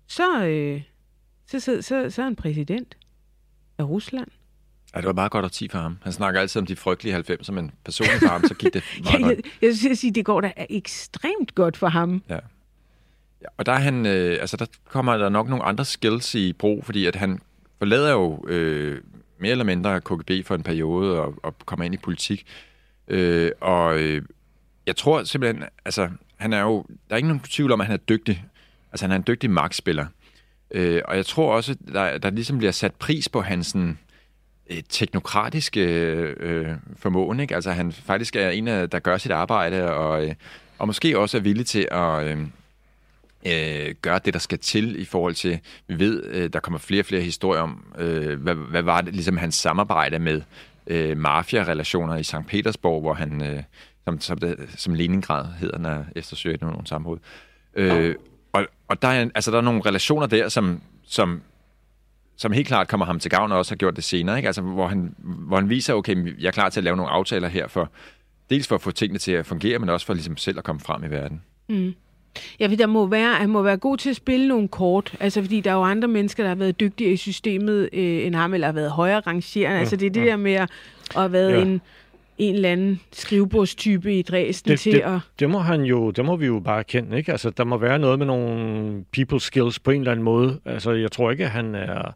så, 0.07 0.45
øh, 0.45 0.81
så, 1.47 1.59
så, 1.59 1.81
så, 1.81 2.09
så 2.09 2.21
er 2.21 2.23
han 2.23 2.35
præsident 2.35 2.97
af 3.77 3.83
Rusland. 3.83 4.27
Ja, 4.95 4.99
det 4.99 5.07
var 5.07 5.13
meget 5.13 5.31
godt 5.31 5.45
årti 5.45 5.67
for 5.69 5.77
ham. 5.79 5.97
Han 6.03 6.13
snakker 6.13 6.41
altid 6.41 6.59
om 6.61 6.65
de 6.65 6.75
frygtelige 6.75 7.17
90'er, 7.17 7.51
men 7.51 7.71
personligt 7.85 8.19
for 8.19 8.27
ham, 8.27 8.43
så 8.47 8.53
gik 8.53 8.73
det 8.73 8.83
meget 9.03 9.13
Jeg, 9.13 9.21
godt. 9.21 9.35
jeg, 9.37 9.43
jeg 9.61 9.75
synes, 9.77 9.91
at 9.91 9.97
sige, 9.97 10.11
det 10.11 10.25
går 10.25 10.41
da 10.41 10.51
ekstremt 10.69 11.55
godt 11.55 11.77
for 11.77 11.87
ham. 11.87 12.23
Ja 12.29 12.39
ja. 13.41 13.47
Og 13.57 13.65
der, 13.65 13.71
er 13.71 13.79
han, 13.79 14.05
øh, 14.05 14.37
altså, 14.41 14.57
der 14.57 14.65
kommer 14.89 15.17
der 15.17 15.29
nok 15.29 15.49
nogle 15.49 15.63
andre 15.63 15.85
skills 15.85 16.35
i 16.35 16.53
brug, 16.53 16.85
fordi 16.85 17.05
at 17.05 17.15
han 17.15 17.39
forlader 17.77 18.11
jo 18.11 18.45
øh, 18.47 19.01
mere 19.39 19.51
eller 19.51 19.65
mindre 19.65 20.01
KGB 20.01 20.45
for 20.45 20.55
en 20.55 20.63
periode 20.63 21.19
og, 21.21 21.35
og 21.43 21.55
kommer 21.65 21.85
ind 21.85 21.93
i 21.93 21.97
politik. 21.97 22.45
Øh, 23.07 23.51
og 23.61 23.99
øh, 23.99 24.21
jeg 24.85 24.95
tror 24.95 25.23
simpelthen, 25.23 25.63
altså, 25.85 26.09
han 26.37 26.53
er 26.53 26.61
jo, 26.61 26.85
der 26.87 27.13
er 27.13 27.15
ikke 27.15 27.27
nogen 27.27 27.41
tvivl 27.41 27.71
om, 27.71 27.81
at 27.81 27.87
han 27.87 27.93
er 27.93 27.97
dygtig. 27.97 28.45
Altså, 28.91 29.05
han 29.05 29.11
er 29.11 29.15
en 29.15 29.23
dygtig 29.27 29.49
magtspiller. 29.49 30.05
Øh, 30.71 31.01
og 31.05 31.15
jeg 31.15 31.25
tror 31.25 31.55
også, 31.55 31.75
der, 31.93 32.17
der 32.17 32.29
ligesom 32.29 32.57
bliver 32.57 32.71
sat 32.71 32.95
pris 32.95 33.29
på 33.29 33.41
hans 33.41 33.67
sådan, 33.67 33.97
øh, 34.69 34.77
teknokratiske 34.89 35.81
øh, 36.39 36.67
formåen. 36.97 37.39
Ikke? 37.39 37.55
Altså, 37.55 37.71
han 37.71 37.91
faktisk 37.91 38.35
er 38.35 38.49
en, 38.49 38.67
af, 38.67 38.89
der 38.89 38.99
gør 38.99 39.17
sit 39.17 39.31
arbejde, 39.31 39.93
og, 39.93 40.27
øh, 40.27 40.33
og 40.77 40.87
måske 40.87 41.19
også 41.19 41.37
er 41.37 41.41
villig 41.41 41.65
til 41.65 41.87
at 41.91 42.23
øh, 42.23 42.37
øh, 43.45 43.95
gøre 44.01 44.19
det, 44.25 44.33
der 44.33 44.39
skal 44.39 44.59
til 44.59 45.01
i 45.01 45.05
forhold 45.05 45.33
til, 45.33 45.59
vi 45.87 45.99
ved, 45.99 46.23
øh, 46.25 46.49
der 46.53 46.59
kommer 46.59 46.79
flere 46.79 47.01
og 47.01 47.05
flere 47.05 47.21
historier 47.21 47.61
om, 47.61 47.93
øh, 47.97 48.41
hvad, 48.41 48.55
hvad 48.55 48.81
var 48.81 49.01
det, 49.01 49.13
ligesom 49.13 49.37
hans 49.37 49.55
samarbejde 49.55 50.19
med 50.19 50.41
øh, 50.87 51.17
mafia-relationer 51.17 52.15
i 52.15 52.23
St. 52.23 52.35
Petersborg, 52.47 53.01
hvor 53.01 53.13
han, 53.13 53.41
øh, 53.41 53.63
som, 54.05 54.21
som, 54.21 54.37
det, 54.37 54.55
som 54.77 54.93
Leningrad 54.93 55.45
hedder, 55.59 55.77
når 55.77 56.05
efter 56.15 56.35
Sovjetunionen 56.35 56.85
sammenbrud. 56.85 57.17
Øh, 57.73 58.15
og, 58.53 58.65
og 58.87 59.01
der 59.01 59.07
er, 59.07 59.29
altså, 59.35 59.51
der 59.51 59.57
er 59.57 59.61
nogle 59.61 59.81
relationer 59.85 60.27
der, 60.27 60.49
som, 60.49 60.81
som 61.05 61.41
som 62.39 62.51
helt 62.51 62.67
klart 62.67 62.87
kommer 62.87 63.05
ham 63.05 63.19
til 63.19 63.31
gavn, 63.31 63.51
og 63.51 63.57
også 63.57 63.71
har 63.71 63.77
gjort 63.77 63.95
det 63.95 64.03
senere, 64.03 64.37
ikke? 64.37 64.47
Altså, 64.47 64.61
hvor, 64.61 64.87
han, 64.87 65.15
hvor 65.17 65.55
han 65.55 65.69
viser, 65.69 65.93
okay, 65.93 66.41
jeg 66.41 66.47
er 66.47 66.51
klar 66.51 66.69
til 66.69 66.79
at 66.79 66.83
lave 66.83 66.97
nogle 66.97 67.11
aftaler 67.11 67.47
her, 67.47 67.67
for 67.67 67.91
dels 68.49 68.67
for 68.67 68.75
at 68.75 68.81
få 68.81 68.91
tingene 68.91 69.19
til 69.19 69.31
at 69.31 69.45
fungere, 69.45 69.79
men 69.79 69.89
også 69.89 70.05
for 70.05 70.13
ligesom 70.13 70.37
selv 70.37 70.57
at 70.57 70.63
komme 70.63 70.79
frem 70.79 71.03
i 71.03 71.07
verden. 71.07 71.41
Ja, 72.59 72.67
for 72.67 72.75
der 72.75 72.87
må 72.87 73.05
være, 73.05 73.33
han 73.35 73.49
må 73.49 73.61
være 73.61 73.77
god 73.77 73.97
til 73.97 74.09
at 74.09 74.15
spille 74.15 74.47
nogle 74.47 74.67
kort. 74.67 75.15
Altså, 75.19 75.41
fordi 75.41 75.61
der 75.61 75.71
er 75.71 75.75
jo 75.75 75.83
andre 75.83 76.07
mennesker, 76.07 76.43
der 76.43 76.47
har 76.47 76.55
været 76.55 76.79
dygtigere 76.79 77.13
i 77.13 77.17
systemet 77.17 77.89
øh, 77.93 78.25
end 78.25 78.35
ham, 78.35 78.53
eller 78.53 78.67
har 78.67 78.71
været 78.73 78.91
højere 78.91 79.19
rangerende. 79.19 79.73
Ja, 79.75 79.79
altså, 79.79 79.95
det 79.95 80.05
er 80.05 80.09
det 80.09 80.25
der 80.25 80.37
med 80.37 80.53
at, 80.53 80.69
at 81.15 81.21
have 81.21 81.31
været 81.31 81.51
Ja. 81.51 81.61
en, 81.61 81.81
en 82.37 82.55
eller 82.55 82.69
anden 82.71 82.99
skrivebordstype 83.11 84.19
i 84.19 84.21
Dresden 84.21 84.71
Det, 84.71 84.79
til 84.79 84.93
det, 84.93 84.99
at... 85.01 85.19
det, 85.39 85.49
må 85.49 85.59
han 85.59 85.81
jo, 85.81 86.11
det 86.11 86.25
må 86.25 86.35
vi 86.35 86.45
jo 86.45 86.59
bare 86.59 86.79
erkende, 86.79 87.17
ikke? 87.17 87.31
Altså, 87.31 87.49
der 87.49 87.63
må 87.63 87.77
være 87.77 87.99
noget 87.99 88.19
med 88.19 88.27
nogle 88.27 89.03
people 89.13 89.39
skills 89.39 89.79
på 89.79 89.91
en 89.91 89.99
eller 90.01 90.11
anden 90.11 90.23
måde. 90.23 90.59
Altså, 90.65 90.91
jeg 90.91 91.11
tror 91.11 91.31
ikke, 91.31 91.43
at 91.45 91.51
han 91.51 91.75
er... 91.75 92.15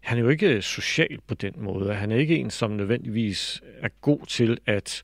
Han 0.00 0.18
er 0.18 0.22
jo 0.22 0.28
ikke 0.28 0.62
social 0.62 1.18
på 1.26 1.34
den 1.34 1.52
måde. 1.56 1.94
Han 1.94 2.12
er 2.12 2.16
ikke 2.16 2.36
en, 2.36 2.50
som 2.50 2.70
nødvendigvis 2.70 3.62
er 3.82 3.88
god 4.00 4.18
til 4.28 4.58
at 4.66 5.02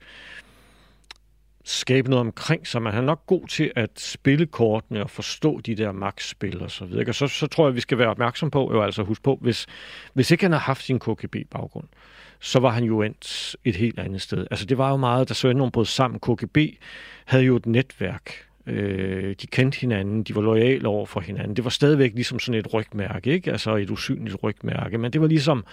skabe 1.64 2.11
noget 2.11 2.20
omkring 2.20 2.66
sig, 2.66 2.83
men 2.83 2.92
han 2.92 3.03
er 3.03 3.07
nok 3.07 3.27
god 3.27 3.46
til 3.46 3.73
at 3.77 3.90
spille 3.96 4.46
kortene 4.46 5.03
og 5.03 5.11
forstå 5.11 5.61
de 5.61 5.75
der 5.75 5.92
magtspil 5.92 6.62
og 6.62 6.70
så 6.70 6.85
videre. 6.85 7.09
Og 7.09 7.14
så, 7.14 7.27
så 7.27 7.46
tror 7.46 7.66
jeg, 7.66 7.75
vi 7.75 7.81
skal 7.81 7.99
være 7.99 8.09
opmærksom 8.09 8.51
på, 8.51 8.70
jo 8.73 8.83
altså 8.83 9.03
huske 9.03 9.23
på, 9.23 9.38
hvis, 9.40 9.66
hvis 10.12 10.31
ikke 10.31 10.44
han 10.44 10.53
har 10.53 10.59
haft 10.59 10.85
sin 10.85 10.99
KGB-baggrund, 10.99 11.87
så 12.40 12.59
var 12.59 12.70
han 12.70 12.85
jo 12.85 13.03
endt 13.03 13.57
et 13.64 13.77
helt 13.77 13.99
andet 13.99 14.23
sted. 14.23 14.46
Altså 14.51 14.66
det 14.66 14.79
var 14.79 14.90
jo 14.90 14.96
meget, 14.96 15.29
der 15.29 15.35
så 15.35 15.53
nogen 15.53 15.73
brød 15.73 15.85
sammen. 15.85 16.20
KGB 16.20 16.59
havde 17.25 17.44
jo 17.44 17.57
et 17.57 17.66
netværk 17.66 18.51
Øh, 18.66 19.35
de 19.42 19.46
kendte 19.46 19.81
hinanden, 19.81 20.23
de 20.23 20.35
var 20.35 20.42
lojale 20.42 20.88
over 20.88 21.07
for 21.07 21.20
hinanden. 21.20 21.57
Det 21.57 21.64
var 21.64 21.70
stadigvæk 21.70 22.14
ligesom 22.14 22.38
sådan 22.38 22.59
et 22.59 22.75
rygmærke, 22.75 23.31
ikke? 23.31 23.53
Altså 23.53 23.77
et 23.77 23.90
usynligt 23.90 24.37
rygmærke. 24.42 24.99
Men 24.99 25.12
det 25.12 25.20
var 25.20 25.27
ligesom, 25.27 25.64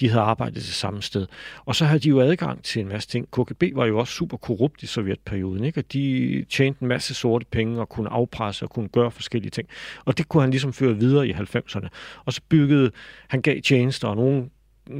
de 0.00 0.08
havde 0.08 0.22
arbejdet 0.22 0.54
det 0.54 0.64
samme 0.64 1.02
sted. 1.02 1.26
Og 1.64 1.76
så 1.76 1.84
havde 1.84 2.00
de 2.00 2.08
jo 2.08 2.20
adgang 2.20 2.62
til 2.62 2.80
en 2.82 2.88
masse 2.88 3.08
ting. 3.08 3.28
KGB 3.30 3.62
var 3.74 3.86
jo 3.86 3.98
også 3.98 4.12
super 4.12 4.36
korrupt 4.36 4.82
i 4.82 4.86
sovjetperioden, 4.86 5.64
ikke? 5.64 5.80
Og 5.80 5.92
de 5.92 6.44
tjente 6.50 6.82
en 6.82 6.88
masse 6.88 7.14
sorte 7.14 7.46
penge 7.50 7.80
og 7.80 7.88
kunne 7.88 8.08
afpresse 8.08 8.64
og 8.64 8.70
kunne 8.70 8.88
gøre 8.88 9.10
forskellige 9.10 9.50
ting. 9.50 9.68
Og 10.04 10.18
det 10.18 10.28
kunne 10.28 10.40
han 10.40 10.50
ligesom 10.50 10.72
føre 10.72 10.96
videre 10.96 11.28
i 11.28 11.32
90'erne. 11.32 11.88
Og 12.24 12.32
så 12.32 12.40
byggede, 12.48 12.90
han 13.28 13.42
gav 13.42 13.60
tjenester, 13.60 14.08
og 14.08 14.16
nogen 14.16 14.50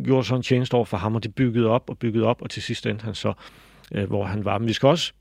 gjorde 0.05 0.27
sådan 0.27 0.39
en 0.39 0.43
tjeneste 0.43 0.75
over 0.75 0.85
for 0.85 0.97
ham, 0.97 1.15
og 1.15 1.23
det 1.23 1.35
byggede 1.35 1.67
op 1.67 1.91
og 1.91 1.99
byggede 1.99 2.25
op, 2.25 2.43
og 2.43 2.51
til 2.51 2.63
sidst 2.63 2.87
endte 2.87 3.05
han 3.05 3.15
så, 3.15 3.33
øh, 3.93 4.05
hvor 4.05 4.25
han 4.25 4.45
var. 4.45 4.59
Men 4.59 4.69
vi 4.69 4.73
skal 4.73 4.87
også 4.87 5.13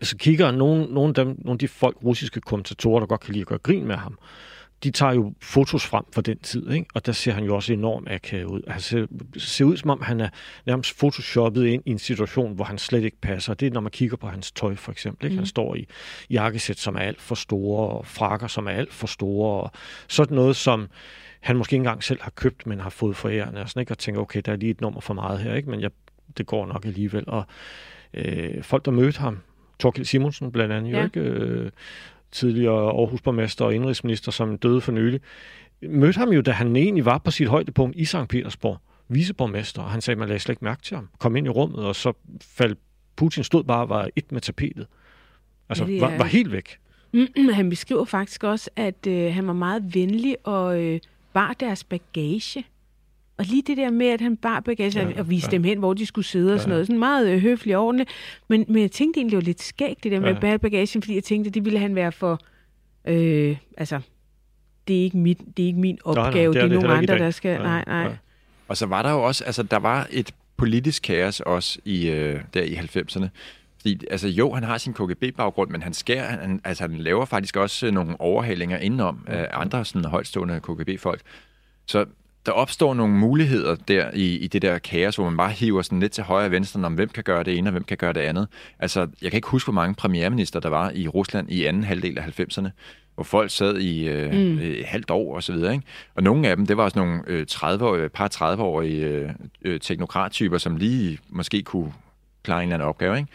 altså 0.00 0.16
kigger 0.16 0.50
nogle, 0.50 0.94
nogle, 0.94 1.08
af 1.08 1.14
dem, 1.14 1.26
nogle 1.26 1.52
af 1.52 1.58
de 1.58 1.68
folk, 1.68 1.96
russiske 2.04 2.40
kommentatorer, 2.40 3.00
der 3.00 3.06
godt 3.06 3.20
kan 3.20 3.32
lide 3.32 3.40
at 3.40 3.46
gøre 3.46 3.58
grin 3.58 3.86
med 3.86 3.96
ham, 3.96 4.18
de 4.84 4.90
tager 4.90 5.12
jo 5.12 5.32
fotos 5.40 5.86
frem 5.86 6.04
fra 6.12 6.22
den 6.22 6.38
tid, 6.38 6.70
ikke? 6.70 6.86
og 6.94 7.06
der 7.06 7.12
ser 7.12 7.32
han 7.32 7.44
jo 7.44 7.54
også 7.54 7.72
enormt 7.72 8.10
akavet 8.10 8.44
ud. 8.44 8.62
Han 8.68 8.80
ser, 8.80 9.06
ser 9.36 9.64
ud, 9.64 9.76
som 9.76 9.90
om 9.90 10.02
han 10.02 10.20
er 10.20 10.28
nærmest 10.66 10.98
photoshoppet 10.98 11.66
ind 11.66 11.82
i 11.86 11.90
en 11.90 11.98
situation, 11.98 12.54
hvor 12.54 12.64
han 12.64 12.78
slet 12.78 13.04
ikke 13.04 13.16
passer. 13.20 13.54
Det 13.54 13.66
er, 13.66 13.70
når 13.70 13.80
man 13.80 13.90
kigger 13.90 14.16
på 14.16 14.26
hans 14.26 14.52
tøj, 14.52 14.74
for 14.74 14.92
eksempel. 14.92 15.26
Ikke? 15.26 15.34
Mm. 15.34 15.38
Han 15.38 15.46
står 15.46 15.74
i 15.74 15.86
jakkesæt, 16.30 16.78
som 16.78 16.94
er 16.94 17.00
alt 17.00 17.20
for 17.20 17.34
store, 17.34 17.88
og 17.88 18.06
frakker, 18.06 18.46
som 18.46 18.66
er 18.66 18.70
alt 18.70 18.92
for 18.92 19.06
store, 19.06 19.60
og 19.60 19.70
sådan 20.08 20.34
noget, 20.34 20.56
som 20.56 20.88
han 21.40 21.56
måske 21.56 21.74
ikke 21.74 21.80
engang 21.80 22.04
selv 22.04 22.22
har 22.22 22.30
købt, 22.30 22.66
men 22.66 22.80
har 22.80 22.90
fået 22.90 23.16
forærende, 23.16 23.60
og, 23.60 23.68
sådan, 23.68 23.80
ikke? 23.80 23.92
og 23.92 23.98
tænker, 23.98 24.20
okay, 24.20 24.42
der 24.44 24.52
er 24.52 24.56
lige 24.56 24.70
et 24.70 24.80
nummer 24.80 25.00
for 25.00 25.14
meget 25.14 25.38
her, 25.38 25.54
ikke? 25.54 25.70
men 25.70 25.80
jeg, 25.80 25.90
det 26.38 26.46
går 26.46 26.66
nok 26.66 26.84
alligevel. 26.84 27.24
Og 27.26 27.44
øh, 28.14 28.62
folk, 28.62 28.84
der 28.84 28.90
mødte 28.90 29.20
ham, 29.20 29.38
Torkild 29.78 30.06
Simonsen 30.06 30.52
blandt 30.52 30.72
andet, 30.72 30.92
ja. 30.92 30.98
jo 30.98 31.04
ikke? 31.04 31.20
Øh, 31.20 31.70
tidligere 32.32 32.90
Aarhusborgmester 32.90 33.64
og 33.64 33.74
indrigsminister, 33.74 34.32
som 34.32 34.58
døde 34.58 34.80
for 34.80 34.92
nylig, 34.92 35.20
mødte 35.82 36.18
ham 36.18 36.28
jo, 36.28 36.40
da 36.40 36.50
han 36.50 36.76
egentlig 36.76 37.04
var 37.04 37.18
på 37.18 37.30
sit 37.30 37.48
højdepunkt 37.48 37.96
i 37.96 38.04
St. 38.04 38.28
Petersborg, 38.28 38.78
viceborgmester, 39.08 39.82
og 39.82 39.90
han 39.90 40.00
sagde, 40.00 40.14
at 40.14 40.18
man 40.18 40.28
lagde 40.28 40.40
slet 40.40 40.52
ikke 40.52 40.64
mærke 40.64 40.82
til 40.82 40.94
ham. 40.94 41.08
Kom 41.18 41.36
ind 41.36 41.46
i 41.46 41.50
rummet, 41.50 41.84
og 41.84 41.96
så 41.96 42.12
faldt 42.42 42.78
Putin 43.16 43.44
stod 43.44 43.64
bare 43.64 43.82
og 43.82 43.88
var 43.88 44.08
et 44.16 44.32
med 44.32 44.40
tapetet. 44.40 44.86
Altså, 45.68 45.84
ja, 45.84 46.00
var, 46.00 46.18
var 46.18 46.24
helt 46.24 46.52
væk. 46.52 46.78
han 47.52 47.70
beskriver 47.70 48.04
faktisk 48.04 48.44
også, 48.44 48.70
at 48.76 49.06
øh, 49.06 49.34
han 49.34 49.46
var 49.46 49.52
meget 49.52 49.94
venlig 49.94 50.36
og 50.44 50.82
øh, 50.82 51.00
bar 51.32 51.52
deres 51.60 51.84
bagage. 51.84 52.64
Og 53.40 53.46
lige 53.46 53.62
det 53.66 53.76
der 53.76 53.90
med, 53.90 54.06
at 54.06 54.20
han 54.20 54.36
bar 54.36 54.60
bagage 54.60 55.00
ja, 55.00 55.20
og 55.20 55.30
viste 55.30 55.48
ja. 55.48 55.56
dem 55.56 55.64
hen, 55.64 55.78
hvor 55.78 55.94
de 55.94 56.06
skulle 56.06 56.26
sidde 56.26 56.54
og 56.54 56.60
sådan 56.60 56.70
noget. 56.70 56.86
Sådan 56.86 56.98
meget 56.98 57.28
øh, 57.28 57.40
høfligt 57.40 57.76
og 57.76 57.84
ordentligt. 57.84 58.10
Men, 58.48 58.64
men 58.68 58.82
jeg 58.82 58.90
tænkte 58.90 59.18
egentlig, 59.20 59.30
det 59.30 59.36
var 59.36 59.48
lidt 59.48 59.62
skægt, 59.62 60.04
det 60.04 60.12
der 60.12 60.20
med 60.20 60.28
ja. 60.28 60.34
at 60.34 60.40
bære 60.40 60.58
bagagen, 60.58 61.02
fordi 61.02 61.14
jeg 61.14 61.24
tænkte, 61.24 61.50
det 61.50 61.64
ville 61.64 61.78
han 61.78 61.94
være 61.94 62.12
for... 62.12 62.40
Øh, 63.04 63.56
altså, 63.76 64.00
det 64.88 64.98
er, 64.98 65.02
ikke 65.02 65.16
mit, 65.16 65.38
det 65.56 65.62
er 65.62 65.66
ikke 65.66 65.78
min 65.78 65.98
opgave. 66.04 66.24
Nej, 66.24 66.32
nej, 66.32 66.40
det 66.40 66.46
er, 66.46 66.68
det 66.68 66.76
er 66.76 66.80
nogen 66.80 66.98
andre, 66.98 67.18
der 67.18 67.30
skal... 67.30 67.58
Nej, 67.58 67.84
nej. 67.86 68.02
Ja. 68.02 68.10
Og 68.68 68.76
så 68.76 68.86
var 68.86 69.02
der 69.02 69.10
jo 69.10 69.22
også... 69.22 69.44
Altså, 69.44 69.62
der 69.62 69.78
var 69.78 70.08
et 70.10 70.34
politisk 70.56 71.02
kaos 71.02 71.40
også 71.40 71.78
i, 71.84 72.08
øh, 72.08 72.40
der 72.54 72.62
i 72.62 72.74
90'erne. 72.74 73.28
Fordi, 73.80 74.00
altså 74.10 74.28
jo, 74.28 74.52
han 74.52 74.62
har 74.62 74.78
sin 74.78 74.94
KGB-baggrund, 74.94 75.70
men 75.70 75.82
han, 75.82 75.94
skær, 75.94 76.24
han, 76.24 76.60
altså, 76.64 76.82
han 76.82 76.98
laver 76.98 77.24
faktisk 77.24 77.56
også 77.56 77.90
nogle 77.90 78.20
overhalinger 78.20 78.78
indenom 78.78 79.24
af 79.26 79.48
andre 79.52 79.84
sådan 79.84 80.04
højtstående 80.04 80.60
KGB-folk. 80.60 81.20
Så 81.86 82.06
der 82.46 82.52
opstår 82.52 82.94
nogle 82.94 83.14
muligheder 83.14 83.74
der 83.74 84.10
i, 84.14 84.36
i 84.36 84.46
det 84.46 84.62
der 84.62 84.78
kaos, 84.78 85.16
hvor 85.16 85.24
man 85.24 85.36
bare 85.36 85.50
hiver 85.50 85.82
sådan 85.82 86.00
lidt 86.00 86.12
til 86.12 86.24
højre 86.24 86.46
og 86.46 86.50
venstre, 86.50 86.84
om 86.84 86.94
hvem 86.94 87.08
kan 87.08 87.24
gøre 87.24 87.44
det 87.44 87.58
ene, 87.58 87.68
og 87.68 87.72
hvem 87.72 87.84
kan 87.84 87.96
gøre 87.96 88.12
det 88.12 88.20
andet. 88.20 88.48
Altså, 88.78 89.00
jeg 89.00 89.30
kan 89.30 89.38
ikke 89.38 89.48
huske, 89.48 89.66
hvor 89.66 89.82
mange 89.82 89.94
premierminister 89.94 90.60
der 90.60 90.68
var 90.68 90.90
i 90.94 91.08
Rusland 91.08 91.50
i 91.50 91.64
anden 91.64 91.84
halvdel 91.84 92.18
af 92.18 92.40
90'erne, 92.40 92.68
hvor 93.14 93.24
folk 93.24 93.50
sad 93.50 93.78
i 93.78 94.08
øh, 94.08 94.32
mm. 94.32 94.58
et 94.58 94.84
halvt 94.84 95.10
år 95.10 95.34
og 95.34 95.42
så 95.42 95.52
videre. 95.52 95.72
Ikke? 95.72 95.86
Og 96.14 96.22
nogle 96.22 96.48
af 96.48 96.56
dem, 96.56 96.66
det 96.66 96.76
var 96.76 96.84
også 96.84 96.98
nogle 96.98 97.22
øh, 97.26 97.46
30 97.46 98.08
par 98.08 98.28
30-årige 98.34 99.06
øh, 99.06 99.30
øh, 99.62 99.80
teknokrattyper, 99.80 100.58
som 100.58 100.76
lige 100.76 101.18
måske 101.28 101.62
kunne 101.62 101.92
klare 102.42 102.58
en 102.58 102.62
eller 102.62 102.74
anden 102.74 102.88
opgave. 102.88 103.18
Ikke? 103.18 103.28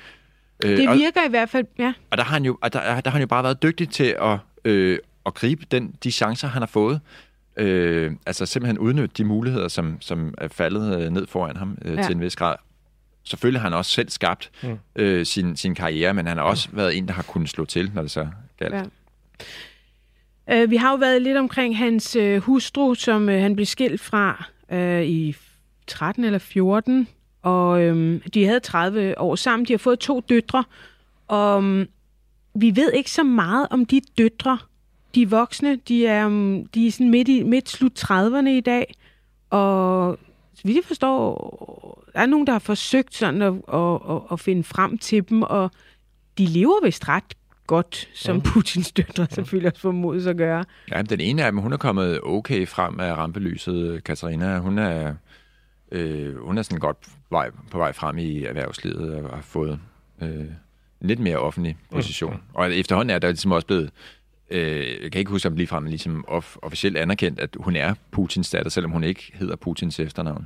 Øh, 0.63 0.69
det 0.69 0.97
virker 0.97 1.21
og, 1.21 1.27
i 1.27 1.29
hvert 1.29 1.49
fald, 1.49 1.65
ja. 1.77 1.93
Og 2.11 2.17
der 2.17 2.23
har 2.23 2.33
han 2.33 2.45
jo, 2.45 2.57
der, 2.63 2.69
der 2.69 2.79
har 2.79 3.09
han 3.09 3.21
jo 3.21 3.27
bare 3.27 3.43
været 3.43 3.63
dygtig 3.63 3.89
til 3.89 4.15
at, 4.21 4.37
øh, 4.65 4.99
at 5.25 5.33
gribe 5.33 5.65
den, 5.71 5.95
de 6.03 6.11
chancer, 6.11 6.47
han 6.47 6.61
har 6.61 6.67
fået. 6.67 7.01
Øh, 7.57 8.11
altså 8.25 8.45
simpelthen 8.45 8.77
udnytte 8.77 9.15
de 9.17 9.23
muligheder, 9.23 9.67
som, 9.67 9.97
som 10.01 10.33
er 10.37 10.47
faldet 10.47 11.01
øh, 11.01 11.09
ned 11.09 11.27
foran 11.27 11.57
ham 11.57 11.77
øh, 11.85 11.95
ja. 11.95 12.03
til 12.03 12.15
en 12.15 12.21
vis 12.21 12.35
grad. 12.35 12.55
Selvfølgelig 13.23 13.61
har 13.61 13.69
han 13.69 13.77
også 13.77 13.91
selv 13.91 14.09
skabt 14.09 14.51
mm. 14.63 14.77
øh, 14.95 15.25
sin, 15.25 15.55
sin 15.55 15.75
karriere, 15.75 16.13
men 16.13 16.27
han 16.27 16.37
har 16.37 16.43
også 16.43 16.69
mm. 16.71 16.77
været 16.77 16.97
en, 16.97 17.07
der 17.07 17.13
har 17.13 17.23
kunnet 17.23 17.49
slå 17.49 17.65
til, 17.65 17.91
når 17.93 18.01
det 18.01 18.11
så 18.11 18.27
galt. 18.57 18.73
Ja. 18.73 18.83
Øh, 20.51 20.71
vi 20.71 20.75
har 20.75 20.91
jo 20.91 20.97
været 20.97 21.21
lidt 21.21 21.37
omkring 21.37 21.77
hans 21.77 22.15
øh, 22.15 22.41
hustru, 22.41 22.95
som 22.95 23.29
øh, 23.29 23.41
han 23.41 23.55
blev 23.55 23.65
skilt 23.65 24.01
fra 24.01 24.45
øh, 24.71 25.03
i 25.03 25.35
13 25.87 26.23
eller 26.23 26.39
14, 26.39 27.07
og 27.41 27.81
øh, 27.81 28.21
de 28.33 28.45
havde 28.45 28.59
30 28.59 29.19
år 29.19 29.35
sammen. 29.35 29.65
De 29.65 29.73
har 29.73 29.77
fået 29.77 29.99
to 29.99 30.19
døtre, 30.19 30.63
og 31.27 31.63
øh, 31.63 31.85
vi 32.55 32.75
ved 32.75 32.91
ikke 32.93 33.11
så 33.11 33.23
meget 33.23 33.67
om 33.69 33.85
de 33.85 34.01
døtre, 34.17 34.57
de 35.15 35.30
voksne, 35.30 35.75
de 35.75 36.08
er, 36.08 36.25
um, 36.25 36.65
de 36.65 36.88
er 36.88 36.91
sådan 36.91 37.10
midt, 37.10 37.28
i, 37.28 37.43
midt 37.43 37.69
slut 37.69 38.04
30'erne 38.04 38.49
i 38.49 38.62
dag, 38.62 38.95
og 39.49 40.19
jeg 40.65 40.82
forstår, 40.84 42.04
der 42.13 42.19
er 42.19 42.25
nogen, 42.25 42.47
der 42.47 42.54
har 42.54 42.60
forsøgt 42.60 43.15
sådan 43.15 43.41
at, 43.41 43.54
at, 43.73 43.99
at, 44.10 44.21
at 44.32 44.39
finde 44.39 44.63
frem 44.63 44.97
til 44.97 45.30
dem, 45.30 45.41
og 45.41 45.71
de 46.38 46.45
lever 46.45 46.86
vist 46.86 47.10
ret 47.10 47.34
godt, 47.67 48.10
som 48.13 48.38
ja. 48.38 48.41
Putins 48.45 48.91
døtre 48.91 49.28
selvfølgelig 49.32 49.71
også 49.71 49.82
formodes 49.82 50.25
at 50.25 50.38
gøre. 50.38 50.65
Ja, 50.91 51.01
den 51.01 51.19
ene 51.19 51.43
af 51.43 51.51
dem, 51.51 51.62
hun 51.62 51.73
er 51.73 51.78
kommet 51.78 52.19
okay 52.23 52.67
frem 52.67 52.99
af 52.99 53.13
rampelyset, 53.13 54.04
Katarina. 54.04 54.60
Hun 54.60 54.78
er, 54.78 55.13
øh, 55.91 56.38
hun 56.38 56.58
er 56.58 56.62
sådan 56.62 56.80
godt 56.80 56.97
vej, 57.30 57.49
på 57.71 57.78
vej 57.78 57.93
frem 57.93 58.17
i 58.17 58.43
erhvervslivet 58.43 59.15
og 59.15 59.36
har 59.36 59.41
fået 59.41 59.80
øh, 60.21 60.30
en 61.01 61.08
lidt 61.08 61.19
mere 61.19 61.38
offentlig 61.38 61.78
position. 61.91 62.34
Ja. 62.34 62.38
Og 62.54 62.75
efterhånden 62.75 63.15
er 63.15 63.19
der 63.19 63.28
ligesom 63.28 63.51
også 63.51 63.67
blevet 63.67 63.91
øh, 64.49 65.03
jeg 65.03 65.12
kan 65.12 65.19
ikke 65.19 65.31
huske, 65.31 65.47
om 65.47 65.55
ligefrem 65.55 65.86
ligesom 65.86 66.25
off- 66.27 66.58
officielt 66.62 66.97
anerkendt, 66.97 67.39
at 67.39 67.49
hun 67.60 67.75
er 67.75 67.93
Putins 68.12 68.49
datter, 68.49 68.69
selvom 68.69 68.91
hun 68.91 69.03
ikke 69.03 69.31
hedder 69.34 69.55
Putins 69.55 69.99
efternavn. 69.99 70.45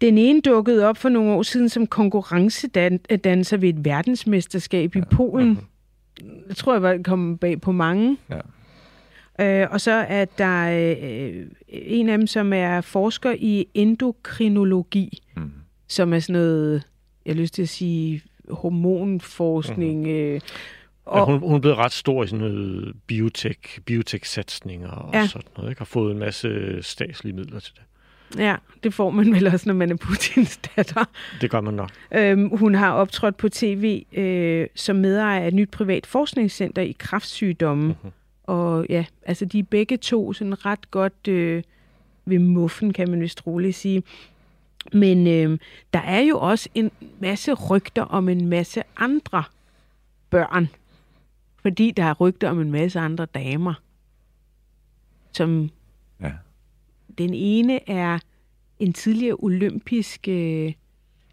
Den 0.00 0.18
ene 0.18 0.40
dukkede 0.40 0.86
op 0.86 0.96
for 0.96 1.08
nogle 1.08 1.32
år 1.32 1.42
siden 1.42 1.68
som 1.68 1.86
konkurrencedanser 1.86 3.56
ved 3.56 3.68
et 3.68 3.84
verdensmesterskab 3.84 4.94
ja. 4.94 5.00
i 5.00 5.02
Polen. 5.10 5.48
Mm-hmm. 5.48 6.44
Jeg 6.48 6.56
tror, 6.56 6.72
jeg 6.72 6.82
var 6.82 6.98
kommet 7.04 7.40
bag 7.40 7.60
på 7.60 7.72
mange. 7.72 8.16
Ja. 8.30 8.40
Øh, 9.40 9.68
og 9.70 9.80
så 9.80 9.90
er 9.90 10.24
der 10.24 10.70
øh, 11.00 11.46
en 11.68 12.08
af 12.08 12.18
dem, 12.18 12.26
som 12.26 12.52
er 12.52 12.80
forsker 12.80 13.34
i 13.38 13.66
endokrinologi, 13.74 15.22
mm. 15.36 15.52
som 15.88 16.12
er 16.12 16.18
sådan 16.18 16.32
noget, 16.32 16.82
jeg 17.26 17.34
har 17.34 17.40
lyst 17.40 17.54
til 17.54 17.62
at 17.62 17.68
sige, 17.68 18.22
hormonforskning, 18.50 20.00
mm. 20.00 20.08
øh, 20.08 20.40
og, 21.04 21.18
ja, 21.18 21.24
hun, 21.24 21.40
hun 21.40 21.54
er 21.54 21.58
blevet 21.58 21.78
ret 21.78 21.92
stor 21.92 22.24
i 22.24 22.26
sådan 22.26 22.46
noget 22.46 22.94
biotech, 23.06 23.80
biotech-satsninger 23.84 24.90
og 24.90 25.14
ja. 25.14 25.26
sådan 25.26 25.50
noget, 25.56 25.70
ikke? 25.70 25.80
Har 25.80 25.84
fået 25.84 26.12
en 26.12 26.18
masse 26.18 26.82
statslige 26.82 27.36
midler 27.36 27.60
til 27.60 27.74
det. 27.74 27.82
Ja, 28.38 28.56
det 28.84 28.94
får 28.94 29.10
man 29.10 29.32
vel 29.32 29.46
også, 29.46 29.68
når 29.68 29.74
man 29.74 29.90
er 29.90 29.96
Putins 29.96 30.56
datter. 30.56 31.04
Det 31.40 31.50
gør 31.50 31.60
man 31.60 31.74
nok. 31.74 31.90
Øhm, 32.12 32.56
hun 32.56 32.74
har 32.74 32.92
optrådt 32.92 33.36
på 33.36 33.48
tv 33.48 34.04
øh, 34.12 34.66
som 34.74 34.96
medejer 34.96 35.40
af 35.40 35.48
et 35.48 35.54
nyt 35.54 35.70
privat 35.70 36.06
forskningscenter 36.06 36.82
i 36.82 36.96
kraftsygdomme. 36.98 37.96
Uh-huh. 38.04 38.10
Og 38.44 38.86
ja, 38.88 39.04
altså 39.26 39.44
de 39.44 39.58
er 39.58 39.62
begge 39.62 39.96
to 39.96 40.32
sådan 40.32 40.66
ret 40.66 40.90
godt 40.90 41.28
øh, 41.28 41.62
ved 42.24 42.38
muffen, 42.38 42.92
kan 42.92 43.10
man 43.10 43.20
vist 43.20 43.46
roligt 43.46 43.76
sige. 43.76 44.02
Men 44.92 45.26
øh, 45.26 45.58
der 45.92 46.00
er 46.00 46.20
jo 46.20 46.38
også 46.38 46.68
en 46.74 46.90
masse 47.20 47.52
rygter 47.52 48.02
om 48.02 48.28
en 48.28 48.48
masse 48.48 48.82
andre 48.96 49.44
børn, 50.30 50.68
fordi 51.66 51.90
der 51.90 52.04
er 52.04 52.14
rygter 52.14 52.50
om 52.50 52.60
en 52.60 52.70
masse 52.70 53.00
andre 53.00 53.26
damer, 53.26 53.74
som 55.32 55.70
ja. 56.20 56.32
den 57.18 57.34
ene 57.34 57.90
er 57.90 58.18
en 58.78 58.92
tidligere 58.92 59.36
olympisk 59.38 60.28
øh, 60.28 60.72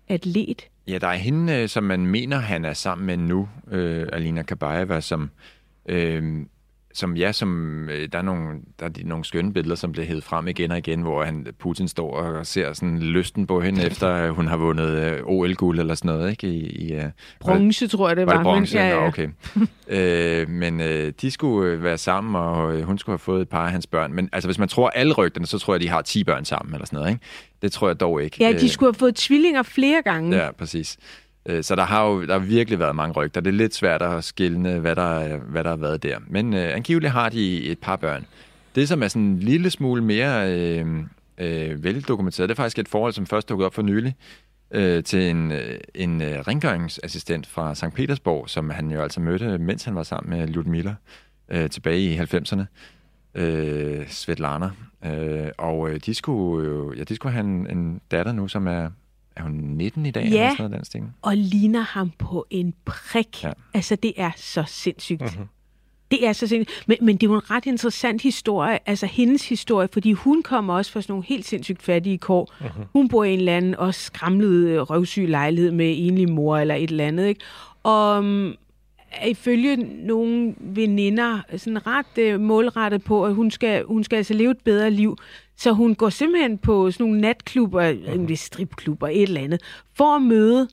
atlet. 0.07 0.69
Ja, 0.87 0.97
der 0.97 1.07
er 1.07 1.15
hende, 1.15 1.53
øh, 1.53 1.69
som 1.69 1.83
man 1.83 2.05
mener, 2.05 2.37
han 2.37 2.65
er 2.65 2.73
sammen 2.73 3.07
med 3.07 3.17
nu, 3.17 3.49
øh, 3.67 4.07
Alina 4.13 4.41
Kabaeva, 4.41 5.01
som 5.01 5.29
øh, 5.85 6.45
som 6.93 7.15
ja, 7.15 7.31
som 7.31 7.89
øh, 7.89 8.09
der 8.11 8.17
er 8.17 8.21
nogle 8.21 8.59
der 8.79 8.85
er 8.85 8.89
nogle 9.05 9.25
skønne 9.25 9.53
billeder, 9.53 9.75
som 9.75 9.91
bliver 9.91 10.05
hævet 10.05 10.23
frem 10.23 10.47
igen 10.47 10.71
og 10.71 10.77
igen, 10.77 11.01
hvor 11.01 11.23
han 11.23 11.47
Putin 11.59 11.87
står 11.87 12.17
og 12.17 12.45
ser 12.47 12.73
sådan 12.73 12.99
lysten 12.99 13.47
på 13.47 13.61
hende 13.61 13.85
efter 13.85 14.29
hun 14.29 14.47
har 14.47 14.57
vundet 14.57 14.89
øh, 14.89 15.19
OL-guld 15.25 15.79
eller 15.79 15.95
sådan 15.95 16.11
noget, 16.11 16.31
ikke? 16.31 16.47
I, 16.47 16.87
i 16.89 16.97
uh, 16.97 17.03
bronze, 17.39 17.87
tror 17.87 18.07
jeg 18.07 18.17
det 18.17 18.25
var. 18.25 18.31
var 18.31 18.39
det 18.39 18.43
bronze? 18.43 18.77
Men, 18.77 18.85
ja, 18.85 18.95
ja. 18.95 19.01
Nå, 19.01 19.07
okay. 19.07 19.29
øh, 20.41 20.49
men 20.49 20.81
øh, 20.81 21.13
de 21.21 21.31
skulle 21.31 21.83
være 21.83 21.97
sammen, 21.97 22.35
og 22.35 22.83
hun 22.83 22.97
skulle 22.97 23.13
have 23.13 23.19
fået 23.19 23.41
et 23.41 23.49
par 23.49 23.65
af 23.65 23.71
hans 23.71 23.87
børn. 23.87 24.13
Men 24.13 24.29
altså, 24.33 24.47
hvis 24.47 24.59
man 24.59 24.67
tror 24.67 24.89
alle 24.89 25.13
rygterne, 25.13 25.47
så 25.47 25.59
tror 25.59 25.73
jeg, 25.73 25.81
de 25.81 25.89
har 25.89 26.01
10 26.01 26.23
børn 26.23 26.45
sammen 26.45 26.73
eller 26.73 26.85
sådan 26.85 26.97
noget, 26.97 27.11
ikke? 27.11 27.25
Det 27.61 27.71
tror 27.71 27.87
jeg 27.87 27.99
dog 27.99 28.23
ikke. 28.23 28.37
Ja, 28.39 28.51
de 28.51 28.69
skulle 28.69 28.87
have 28.87 28.99
fået 28.99 29.15
tvillinger 29.15 29.63
flere 29.63 30.01
gange. 30.01 30.37
Ja, 30.37 30.51
præcis. 30.51 30.97
Øh, 31.45 31.63
så 31.63 31.75
der 31.75 31.83
har 31.83 32.07
jo 32.07 32.25
der 32.25 32.33
har 32.33 32.45
virkelig 32.45 32.79
været 32.79 32.95
mange 32.95 33.13
rygter. 33.13 33.41
Det 33.41 33.49
er 33.49 33.57
lidt 33.57 33.75
svært 33.75 34.01
at 34.01 34.23
skille, 34.23 34.79
hvad 34.79 34.95
der, 34.95 35.37
hvad 35.37 35.63
der 35.63 35.69
har 35.69 35.77
været 35.77 36.03
der. 36.03 36.17
Men 36.27 36.53
øh, 36.53 36.75
angiveligt 36.75 37.11
har 37.11 37.29
de 37.29 37.65
et 37.65 37.79
par 37.79 37.95
børn. 37.95 38.25
Det, 38.75 38.87
som 38.87 39.03
er 39.03 39.07
sådan 39.07 39.21
en 39.21 39.39
lille 39.39 39.69
smule 39.69 40.03
mere 40.03 40.53
øh, 40.53 40.85
øh, 41.37 41.83
veldokumenteret, 41.83 42.49
det 42.49 42.53
er 42.55 42.61
faktisk 42.61 42.79
et 42.79 42.87
forhold, 42.87 43.13
som 43.13 43.25
først 43.25 43.49
dukkede 43.49 43.65
op 43.65 43.73
for 43.73 43.81
nylig 43.81 44.15
øh, 44.71 45.03
til 45.03 45.29
en, 45.29 45.51
øh, 45.51 45.79
en 45.95 46.21
øh, 46.21 46.39
rengøringsassistent 46.39 47.47
fra 47.47 47.75
St. 47.75 47.93
Petersborg, 47.95 48.49
som 48.49 48.69
han 48.69 48.91
jo 48.91 49.01
altså 49.01 49.19
mødte, 49.19 49.57
mens 49.57 49.83
han 49.83 49.95
var 49.95 50.03
sammen 50.03 50.39
med 50.39 50.47
Ludmilla 50.47 50.95
øh, 51.49 51.69
tilbage 51.69 51.99
i 51.99 52.17
90'erne. 52.17 52.63
Øh, 53.35 54.07
Svetlana. 54.07 54.69
Øh, 55.05 55.49
og 55.57 55.89
øh, 55.89 55.99
de 56.05 56.13
skulle 56.13 56.69
jo, 56.69 56.93
ja, 56.93 57.03
de 57.03 57.15
skulle 57.15 57.33
have 57.33 57.45
en, 57.45 57.77
en 57.77 58.01
datter 58.11 58.31
nu, 58.31 58.47
som 58.47 58.67
er, 58.67 58.89
er 59.35 59.43
hun 59.43 59.51
19 59.51 60.05
i 60.05 60.11
dag? 60.11 60.21
Ja, 60.23 60.27
eller 60.27 60.49
sådan 60.49 60.55
noget, 60.59 60.71
den 60.71 60.85
sting? 60.85 61.15
og 61.21 61.37
ligner 61.37 61.81
ham 61.81 62.11
på 62.17 62.45
en 62.49 62.73
prik. 62.85 63.43
Ja. 63.43 63.51
Altså, 63.73 63.95
det 63.95 64.13
er 64.17 64.31
så 64.35 64.63
sindssygt. 64.67 65.21
Mhm. 65.21 65.47
Det 66.11 66.27
er 66.27 66.33
så 66.33 66.47
sindssygt. 66.47 66.87
Men, 66.87 66.97
men 67.01 67.17
det 67.17 67.27
er 67.27 67.31
jo 67.31 67.35
en 67.35 67.51
ret 67.51 67.65
interessant 67.65 68.21
historie, 68.21 68.89
altså 68.89 69.05
hendes 69.05 69.49
historie, 69.49 69.87
fordi 69.93 70.11
hun 70.11 70.43
kommer 70.43 70.73
også 70.73 70.91
fra 70.91 71.01
sådan 71.01 71.13
nogle 71.13 71.25
helt 71.25 71.47
sindssygt 71.47 71.81
fattige 71.81 72.17
kår. 72.17 72.51
Uh-huh. 72.59 72.85
Hun 72.93 73.07
bor 73.07 73.23
i 73.23 73.33
en 73.33 73.39
eller 73.39 73.57
anden 73.57 73.75
også 73.75 74.01
skramlet 74.01 74.67
øh, 74.67 74.81
røvsyg 74.81 75.27
lejlighed 75.27 75.71
med 75.71 75.95
enlig 75.97 76.29
mor 76.29 76.57
eller 76.57 76.75
et 76.75 76.89
eller 76.89 77.07
andet, 77.07 77.27
ikke? 77.27 77.41
Og 77.83 78.19
um, 78.19 78.55
er 79.11 79.27
ifølge 79.27 79.75
nogle 80.05 80.55
veninder 80.59 81.41
sådan 81.57 81.87
ret 81.87 82.17
øh, 82.17 82.39
målrettet 82.39 83.03
på, 83.03 83.25
at 83.25 83.35
hun 83.35 83.51
skal, 83.51 83.83
hun 83.83 84.03
skal 84.03 84.17
altså 84.17 84.33
leve 84.33 84.51
et 84.51 84.61
bedre 84.63 84.91
liv. 84.91 85.17
Så 85.55 85.71
hun 85.71 85.95
går 85.95 86.09
simpelthen 86.09 86.57
på 86.57 86.91
sådan 86.91 87.03
nogle 87.05 87.21
natklubber, 87.21 87.93
uh-huh. 87.93 88.35
stripklubber, 88.35 89.07
et 89.07 89.21
eller 89.21 89.41
andet, 89.41 89.61
for 89.93 90.15
at 90.15 90.21
møde 90.21 90.67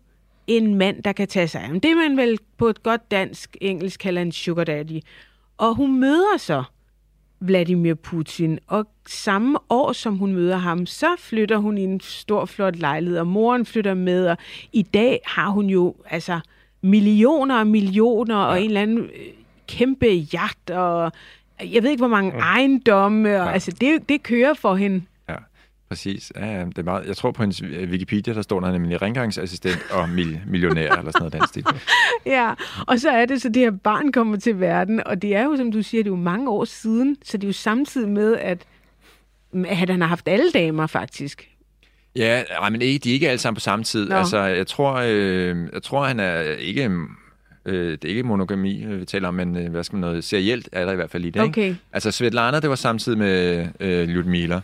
en 0.47 0.75
mand, 0.75 1.03
der 1.03 1.13
kan 1.13 1.29
tage 1.29 1.49
sig 1.49 1.61
af. 1.61 1.81
Det 1.81 1.97
man 1.97 2.17
vel 2.17 2.39
på 2.57 2.69
et 2.69 2.83
godt 2.83 3.11
dansk, 3.11 3.57
engelsk 3.61 4.01
kalder 4.01 4.23
en 4.23 4.33
sugar 4.33 4.65
daddy. 4.65 5.01
Og 5.59 5.75
hun 5.75 6.01
møder 6.01 6.37
så 6.37 6.65
Vladimir 7.41 7.95
Putin, 7.95 8.59
og 8.67 8.87
samme 9.07 9.59
år, 9.71 9.93
som 9.93 10.17
hun 10.17 10.33
møder 10.33 10.57
ham, 10.57 10.87
så 10.87 11.17
flytter 11.19 11.57
hun 11.57 11.79
i 11.79 11.83
en 11.83 12.01
stor, 12.01 12.45
flot 12.45 12.77
lejlighed, 12.77 13.19
og 13.19 13.27
moren 13.27 13.67
flytter 13.67 13.95
med, 13.95 14.27
og 14.27 14.37
i 14.73 14.83
dag 14.83 15.21
har 15.27 15.49
hun 15.49 15.67
jo 15.67 15.95
altså 16.11 16.41
millioner 16.83 17.59
og 17.59 17.67
millioner, 17.67 18.37
ja. 18.37 18.47
og 18.47 18.61
en 18.61 18.67
eller 18.67 18.83
anden 18.83 18.99
øh, 18.99 19.11
kæmpe 19.69 20.07
jagt, 20.07 20.71
og 20.71 21.13
jeg 21.61 21.83
ved 21.83 21.91
ikke, 21.91 22.01
hvor 22.01 22.09
mange 22.09 22.33
ja. 22.35 22.41
ejendomme, 22.41 23.29
og 23.41 23.47
ja. 23.47 23.53
altså 23.53 23.73
det, 23.81 24.09
det 24.09 24.23
kører 24.23 24.55
for 24.55 24.75
hende. 24.75 25.03
Ja, 25.29 25.35
præcis. 25.89 26.33
Ja, 26.37 26.65
det 26.65 26.79
er 26.79 26.83
meget, 26.83 27.07
jeg 27.07 27.17
tror 27.17 27.31
på 27.31 27.43
hendes 27.43 27.63
Wikipedia, 27.63 28.35
der 28.35 28.43
står 28.43 28.61
der 28.61 28.73
nemlig 28.73 29.03
rengøringsassistent 29.03 29.91
og 29.91 30.09
mil, 30.09 30.41
millionær, 30.47 30.93
eller 30.93 31.13
sådan 31.13 31.19
noget 31.19 31.33
den 31.33 31.47
stil. 31.47 31.65
Ja, 32.27 32.55
og 32.87 33.01
så 33.01 33.11
er 33.11 33.27
det 33.27 33.43
så, 33.43 33.49
det 33.49 33.63
her 33.63 33.71
barn 33.71 34.13
kommer 34.13 34.37
til 34.37 34.61
verden, 34.61 35.07
og 35.07 35.23
det 35.23 35.37
er 35.37 35.45
jo, 35.45 35.57
som 35.57 35.73
du 35.73 35.83
siger, 35.83 36.03
det 36.03 36.11
er 36.11 36.17
jo 36.17 36.23
mange 36.23 36.51
år 36.51 36.65
siden, 36.65 37.17
så 37.25 37.37
det 37.37 37.45
er 37.45 37.49
jo 37.49 37.53
samtidig 37.53 38.09
med, 38.09 38.37
at, 38.37 38.67
at 39.67 39.91
han 39.91 40.01
har 40.01 40.09
haft 40.09 40.29
alle 40.29 40.51
damer, 40.51 40.87
faktisk. 40.87 41.58
Ja, 42.19 42.43
nej, 42.61 42.71
men 42.71 42.83
ikke, 42.83 42.99
de 42.99 43.11
er 43.11 43.15
ikke 43.15 43.29
alle 43.29 43.39
sammen 43.39 43.57
på 43.57 43.61
samme 43.61 43.85
tid. 43.85 44.09
Nå. 44.09 44.15
Altså, 44.15 44.39
jeg 44.39 44.67
tror, 44.67 44.95
øh, 45.07 45.57
jeg 45.73 45.83
tror, 45.83 46.05
han 46.05 46.21
er 46.21 46.41
ikke... 46.41 46.91
Øh, 47.67 47.93
det 47.93 48.05
er 48.05 48.09
ikke 48.09 48.23
monogami, 48.23 48.85
øh, 48.85 49.01
vi 49.01 49.05
taler 49.05 49.29
om, 49.29 49.35
men 49.35 49.57
øh, 49.57 49.71
hvad 49.71 49.85
skal 49.85 49.97
man 49.97 50.01
noget, 50.01 50.25
serielt 50.25 50.69
er 50.73 50.85
der 50.85 50.93
i 50.93 50.97
hvert 50.97 51.11
fald 51.11 51.25
i 51.25 51.31
det. 51.31 51.43
Okay. 51.43 51.63
Ikke? 51.63 51.79
Altså, 51.93 52.11
Svetlana, 52.11 52.61
det 52.61 52.71
var 52.71 52.77
samtidig 52.77 53.19
med 53.19 53.67
øh, 53.81 54.09
Lyudmila. 54.09 54.61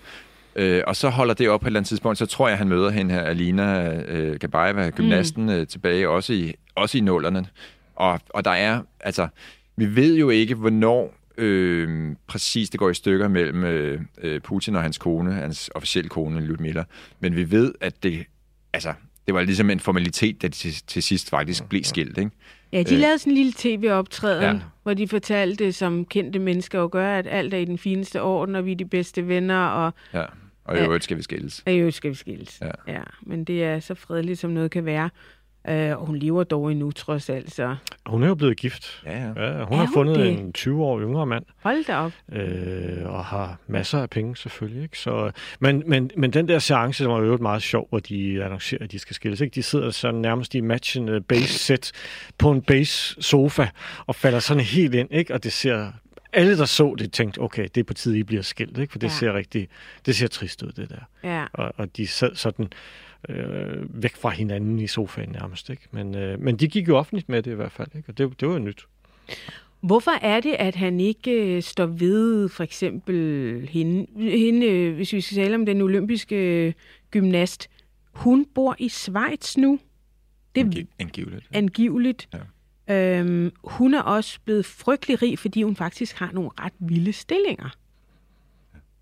Øh, 0.56 0.82
og 0.86 0.96
så 0.96 1.08
holder 1.08 1.34
det 1.34 1.48
op 1.48 1.60
på 1.60 1.66
et 1.66 1.68
eller 1.68 1.80
andet 1.80 1.88
tidspunkt, 1.88 2.18
så 2.18 2.26
tror 2.26 2.48
jeg, 2.48 2.58
han 2.58 2.68
møder 2.68 2.90
hende 2.90 3.14
her, 3.14 3.20
Alina 3.20 3.94
øh, 4.08 4.38
Gabaeva, 4.38 4.90
gymnasten, 4.90 5.42
mm. 5.42 5.52
øh, 5.52 5.66
tilbage, 5.66 6.08
også 6.08 6.32
i, 6.32 6.54
også 6.74 6.98
i 6.98 7.00
nullerne. 7.00 7.46
Og, 7.96 8.20
og 8.28 8.44
der 8.44 8.50
er, 8.50 8.80
altså, 9.00 9.28
vi 9.76 9.96
ved 9.96 10.16
jo 10.16 10.30
ikke, 10.30 10.54
hvornår 10.54 11.14
øh, 11.38 12.16
præcis 12.26 12.70
det 12.70 12.80
går 12.80 12.90
i 12.90 12.94
stykker 12.94 13.28
mellem 13.28 13.64
øh, 13.64 14.00
øh, 14.22 14.40
Putin 14.40 14.76
og 14.76 14.82
hans 14.82 14.98
kone, 14.98 15.32
hans 15.34 15.70
officielle 15.74 16.08
kone, 16.08 16.40
Lyudmila. 16.40 16.84
Men 17.20 17.36
vi 17.36 17.50
ved, 17.50 17.74
at 17.80 18.02
det, 18.02 18.24
altså, 18.72 18.94
det 19.26 19.34
var 19.34 19.42
ligesom 19.42 19.70
en 19.70 19.80
formalitet, 19.80 20.42
da 20.42 20.46
de 20.46 20.52
til, 20.52 20.72
til 20.86 21.02
sidst 21.02 21.30
faktisk 21.30 21.68
blev 21.68 21.84
skilt, 21.84 22.18
ikke? 22.18 22.30
Ja, 22.72 22.82
de 22.82 22.94
Øh. 22.94 23.00
lavede 23.00 23.18
sådan 23.18 23.30
en 23.32 23.36
lille 23.36 23.52
tv-optræden, 23.56 24.56
Ja. 24.56 24.62
hvor 24.82 24.94
de 24.94 25.08
fortalte, 25.08 25.72
som 25.72 26.04
kendte 26.04 26.38
mennesker 26.38 26.78
jo 26.80 26.88
gør, 26.92 27.18
at 27.18 27.26
alt 27.30 27.54
er 27.54 27.58
i 27.58 27.64
den 27.64 27.78
fineste 27.78 28.22
orden, 28.22 28.54
og 28.54 28.66
vi 28.66 28.72
er 28.72 28.76
de 28.76 28.84
bedste 28.84 29.28
venner, 29.28 29.66
og 29.66 29.94
Ja. 30.14 30.24
Og 30.64 30.76
i 30.76 30.80
øvrigt 30.80 31.04
skal 31.04 31.16
vi 31.16 31.22
skilles. 31.22 31.62
at 31.66 31.72
jo 31.72 31.90
skal 31.90 32.10
vi 32.10 32.14
skilles. 32.14 32.58
Ja. 32.60 32.92
ja. 32.92 33.02
Men 33.22 33.44
det 33.44 33.64
er 33.64 33.80
så 33.80 33.94
fredeligt, 33.94 34.38
som 34.38 34.50
noget 34.50 34.70
kan 34.70 34.84
være. 34.84 35.10
Øh, 35.68 35.90
og 36.00 36.06
hun 36.06 36.16
lever 36.16 36.44
dog 36.44 36.72
endnu, 36.72 36.90
trods 36.90 37.30
alt, 37.30 37.52
så 37.54 37.76
Hun 38.06 38.22
er 38.22 38.28
jo 38.28 38.34
blevet 38.34 38.56
gift. 38.56 39.02
Ja, 39.06 39.10
ja. 39.18 39.26
Ja, 39.26 39.32
hun 39.32 39.72
Er 39.72 39.76
har 39.76 39.86
hun 39.86 39.92
fundet 39.94 40.16
det? 40.18 40.32
en 40.32 40.52
20 40.52 40.84
år 40.84 41.00
yngre 41.00 41.26
mand, 41.26 41.44
hold 41.62 41.84
da 41.84 41.96
op. 41.96 42.12
øh, 42.32 43.04
og 43.14 43.24
har 43.24 43.58
masser 43.66 43.98
af 43.98 44.10
penge 44.10 44.36
selvfølgelig. 44.36 44.82
Ikke? 44.82 44.98
Så, 44.98 45.30
men, 45.60 45.82
men, 45.86 46.10
men 46.16 46.32
den 46.32 46.48
der 46.48 46.58
seance 46.58 47.08
var 47.08 47.20
jo 47.20 47.36
meget 47.36 47.62
sjov, 47.62 47.88
hvor 47.88 47.98
de 47.98 48.44
annoncerer, 48.44 48.82
at 48.84 48.92
de 48.92 48.98
skal 48.98 49.14
skilles. 49.14 49.40
Ikke? 49.40 49.54
De 49.54 49.62
sidder 49.62 49.90
så 49.90 50.10
nærmest 50.10 50.54
i 50.54 50.60
matchende 50.60 51.20
base 51.20 51.58
set 51.58 51.92
på 52.38 52.50
en 52.50 52.62
base 52.62 53.22
sofa 53.22 53.66
og 54.06 54.14
falder 54.14 54.38
sådan 54.38 54.62
helt 54.62 54.94
ind, 54.94 55.08
ikke? 55.10 55.34
og 55.34 55.44
det 55.44 55.52
ser 55.52 55.92
alle, 56.32 56.58
der 56.58 56.64
så 56.64 56.94
det, 56.98 57.12
tænkte, 57.12 57.38
okay, 57.38 57.68
det 57.74 57.80
er 57.80 57.84
på 57.84 57.94
tide, 57.94 58.18
I 58.18 58.22
bliver 58.22 58.42
skilt, 58.42 58.78
ikke? 58.78 58.92
for 58.92 58.98
det 58.98 59.06
Ja. 59.06 59.12
ser 59.12 59.34
rigtig, 59.34 59.68
det 60.06 60.16
ser 60.16 60.26
trist 60.28 60.62
ud, 60.62 60.72
det 60.72 60.88
der. 60.90 61.28
Ja. 61.30 61.44
Og, 61.52 61.72
og 61.76 61.96
de 61.96 62.06
sad 62.06 62.34
sådan 62.34 62.68
øh, 63.28 64.02
væk 64.02 64.16
fra 64.16 64.30
hinanden 64.30 64.78
i 64.78 64.86
sofaen 64.86 65.28
nærmest, 65.28 65.70
ikke? 65.70 65.82
Men, 65.90 66.14
øh, 66.14 66.40
men 66.40 66.56
de 66.56 66.68
gik 66.68 66.88
jo 66.88 66.96
offentligt 66.96 67.28
med 67.28 67.42
det 67.42 67.50
i 67.50 67.54
hvert 67.54 67.72
fald, 67.72 67.88
ikke? 67.96 68.08
Og 68.08 68.18
det, 68.18 68.40
det 68.40 68.48
var 68.48 68.54
jo 68.54 68.60
nyt. 68.60 68.86
Hvorfor 69.80 70.10
er 70.10 70.40
det, 70.40 70.52
at 70.52 70.74
han 70.74 71.00
ikke 71.00 71.56
øh, 71.56 71.62
står 71.62 71.86
ved 71.86 72.48
for 72.48 72.64
eksempel 72.64 73.68
hende, 73.70 74.06
hende 74.38 74.66
øh, 74.66 74.94
hvis 74.94 75.12
vi 75.12 75.20
skal 75.20 75.36
tale 75.36 75.54
om 75.54 75.66
den 75.66 75.80
olympiske 75.82 76.36
øh, 76.66 76.72
gymnast, 77.10 77.68
hun 78.12 78.46
bor 78.54 78.76
i 78.78 78.88
Schweiz 78.88 79.56
nu. 79.56 79.78
Det 80.54 80.60
er 80.60 80.64
Angi- 80.64 80.94
Angiveligt. 80.98 81.46
angiveligt. 81.52 82.28
Ja. 82.88 83.18
Øhm, 83.18 83.52
hun 83.64 83.94
er 83.94 84.02
også 84.02 84.38
blevet 84.44 84.66
frygtelig 84.66 85.22
rig, 85.22 85.38
fordi 85.38 85.62
hun 85.62 85.76
faktisk 85.76 86.16
har 86.16 86.30
nogle 86.32 86.50
ret 86.60 86.72
vilde 86.78 87.12
stillinger. 87.12 87.68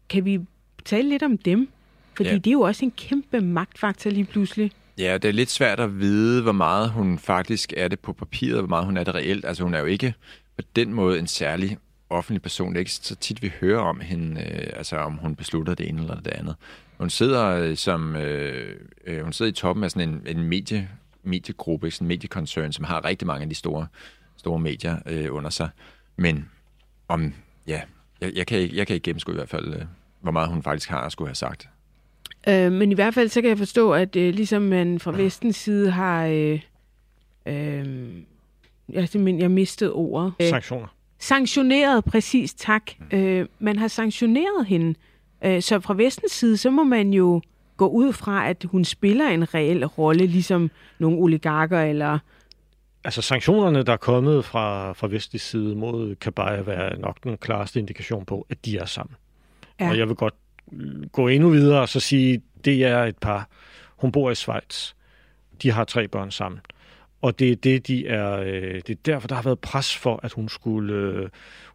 Kan 0.08 0.24
vi 0.24 0.38
tale 0.84 1.08
lidt 1.08 1.22
om 1.22 1.38
dem? 1.38 1.68
Fordi 2.14 2.28
Ja. 2.28 2.34
det 2.34 2.46
er 2.46 2.52
jo 2.52 2.60
også 2.60 2.84
en 2.84 2.90
kæmpe 2.96 3.40
magtfaktor 3.40 4.10
lige 4.10 4.24
pludselig. 4.24 4.72
Ja, 4.98 5.18
det 5.18 5.28
er 5.28 5.32
lidt 5.32 5.50
svært 5.50 5.80
at 5.80 5.98
vide, 6.00 6.42
hvor 6.42 6.52
meget 6.52 6.90
hun 6.90 7.18
faktisk 7.18 7.72
er 7.76 7.88
det 7.88 8.00
på 8.00 8.12
papiret, 8.12 8.58
hvor 8.58 8.68
meget 8.68 8.84
hun 8.84 8.96
er 8.96 9.04
det 9.04 9.14
reelt. 9.14 9.44
Altså 9.44 9.62
hun 9.62 9.74
er 9.74 9.78
jo 9.80 9.86
ikke 9.86 10.14
på 10.56 10.64
den 10.76 10.94
måde 10.94 11.18
en 11.18 11.26
særlig 11.26 11.78
offentlig 12.10 12.42
person. 12.42 12.68
Det 12.68 12.74
er 12.76 12.78
ikke 12.80 12.92
så 12.92 13.16
tit, 13.16 13.42
vi 13.42 13.52
hører 13.60 13.80
om 13.80 14.00
hende, 14.00 14.40
øh, 14.40 14.70
altså 14.76 14.96
om 14.96 15.12
hun 15.12 15.34
beslutter 15.36 15.74
det 15.74 15.88
ene 15.88 16.00
eller 16.00 16.20
det 16.20 16.30
andet. 16.30 16.54
Hun 16.98 17.10
sidder 17.10 17.46
øh, 17.46 17.76
som 17.76 18.16
øh, 18.16 18.76
øh, 19.06 19.22
hun 19.22 19.32
sidder 19.32 19.50
i 19.50 19.54
toppen 19.54 19.84
af 19.84 19.90
sådan 19.90 20.08
en, 20.08 20.22
en 20.26 20.42
medie, 20.42 20.88
mediegruppe, 21.22 21.90
sådan 21.90 22.04
en 22.04 22.08
mediekoncern, 22.08 22.72
som 22.72 22.84
har 22.84 23.04
rigtig 23.04 23.26
mange 23.26 23.42
af 23.42 23.48
de 23.48 23.54
store, 23.54 23.86
store 24.36 24.58
medier 24.58 24.96
øh, 25.06 25.34
under 25.34 25.50
sig. 25.50 25.68
Men 26.16 26.48
om, 27.08 27.34
ja, 27.66 27.80
jeg, 28.20 28.32
jeg, 28.34 28.46
kan 28.46 28.58
ikke, 28.58 28.76
jeg 28.76 28.86
kan 28.86 28.94
ikke 28.94 29.04
gennemskue 29.04 29.34
i 29.34 29.36
hvert 29.36 29.48
fald, 29.48 29.74
øh, 29.74 29.82
hvor 30.20 30.30
meget 30.32 30.48
hun 30.48 30.62
faktisk 30.62 30.88
har 30.90 31.00
at 31.00 31.12
skulle 31.12 31.28
have 31.28 31.34
sagt. 31.34 31.68
Øh, 32.48 32.72
men 32.72 32.92
i 32.92 32.94
hvert 32.94 33.14
fald 33.14 33.28
så 33.28 33.40
kan 33.40 33.48
jeg 33.48 33.58
forstå, 33.58 33.92
at 33.92 34.16
øh, 34.16 34.34
ligesom 34.34 34.62
man 34.62 34.98
fra 34.98 35.12
vestens 35.12 35.56
side 35.56 35.90
har... 35.90 36.26
Øh, 36.26 36.60
øh, 37.46 38.08
jeg, 38.88 39.08
simpelthen, 39.08 39.40
jeg 39.40 39.50
mistede 39.50 39.92
ordet. 39.92 40.32
Øh, 40.40 40.48
Sanktioner. 40.48 40.86
sanktioneret, 41.18 42.04
præcis, 42.04 42.54
tak. 42.54 42.82
Øh, 43.12 43.46
man 43.58 43.78
har 43.78 43.88
sanktioneret 43.88 44.66
hende. 44.66 44.94
Øh, 45.44 45.62
så 45.62 45.80
fra 45.80 45.94
vestens 45.94 46.32
side, 46.32 46.56
så 46.56 46.70
må 46.70 46.84
man 46.84 47.12
jo 47.12 47.40
gå 47.76 47.88
ud 47.88 48.12
fra, 48.12 48.48
at 48.48 48.64
hun 48.64 48.84
spiller 48.84 49.28
en 49.28 49.54
reel 49.54 49.86
rolle, 49.86 50.26
ligesom 50.26 50.70
nogle 50.98 51.18
oligarker 51.18 51.80
eller... 51.80 52.18
Altså 53.04 53.22
sanktionerne, 53.22 53.82
der 53.82 53.92
er 53.92 53.96
kommet 53.96 54.44
fra, 54.44 54.92
fra 54.92 55.06
vestlig 55.06 55.40
side 55.40 55.74
mod 55.74 56.14
Kabayev, 56.14 56.64
er 56.68 56.96
nok 56.96 57.24
den 57.24 57.36
klareste 57.36 57.78
indikation 57.78 58.24
på, 58.24 58.46
at 58.50 58.64
de 58.64 58.78
er 58.78 58.84
sammen. 58.84 59.16
Ja. 59.80 59.90
Og 59.90 59.98
jeg 59.98 60.08
vil 60.08 60.16
godt 60.16 60.34
gå 61.12 61.28
endnu 61.28 61.48
videre 61.48 61.80
og 61.80 61.88
så 61.88 62.00
sige, 62.00 62.42
det 62.64 62.84
er 62.84 63.04
et 63.04 63.18
par. 63.18 63.48
Hun 63.96 64.12
bor 64.12 64.30
i 64.30 64.34
Schweiz. 64.34 64.92
De 65.62 65.70
har 65.70 65.84
tre 65.84 66.08
børn 66.08 66.30
sammen. 66.30 66.60
Og 67.22 67.38
det 67.38 67.52
er 67.52 67.56
det, 67.56 67.86
de 67.86 68.06
er, 68.06 68.32
øh, 68.36 68.74
det 68.74 68.90
er 68.90 68.94
derfor, 69.06 69.28
der 69.28 69.34
har 69.34 69.42
været 69.42 69.58
pres 69.58 69.96
for, 69.96 70.20
at 70.22 70.32
hun 70.32 70.48
skulle, 70.48 70.94
øh, 70.94 71.28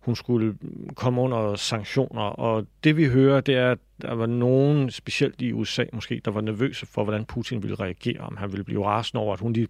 hun 0.08 0.16
skulle 0.16 0.56
komme 0.96 1.22
under 1.22 1.56
sanktioner. 1.56 2.22
Og 2.22 2.66
det 2.84 2.98
vi 2.98 3.06
hører, 3.06 3.42
det 3.42 3.56
er, 3.56 3.72
at 3.72 3.78
der 4.02 4.14
var 4.14 4.26
nogen, 4.26 4.92
specielt 4.92 5.42
i 5.42 5.54
USA 5.54 5.84
måske, 5.94 6.22
der 6.26 6.32
var 6.32 6.42
nervøse 6.42 6.86
for, 6.86 7.04
hvordan 7.04 7.26
Putin 7.26 7.64
ville 7.64 7.76
reagere, 7.76 8.20
om 8.20 8.38
han 8.38 8.52
ville 8.52 8.64
blive 8.64 8.86
rasende 8.86 9.22
over, 9.22 9.34
at 9.34 9.40
hun 9.40 9.54
lige 9.54 9.68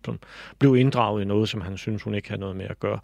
blev- 0.60 0.76
inddraget 0.76 1.22
i 1.22 1.26
noget, 1.26 1.50
som 1.50 1.62
han 1.62 1.78
synes, 1.78 2.04
hun 2.04 2.16
ikke 2.16 2.30
havde 2.30 2.40
noget 2.40 2.56
med 2.56 2.66
at 2.70 2.80
gøre. 2.80 3.00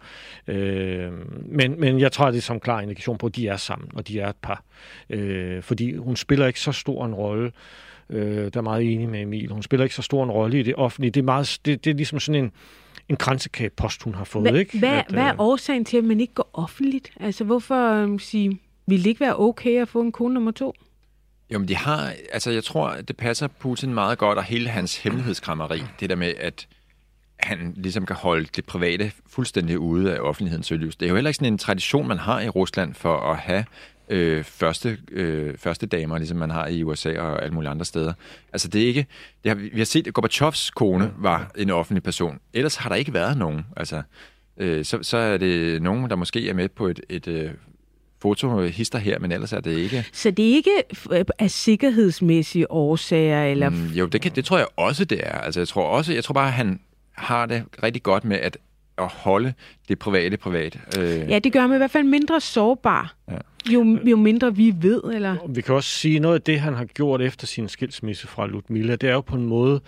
Øh, 0.46 1.12
men, 1.46 1.80
men 1.80 2.00
jeg 2.00 2.12
tror, 2.12 2.30
det 2.30 2.36
er 2.36 2.42
som 2.42 2.60
klar 2.60 2.80
indikation 2.80 3.18
på, 3.18 3.26
at 3.26 3.36
de 3.36 3.48
er 3.48 3.56
sammen, 3.56 3.88
og 3.94 4.08
de 4.08 4.20
er 4.20 4.28
et 4.28 4.36
par. 4.42 4.62
Øh, 5.10 5.62
fordi 5.62 5.96
hun 5.96 6.16
spiller 6.16 6.46
ikke 6.46 6.60
så 6.60 6.72
stor 6.72 7.06
en 7.06 7.14
rolle 7.14 7.52
Øh, 8.10 8.50
der 8.52 8.58
er 8.58 8.62
meget 8.62 8.92
enig 8.92 9.08
med 9.08 9.20
Emil. 9.22 9.50
Hun 9.50 9.62
spiller 9.62 9.84
ikke 9.84 9.94
så 9.94 10.02
stor 10.02 10.24
en 10.24 10.30
rolle 10.30 10.60
i 10.60 10.62
det 10.62 10.74
offentlige. 10.74 11.10
Det 11.10 11.20
er, 11.20 11.24
meget, 11.24 11.58
det, 11.64 11.84
det 11.84 11.90
er 11.90 11.94
ligesom 11.94 12.20
sådan 12.20 12.44
en, 12.44 12.52
en 13.08 13.16
kransekagepost, 13.16 14.02
hun 14.02 14.14
har 14.14 14.24
fået. 14.24 14.50
Hva, 14.50 14.58
ikke? 14.58 14.78
Hvad, 14.78 14.88
at, 14.88 15.04
hvad 15.08 15.22
er 15.22 15.32
øh, 15.32 15.38
årsagen 15.38 15.84
til, 15.84 15.96
at 15.96 16.04
man 16.04 16.20
ikke 16.20 16.34
går 16.34 16.50
offentligt? 16.52 17.10
Altså, 17.20 17.44
hvorfor 17.44 18.02
um, 18.02 18.18
sige, 18.18 18.60
ville 18.86 19.04
det 19.04 19.10
ikke 19.10 19.20
være 19.20 19.38
okay 19.38 19.82
at 19.82 19.88
få 19.88 20.00
en 20.00 20.12
kone 20.12 20.34
nummer 20.34 20.50
to? 20.50 20.74
Jo, 21.50 21.58
men 21.58 21.68
de 21.68 21.76
har, 21.76 22.12
altså 22.32 22.50
jeg 22.50 22.64
tror, 22.64 22.94
det 23.08 23.16
passer 23.16 23.46
Putin 23.46 23.94
meget 23.94 24.18
godt, 24.18 24.38
og 24.38 24.44
hele 24.44 24.68
hans 24.68 24.96
hemmelighedskrammeri, 24.96 25.82
det 26.00 26.10
der 26.10 26.16
med, 26.16 26.34
at 26.40 26.68
han 27.36 27.72
ligesom 27.76 28.06
kan 28.06 28.16
holde 28.16 28.48
det 28.56 28.64
private 28.64 29.12
fuldstændig 29.26 29.78
ude 29.78 30.14
af 30.14 30.20
offentlighedens 30.20 30.66
søgelys. 30.66 30.96
Det 30.96 31.06
er 31.06 31.10
jo 31.10 31.14
heller 31.14 31.28
ikke 31.28 31.36
sådan 31.36 31.52
en 31.52 31.58
tradition, 31.58 32.08
man 32.08 32.18
har 32.18 32.40
i 32.40 32.48
Rusland 32.48 32.94
for 32.94 33.16
at 33.16 33.36
have 33.36 33.64
øh, 34.08 34.44
første, 34.44 34.98
øh, 35.12 35.58
første 35.58 35.86
damer, 35.86 36.18
ligesom 36.18 36.36
man 36.38 36.50
har 36.50 36.66
i 36.66 36.82
USA 36.82 37.18
og 37.20 37.42
alle 37.42 37.54
mulige 37.54 37.70
andre 37.70 37.84
steder. 37.84 38.12
Altså 38.52 38.68
det 38.68 38.82
er 38.82 38.86
ikke, 38.86 39.06
det 39.44 39.50
har, 39.50 39.54
vi 39.56 39.78
har 39.78 39.84
set, 39.84 40.06
at 40.06 40.14
Gorbachevs 40.14 40.70
kone 40.70 41.12
var 41.18 41.50
en 41.56 41.70
offentlig 41.70 42.02
person. 42.02 42.38
Ellers 42.52 42.76
har 42.76 42.88
der 42.88 42.96
ikke 42.96 43.12
været 43.14 43.38
nogen. 43.38 43.66
Altså, 43.76 44.02
øh, 44.56 44.84
så, 44.84 44.98
så 45.02 45.16
er 45.16 45.36
det 45.36 45.82
nogen, 45.82 46.10
der 46.10 46.16
måske 46.16 46.48
er 46.48 46.54
med 46.54 46.68
på 46.68 46.86
et, 46.88 47.00
et 47.08 47.28
øh, 47.28 47.50
fotohister 48.22 48.98
her, 48.98 49.18
men 49.18 49.32
ellers 49.32 49.52
er 49.52 49.60
det 49.60 49.78
ikke... 49.78 50.04
Så 50.12 50.30
det 50.30 50.50
er 50.50 50.54
ikke 50.54 50.70
f- 50.96 51.22
af 51.38 51.50
sikkerhedsmæssige 51.50 52.70
årsager, 52.70 53.44
eller... 53.44 53.68
Mm, 53.70 53.86
jo, 53.86 54.06
det, 54.06 54.20
kan, 54.20 54.32
det 54.34 54.44
tror 54.44 54.58
jeg 54.58 54.66
også, 54.76 55.04
det 55.04 55.20
er. 55.26 55.38
Altså, 55.38 55.60
jeg 55.60 55.68
tror 55.68 55.86
også, 55.88 56.12
jeg 56.12 56.24
tror 56.24 56.32
bare, 56.32 56.46
at 56.46 56.52
han 56.52 56.80
har 57.12 57.46
det 57.46 57.62
rigtig 57.82 58.02
godt 58.02 58.24
med 58.24 58.36
at, 58.36 58.58
at 58.98 59.06
holde 59.06 59.52
det 59.88 59.98
private 59.98 60.36
privat. 60.36 60.78
Øh, 60.98 61.30
Ja, 61.30 61.38
det 61.38 61.52
gør 61.52 61.60
ham 61.60 61.72
i 61.72 61.76
hvert 61.76 61.90
fald 61.90 62.04
mindre 62.04 62.40
sårbar, 62.40 63.14
Ja 63.30 63.36
jo, 63.72 63.98
jo 64.04 64.16
mindre 64.16 64.56
vi 64.56 64.74
ved, 64.76 65.02
eller... 65.04 65.36
Vi 65.48 65.60
kan 65.60 65.74
også 65.74 65.90
sige, 65.90 66.18
noget 66.18 66.34
af 66.34 66.42
det, 66.42 66.60
han 66.60 66.74
har 66.74 66.84
gjort 66.84 67.20
efter 67.20 67.46
sin 67.46 67.68
skilsmisse 67.68 68.26
fra 68.26 68.46
Ludmilla, 68.46 68.96
det 68.96 69.08
er 69.08 69.12
jo 69.12 69.20
på 69.20 69.36
en 69.36 69.46
måde 69.46 69.80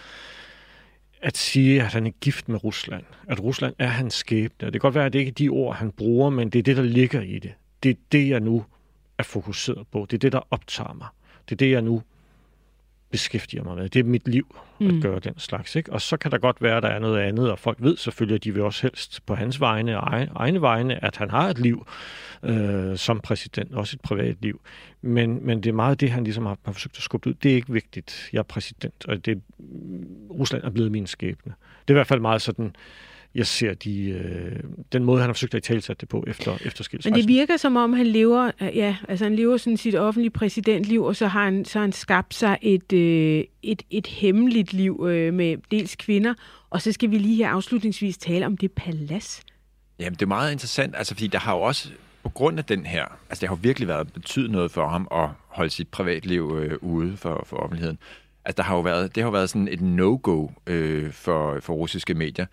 at 1.22 1.37
sige, 1.37 1.83
at 1.83 1.87
han 1.87 2.07
er 2.07 2.11
gift 2.11 2.49
med 2.49 2.64
Rusland. 2.64 3.05
At 3.29 3.43
Rusland 3.43 3.74
er 3.79 3.87
hans 3.87 4.14
skæbne. 4.14 4.68
Og 4.68 4.72
det 4.72 4.81
kan 4.81 4.87
godt 4.87 4.95
være, 4.95 5.07
at 5.07 5.12
det 5.12 5.18
ikke 5.18 5.31
er 5.31 5.35
de 5.35 5.49
ord, 5.49 5.77
han 5.77 5.91
bruger, 5.91 6.31
men 6.31 6.51
det 6.51 6.59
er 6.59 6.62
det, 6.62 6.77
der 6.77 6.83
ligger 6.83 7.20
i 7.20 7.39
det. 7.39 7.53
Det 7.83 7.91
er 7.91 7.95
det, 8.12 8.29
jeg 8.29 8.41
nu 8.41 8.64
er 9.18 9.22
fokuseret 9.22 9.87
på. 9.93 10.07
Det 10.11 10.16
er 10.16 10.18
det, 10.18 10.33
der 10.33 10.41
optager 10.51 10.93
mig. 10.93 11.07
Det 11.49 11.53
er 11.53 11.57
det, 11.57 11.70
jeg 11.70 11.83
nu 11.83 12.03
beskæftiger 13.17 13.64
mig 13.64 13.77
med. 13.77 13.89
Det 13.89 14.01
er 14.01 14.05
mit 14.05 14.29
liv 14.29 14.57
at 14.81 14.87
Mm. 14.95 15.01
gøre 15.01 15.19
den 15.19 15.39
slags. 15.39 15.77
Ikke? 15.77 15.93
Og 15.93 16.01
så 16.01 16.17
kan 16.17 16.31
der 16.31 16.39
godt 16.39 16.62
være, 16.62 16.77
at 16.77 16.83
der 16.83 16.89
er 16.89 16.99
noget 16.99 17.19
andet, 17.21 17.51
og 17.51 17.59
folk 17.59 17.79
ved 17.81 17.97
selvfølgelig, 17.97 18.35
at 18.35 18.45
de 18.45 18.55
vil 18.55 18.62
også 18.62 18.83
helst 18.83 19.27
på 19.27 19.35
hans 19.35 19.61
vegne 19.61 20.01
og 20.01 20.27
egne 20.37 20.61
vegne, 20.61 21.05
at 21.05 21.17
han 21.17 21.31
har 21.31 21.49
et 21.49 21.59
liv 21.59 21.87
øh, 22.43 22.97
som 22.97 23.21
præsident, 23.21 23.75
også 23.75 23.97
et 23.97 24.01
privat 24.01 24.37
liv. 24.43 24.61
Men, 25.03 25.47
men 25.47 25.62
det 25.62 25.69
er 25.69 25.75
meget 25.75 26.01
det, 26.01 26.11
han 26.11 26.25
ligesom 26.25 26.47
har, 26.47 26.59
har 26.64 26.73
forsøgt 26.73 26.97
at 26.97 27.03
skubbe 27.03 27.29
ud. 27.31 27.35
Det 27.35 27.51
er 27.51 27.55
ikke 27.55 27.73
vigtigt. 27.73 28.29
Jeg 28.33 28.39
er 28.39 28.43
præsident, 28.43 29.05
og 29.09 29.27
det, 29.27 29.43
Rusland 30.31 30.64
er 30.64 30.71
blevet 30.71 30.93
min 30.93 31.07
skæbne. 31.07 31.53
Det 31.83 31.91
er 31.91 31.95
i 31.95 31.99
hvert 31.99 32.07
fald 32.07 32.21
meget 32.21 32.43
sådan, 32.43 32.77
jeg 33.35 33.47
ser 33.47 33.74
de, 33.74 34.09
øh, 34.09 34.61
den 34.93 35.05
måde, 35.05 35.20
han 35.20 35.29
har 35.29 35.35
forsøgt 35.35 35.55
at 35.55 35.64
italesætte 35.64 36.01
det 36.01 36.09
på 36.09 36.24
efter, 36.27 36.55
efter 36.55 36.66
Men 36.66 36.85
skilsmissen. 36.85 37.14
det 37.14 37.29
virker 37.29 37.57
som 37.57 37.77
om, 37.77 37.93
han 37.93 38.07
lever, 38.07 38.51
øh, 38.61 38.77
ja, 38.77 38.97
altså 39.09 39.24
han 39.24 39.37
lever 39.37 39.57
sådan 39.57 39.77
sit 39.77 39.95
offentlige 39.95 40.31
præsidentliv, 40.31 41.03
og 41.03 41.16
så 41.16 41.27
har 41.27 41.45
han, 41.45 41.64
så 41.64 41.79
har 41.79 41.85
han 41.85 41.93
skabt 41.93 42.35
sig 42.35 42.59
et, 42.62 42.93
øh, 42.93 43.45
et, 43.62 43.83
et 43.91 44.07
hemmeligt 44.07 44.72
liv 44.72 45.07
øh, 45.09 45.35
med 45.35 45.57
dels 45.70 45.97
kvinder, 45.97 46.35
og 46.70 46.83
så 46.83 46.93
skal 46.93 47.11
vi 47.11 47.18
lige 47.18 47.37
her 47.37 47.49
afslutningsvis 47.49 48.18
tale 48.18 48.47
om 48.47 48.57
det 48.57 48.72
palads. 48.72 49.43
Jamen, 49.99 50.14
det 50.14 50.22
er 50.22 50.27
meget 50.27 50.53
interessant, 50.53 50.95
altså, 50.97 51.14
fordi 51.14 51.27
der 51.27 51.39
har 51.39 51.55
jo 51.55 51.62
også, 51.62 51.91
på 52.22 52.29
grund 52.29 52.59
af 52.59 52.64
den 52.64 52.87
her, 52.87 53.05
altså 53.31 53.41
det 53.41 53.49
har 53.49 53.57
jo 53.57 53.61
virkelig 53.62 53.89
været 53.89 54.12
betydet 54.12 54.51
noget 54.51 54.70
for 54.70 54.89
ham 54.89 55.09
at 55.12 55.29
holde 55.49 55.70
sit 55.70 55.89
privatliv 55.89 56.59
øh, 56.62 56.79
ude 56.81 57.16
for, 57.16 57.45
for 57.47 57.57
offentligheden. 57.57 57.99
Altså, 58.45 58.57
der 58.57 58.62
har 58.62 58.74
jo 58.74 58.81
været, 58.81 59.14
det 59.14 59.22
har 59.22 59.29
jo 59.29 59.33
været 59.33 59.51
sådan 59.51 59.68
et 59.68 59.81
no-go 59.81 60.49
øh, 60.66 61.12
for, 61.12 61.61
for 61.61 61.74
russiske 61.74 62.14
medier, 62.14 62.47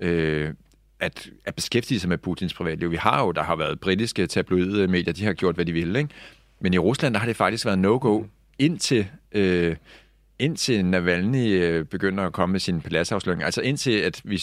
øh, 0.00 0.50
at, 1.00 1.30
at 1.44 1.54
beskæftige 1.54 2.00
sig 2.00 2.08
med 2.08 2.18
Putins 2.18 2.54
privatliv. 2.54 2.90
Vi 2.90 2.96
har 2.96 3.24
jo, 3.24 3.32
der 3.32 3.42
har 3.42 3.56
været 3.56 3.80
britiske 3.80 4.26
tabloide 4.26 4.88
medier, 4.88 5.14
de 5.14 5.24
har 5.24 5.32
gjort, 5.32 5.54
hvad 5.54 5.64
de 5.64 5.72
ville, 5.72 5.98
ikke? 5.98 6.10
Men 6.60 6.74
i 6.74 6.78
Rusland, 6.78 7.14
der 7.14 7.20
har 7.20 7.26
det 7.26 7.36
faktisk 7.36 7.64
været 7.64 7.78
no-go 7.78 8.24
indtil... 8.58 9.06
Øh, 9.32 9.76
indtil 10.40 10.84
Navalny 10.84 11.62
øh, 11.62 11.84
begynder 11.84 12.24
at 12.26 12.32
komme 12.32 12.52
med 12.52 12.60
sin 12.60 12.80
paladsafsløring, 12.80 13.42
altså 13.42 13.60
indtil 13.60 13.90
at, 13.90 14.20
vi, 14.24 14.42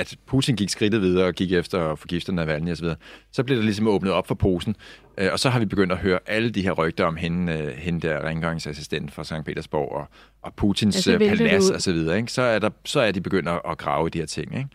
at 0.00 0.16
Putin 0.26 0.56
gik 0.56 0.68
skridtet 0.68 1.02
videre 1.02 1.26
og 1.26 1.34
gik 1.34 1.52
efter 1.52 1.92
at 1.92 1.98
forgifte 1.98 2.32
Navalny 2.32 2.72
osv., 2.72 2.86
så 3.32 3.44
blev 3.44 3.56
der 3.56 3.64
ligesom 3.64 3.88
åbnet 3.88 4.12
op 4.12 4.26
for 4.26 4.34
posen, 4.34 4.76
øh, 5.18 5.28
og 5.32 5.38
så 5.38 5.50
har 5.50 5.58
vi 5.58 5.66
begyndt 5.66 5.92
at 5.92 5.98
høre 5.98 6.18
alle 6.26 6.50
de 6.50 6.62
her 6.62 6.72
rygter 6.72 7.04
om 7.04 7.16
hende, 7.16 7.52
øh, 7.52 7.68
hende 7.68 8.08
der 8.08 8.24
rengøringsassistent 8.24 9.12
fra 9.12 9.24
St. 9.24 9.44
Petersborg 9.46 9.92
og, 9.92 10.06
og 10.42 10.54
Putins 10.54 11.06
Ja, 11.06 11.18
det 11.18 11.28
palads 11.28 11.70
og 11.70 11.82
så 11.82 11.92
videre, 11.92 12.16
ikke? 12.16 12.32
Så, 12.32 12.42
er 12.42 12.58
der, 12.58 12.70
så 12.84 13.00
er 13.00 13.12
de 13.12 13.20
begyndt 13.20 13.48
at, 13.48 13.78
grave 13.78 14.06
i 14.06 14.10
de 14.10 14.18
her 14.18 14.26
ting, 14.26 14.56
ikke? 14.56 14.68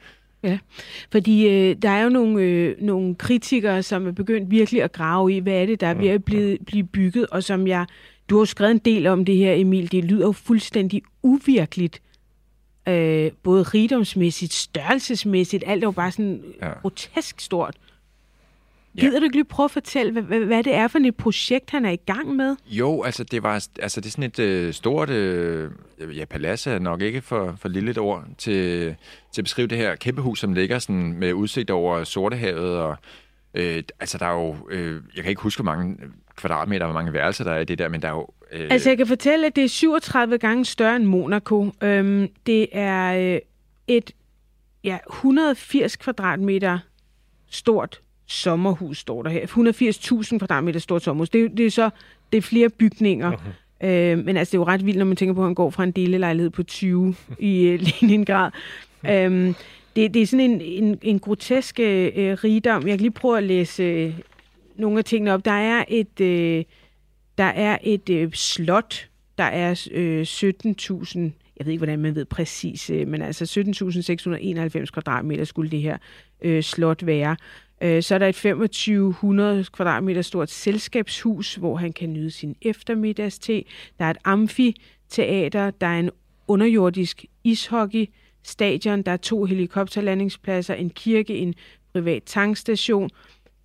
Ja, 0.43 0.57
fordi 1.11 1.47
øh, 1.47 1.75
der 1.81 1.89
er 1.89 2.03
jo 2.03 2.09
nogle, 2.09 2.41
øh, 2.41 2.75
nogle 2.81 3.15
kritikere, 3.15 3.83
som 3.83 4.07
er 4.07 4.11
begyndt 4.11 4.51
virkelig 4.51 4.83
at 4.83 4.91
grave 4.91 5.33
i, 5.33 5.39
hvad 5.39 5.61
er 5.61 5.65
det, 5.65 5.81
der 5.81 5.87
er 5.87 5.93
ved 5.93 6.09
at 6.09 6.23
blive, 6.23 6.57
blive 6.65 6.83
bygget, 6.83 7.27
og 7.27 7.43
som 7.43 7.67
jeg, 7.67 7.85
du 8.29 8.37
har 8.37 8.45
skrevet 8.45 8.71
en 8.71 8.77
del 8.77 9.07
om 9.07 9.25
det 9.25 9.35
her, 9.35 9.53
Emil, 9.53 9.91
det 9.91 10.03
lyder 10.03 10.25
jo 10.25 10.31
fuldstændig 10.31 11.01
uvirkeligt, 11.23 12.01
øh, 12.87 13.31
både 13.43 13.63
rigdomsmæssigt, 13.63 14.53
størrelsesmæssigt, 14.53 15.63
alt 15.67 15.83
er 15.83 15.87
jo 15.87 15.91
bare 15.91 16.11
sådan 16.11 16.43
Ja. 16.61 16.67
ja. 16.67 16.73
grotesk 16.81 17.39
stort. 17.39 17.75
Ja. 18.97 19.01
Gider 19.01 19.19
du 19.19 19.23
ikke 19.23 19.35
lige 19.35 19.45
prøve 19.45 19.65
at 19.65 19.71
fortælle, 19.71 20.11
hvad, 20.11 20.21
hvad, 20.21 20.39
hvad 20.39 20.63
det 20.63 20.73
er 20.75 20.87
for 20.87 20.99
et 20.99 21.15
projekt, 21.15 21.69
han 21.71 21.85
er 21.85 21.89
i 21.89 21.95
gang 21.95 22.35
med? 22.35 22.55
Jo, 22.67 23.03
altså 23.03 23.23
det 23.23 23.43
var 23.43 23.67
altså 23.79 24.01
det 24.01 24.07
er 24.07 24.11
sådan 24.11 24.23
et 24.23 24.39
øh, 24.39 24.73
stort 24.73 25.09
øh, 25.09 25.71
ja 26.17 26.25
palads 26.25 26.67
er 26.67 26.79
nok 26.79 27.01
ikke 27.01 27.21
for 27.21 27.55
for 27.61 27.69
lille 27.69 27.91
et 27.91 27.97
ord 27.97 28.23
til 28.37 28.95
til 29.31 29.41
at 29.41 29.45
beskrive 29.45 29.67
det 29.67 29.77
her 29.77 29.95
kæmpe 29.95 30.21
hus 30.21 30.39
som 30.39 30.53
ligger 30.53 30.79
sådan 30.79 31.13
med 31.13 31.33
udsigt 31.33 31.69
over 31.69 32.03
Sortehavet 32.03 32.77
og 32.77 32.97
øh, 33.55 33.83
altså 33.99 34.17
der 34.17 34.25
er 34.25 34.33
jo 34.33 34.55
øh, 34.69 35.01
jeg 35.15 35.23
kan 35.23 35.29
ikke 35.29 35.41
huske 35.41 35.63
hvor 35.63 35.71
mange 35.71 35.97
kvadratmeter 36.35 36.85
hvor 36.85 36.93
mange 36.93 37.13
værelser 37.13 37.43
der 37.43 37.51
er 37.51 37.59
i 37.59 37.65
det 37.65 37.77
der, 37.77 37.89
men 37.89 38.01
der 38.01 38.07
er 38.07 38.11
jo 38.11 38.27
øh, 38.51 38.67
Altså, 38.71 38.89
jeg 38.89 38.97
kan 38.97 39.07
fortælle, 39.07 39.45
at 39.45 39.55
det 39.55 39.63
er 39.63 39.67
37 39.67 40.37
gange 40.37 40.65
større 40.65 40.95
end 40.95 41.05
Monaco. 41.05 41.71
Øhm, 41.81 42.27
det 42.45 42.67
er 42.71 43.33
øh, 43.33 43.39
et 43.87 44.11
ja, 44.83 44.97
180 45.09 45.95
kvadratmeter 45.95 46.79
stort 47.49 48.01
sommerhus, 48.25 48.97
står 48.97 49.23
der 49.23 49.29
her. 49.29 49.45
180.000 50.31 50.37
kvadratmeter 50.37 50.79
stort 50.79 51.03
sommerhus. 51.03 51.29
Det, 51.29 51.45
er 51.45 51.49
det 51.49 51.65
er 51.65 51.71
så 51.71 51.89
det 52.31 52.37
er 52.37 52.41
flere 52.41 52.69
bygninger. 52.69 53.31
Uh-huh. 53.31 53.87
Øh, 53.87 54.17
men 54.17 54.37
altså, 54.37 54.51
det 54.51 54.57
er 54.57 54.61
jo 54.61 54.65
ret 54.65 54.85
vildt, 54.85 54.97
når 54.97 55.05
man 55.05 55.15
tænker 55.15 55.33
på, 55.33 55.41
at 55.41 55.47
han 55.47 55.55
går 55.55 55.69
fra 55.69 55.83
en 55.83 55.91
delelejlighed 55.91 56.49
på 56.49 56.63
20 56.63 57.15
i 57.39 57.63
øh, 57.63 57.79
Leningrad. 58.01 58.51
øhm, 59.11 59.55
det, 59.95 60.13
det 60.13 60.21
er 60.21 60.27
sådan 60.27 60.51
en, 60.51 60.61
en, 60.61 60.99
en 61.01 61.19
grotesk 61.19 61.79
øh, 61.79 62.11
øh, 62.15 62.33
rigdom. 62.43 62.87
Jeg 62.87 62.91
kan 62.91 63.01
lige 63.01 63.11
prøve 63.11 63.37
at 63.37 63.43
læse 63.43 63.83
øh, 63.83 64.19
nogle 64.75 64.97
af 64.97 65.05
tingene 65.05 65.33
op. 65.33 65.45
Der 65.45 65.51
er 65.51 65.85
et... 65.87 66.21
Øh, 66.21 66.63
der 67.37 67.43
er 67.43 67.77
et 67.83 68.09
øh, 68.09 68.31
slot, 68.31 69.09
der 69.37 69.43
er 69.43 69.87
øh, 69.91 70.21
17.000, 70.21 71.19
jeg 71.57 71.65
ved 71.65 71.71
ikke, 71.71 71.79
hvordan 71.79 71.99
man 71.99 72.15
ved 72.15 72.25
præcis, 72.25 72.89
øh, 72.89 73.07
men 73.07 73.21
altså 73.21 73.63
17.691 74.79 74.85
kvadratmeter 74.85 75.43
skulle 75.43 75.71
det 75.71 75.81
her 75.81 75.97
øh, 76.41 76.63
slot 76.63 77.05
være. 77.05 77.35
Øh, 77.81 78.03
så 78.03 78.15
er 78.15 78.19
der 78.19 78.27
et 78.27 78.35
2500 78.35 79.65
kvadratmeter 79.73 80.21
stort 80.21 80.49
selskabshus, 80.49 81.55
hvor 81.55 81.75
han 81.75 81.93
kan 81.93 82.13
nyde 82.13 82.31
sin 82.31 82.55
eftermiddagste. 82.61 83.63
Der 83.99 84.05
er 84.05 84.09
et 84.09 84.17
amfiteater, 84.23 85.71
der 85.71 85.87
er 85.87 85.99
en 85.99 86.09
underjordisk 86.47 87.25
ishockey 87.43 88.09
ishockey-stadion, 88.45 89.01
der 89.01 89.11
er 89.11 89.17
to 89.17 89.45
helikopterlandingspladser, 89.45 90.73
en 90.73 90.89
kirke, 90.89 91.37
en 91.37 91.53
privat 91.93 92.23
tankstation. 92.25 93.09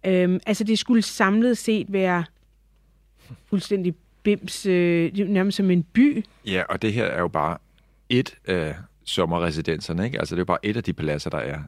Øhm, 0.07 0.41
altså 0.47 0.64
det 0.64 0.78
skulle 0.78 1.03
samlet 1.03 1.59
set 1.59 1.87
være 1.93 2.24
fuldstændig 3.47 3.95
bims, 4.22 4.66
øh, 4.66 5.12
nærmest 5.18 5.57
som 5.57 5.70
en 5.70 5.83
by. 5.83 6.24
ja, 6.47 6.62
og 6.68 6.83
det 6.83 6.93
her 6.93 7.05
er 7.05 7.20
jo 7.20 7.28
bare 7.28 7.59
et 8.09 8.37
af 8.47 8.74
sommerresidenserne, 9.05 10.05
ikke? 10.05 10.18
Altså 10.18 10.35
det 10.35 10.39
er 10.39 10.43
jo 10.43 10.45
bare 10.45 10.66
et 10.66 10.76
af 10.76 10.85
de 10.85 10.93
paladser 10.93 11.31
der 11.31 11.39
er. 11.39 11.59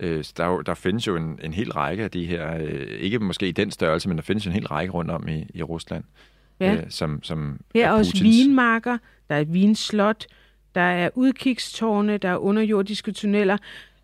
Øh, 0.00 0.24
der, 0.36 0.44
er 0.44 0.48
jo, 0.48 0.60
der 0.60 0.74
findes 0.74 1.06
jo 1.06 1.16
en, 1.16 1.38
en 1.42 1.52
hel 1.54 1.72
række 1.72 2.04
af 2.04 2.10
de 2.10 2.26
her, 2.26 2.56
øh, 2.56 2.86
ikke 3.00 3.18
måske 3.18 3.48
i 3.48 3.52
den 3.52 3.70
størrelse, 3.70 4.08
men 4.08 4.16
der 4.18 4.22
findes 4.22 4.46
jo 4.46 4.50
en 4.50 4.54
hel 4.54 4.66
række 4.66 4.92
rundt 4.92 5.10
om 5.10 5.28
i, 5.28 5.46
i 5.54 5.62
Rusland, 5.62 6.04
Ja. 6.60 6.74
øh, 6.74 6.82
som, 6.88 7.22
som 7.22 7.60
Her 7.74 7.84
er 7.84 7.88
er 7.88 7.92
også 7.92 8.22
vinmarker, 8.22 8.98
der 9.28 9.34
er 9.34 9.40
et 9.40 9.52
vinslot, 9.52 10.26
der 10.74 10.80
er 10.80 11.10
udkigstårne, 11.14 12.16
der 12.18 12.28
er 12.28 12.36
underjordiske 12.36 13.12
tunneller, 13.12 13.56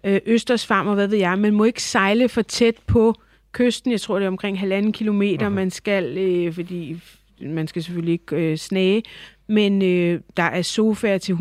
øh, 0.04 0.20
Østers 0.26 0.66
farm 0.66 0.86
og 0.86 0.94
hvad 0.94 1.06
ved 1.08 1.18
jeg. 1.18 1.38
Man 1.38 1.54
må 1.54 1.64
ikke 1.64 1.82
sejle 1.82 2.28
for 2.28 2.42
tæt 2.42 2.74
på 2.86 3.14
kysten. 3.52 3.92
Jeg 3.92 4.00
tror, 4.00 4.16
det 4.18 4.24
er 4.24 4.28
omkring 4.28 4.58
halvanden 4.60 4.92
kilometer, 4.92 5.48
Mhm. 5.48 5.54
uh-huh. 5.54 5.60
man 5.60 5.70
skal, 5.70 6.18
øh, 6.18 6.52
fordi 6.54 7.00
man 7.40 7.68
skal 7.68 7.82
selvfølgelig 7.82 8.12
ikke 8.12 8.36
øh, 8.36 8.56
snage. 8.58 9.02
Men 9.46 9.82
øh, 9.82 10.20
der 10.36 10.42
er 10.42 10.62
sofaer 10.62 11.18
til 11.18 11.32
120.000 11.32 11.38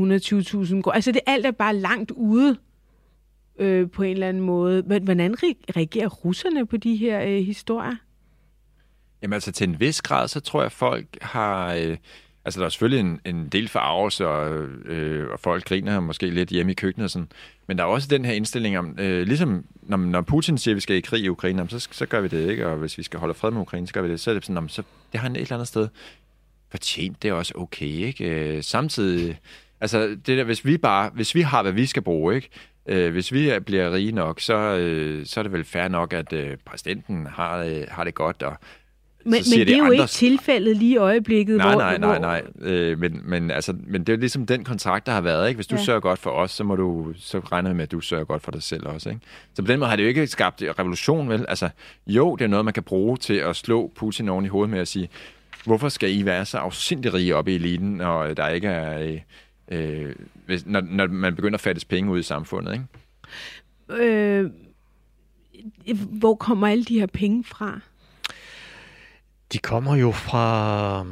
kroner. 0.81 0.91
Altså 0.91 1.11
det 1.11 1.21
alt 1.25 1.45
er 1.45 1.51
bare 1.51 1.75
langt 1.75 2.11
ude 2.11 2.57
øh, 3.59 3.89
på 3.89 4.03
en 4.03 4.11
eller 4.11 4.27
anden 4.29 4.43
måde. 4.43 4.81
Hvordan 4.81 5.33
re- 5.33 5.73
reagerer 5.77 6.07
russerne 6.07 6.65
på 6.67 6.77
de 6.77 6.95
her 6.95 7.21
øh, 7.21 7.43
historier? 7.45 7.95
Jamen 9.21 9.33
altså 9.33 9.51
til 9.51 9.69
en 9.69 9.79
vis 9.79 10.01
grad, 10.01 10.27
så 10.27 10.39
tror 10.39 10.61
jeg, 10.61 10.71
folk 10.71 11.07
har... 11.21 11.73
Øh, 11.73 11.97
altså 12.49 12.59
der 12.59 12.65
er 12.65 12.69
selvfølgelig 12.69 12.99
en, 12.99 13.19
en 13.25 13.47
del 13.47 13.67
farvelse, 13.67 14.27
og, 14.27 14.63
øh, 14.85 15.29
og 15.31 15.39
folk 15.39 15.65
griner 15.65 15.99
måske 15.99 16.29
lidt 16.29 16.49
hjemme 16.49 16.71
i 16.71 16.75
køkkenet 16.75 17.03
og 17.03 17.09
sådan. 17.09 17.31
Men 17.67 17.77
der 17.77 17.83
er 17.83 17.87
også 17.87 18.07
den 18.07 18.25
her 18.25 18.33
indstilling 18.33 18.77
om, 18.77 18.95
øh, 18.99 19.27
ligesom 19.27 19.65
når, 19.81 19.97
når 19.97 20.21
Putin 20.21 20.57
siger, 20.57 20.73
at 20.73 20.75
vi 20.75 20.81
skal 20.81 20.95
i 20.95 21.01
krig 21.01 21.23
i 21.23 21.29
Ukraine, 21.29 21.69
så, 21.69 21.87
så 21.91 22.05
gør 22.05 22.21
vi 22.21 22.27
det 22.27 22.49
ikke, 22.49 22.67
og 22.67 22.77
hvis 22.77 22.97
vi 22.97 23.03
skal 23.03 23.19
holde 23.19 23.33
fred 23.33 23.51
med 23.51 23.61
Ukraine, 23.61 23.87
så 23.87 23.93
gør 23.93 24.01
vi 24.01 24.09
det. 24.09 24.19
Så 24.19 24.29
er 24.29 24.33
det 24.33 24.45
sådan, 24.45 24.69
så 24.69 24.83
det 25.11 25.19
har 25.19 25.27
han 25.27 25.35
et 25.35 25.41
eller 25.41 25.53
andet 25.53 25.67
sted 25.67 25.87
fortjent, 26.71 27.23
det 27.23 27.29
er 27.29 27.33
også 27.33 27.53
okay, 27.55 27.85
ikke? 27.85 28.25
Øh, 28.25 28.63
samtidig, 28.63 29.39
altså, 29.81 30.07
det 30.07 30.27
der, 30.37 30.43
hvis 30.43 30.65
vi 30.65 30.77
bare, 30.77 31.09
hvis 31.13 31.35
vi 31.35 31.41
har, 31.41 31.61
hvad 31.61 31.71
vi 31.71 31.85
skal 31.85 32.01
bruge, 32.01 32.35
ikke? 32.35 32.49
Øh, 32.85 33.11
hvis 33.11 33.31
vi 33.31 33.51
bliver 33.65 33.93
rige 33.93 34.11
nok, 34.11 34.39
så, 34.39 34.55
øh, 34.55 35.25
så 35.25 35.39
er 35.39 35.43
det 35.43 35.51
vel 35.51 35.63
fair 35.63 35.87
nok, 35.87 36.13
at 36.13 36.33
øh, 36.33 36.57
præsidenten 36.65 37.27
har, 37.27 37.57
øh, 37.57 37.83
har 37.89 38.03
det 38.03 38.15
godt, 38.15 38.43
og 38.43 38.57
men, 39.23 39.31
men 39.31 39.67
det 39.67 39.75
er 39.75 39.77
jo 39.77 39.91
ikke 39.91 40.05
tilfældet 40.05 40.77
lige 40.77 40.93
i 40.93 40.97
øjeblikket. 40.97 41.57
Nej, 41.57 41.71
hvor, 41.71 41.81
nej, 41.81 41.97
nej, 41.97 42.19
nej. 42.19 42.43
Øh, 42.61 42.99
men, 42.99 43.21
men, 43.25 43.51
altså, 43.51 43.75
men 43.87 44.03
det 44.03 44.13
er 44.13 44.17
ligesom 44.17 44.45
den 44.45 44.63
kontrakt, 44.63 45.05
der 45.05 45.11
har 45.11 45.21
været. 45.21 45.47
Ikke? 45.47 45.57
Hvis 45.57 45.67
du 45.67 45.75
ja. 45.75 45.83
sørger 45.83 45.99
godt 45.99 46.19
for 46.19 46.29
os, 46.29 46.51
så, 46.51 46.63
må 46.63 46.75
du, 46.75 47.13
så 47.17 47.39
regner 47.39 47.69
vi 47.69 47.75
med, 47.75 47.83
at 47.83 47.91
du 47.91 48.01
sørger 48.01 48.23
godt 48.23 48.43
for 48.43 48.51
dig 48.51 48.63
selv 48.63 48.87
også. 48.87 49.09
Ikke? 49.09 49.21
Så 49.53 49.61
på 49.61 49.67
den 49.67 49.79
måde 49.79 49.89
har 49.89 49.95
det 49.95 50.03
jo 50.03 50.07
ikke 50.07 50.27
skabt 50.27 50.63
revolution, 50.79 51.29
vel? 51.29 51.45
Altså, 51.47 51.69
jo, 52.07 52.35
det 52.35 52.45
er 52.45 52.49
noget, 52.49 52.65
man 52.65 52.73
kan 52.73 52.83
bruge 52.83 53.17
til 53.17 53.33
at 53.33 53.55
slå 53.55 53.91
Putin 53.95 54.29
oven 54.29 54.45
i 54.45 54.47
hovedet 54.47 54.69
med 54.69 54.79
at 54.79 54.87
sige, 54.87 55.09
hvorfor 55.65 55.89
skal 55.89 56.17
I 56.17 56.25
være 56.25 56.45
så 56.45 56.57
afsindig 56.57 57.13
rige 57.13 57.35
oppe 57.35 57.51
i 57.51 57.55
eliten, 57.55 57.91
når 57.91 58.33
der 58.33 58.47
ikke 58.47 58.67
er... 58.67 59.17
Øh, 59.71 60.15
hvis, 60.45 60.65
når, 60.65 60.81
når 60.81 61.07
man 61.07 61.35
begynder 61.35 61.57
at 61.57 61.61
fattes 61.61 61.85
penge 61.85 62.11
ud 62.11 62.19
i 62.19 62.23
samfundet, 62.23 62.73
ikke? 62.73 64.03
Øh, 64.03 64.49
hvor 65.95 66.35
kommer 66.35 66.67
alle 66.67 66.83
de 66.83 66.99
her 66.99 67.05
penge 67.05 67.43
fra? 67.43 67.79
De 69.49 69.59
kommer 69.59 69.95
jo 69.95 70.11
fra 70.11 71.03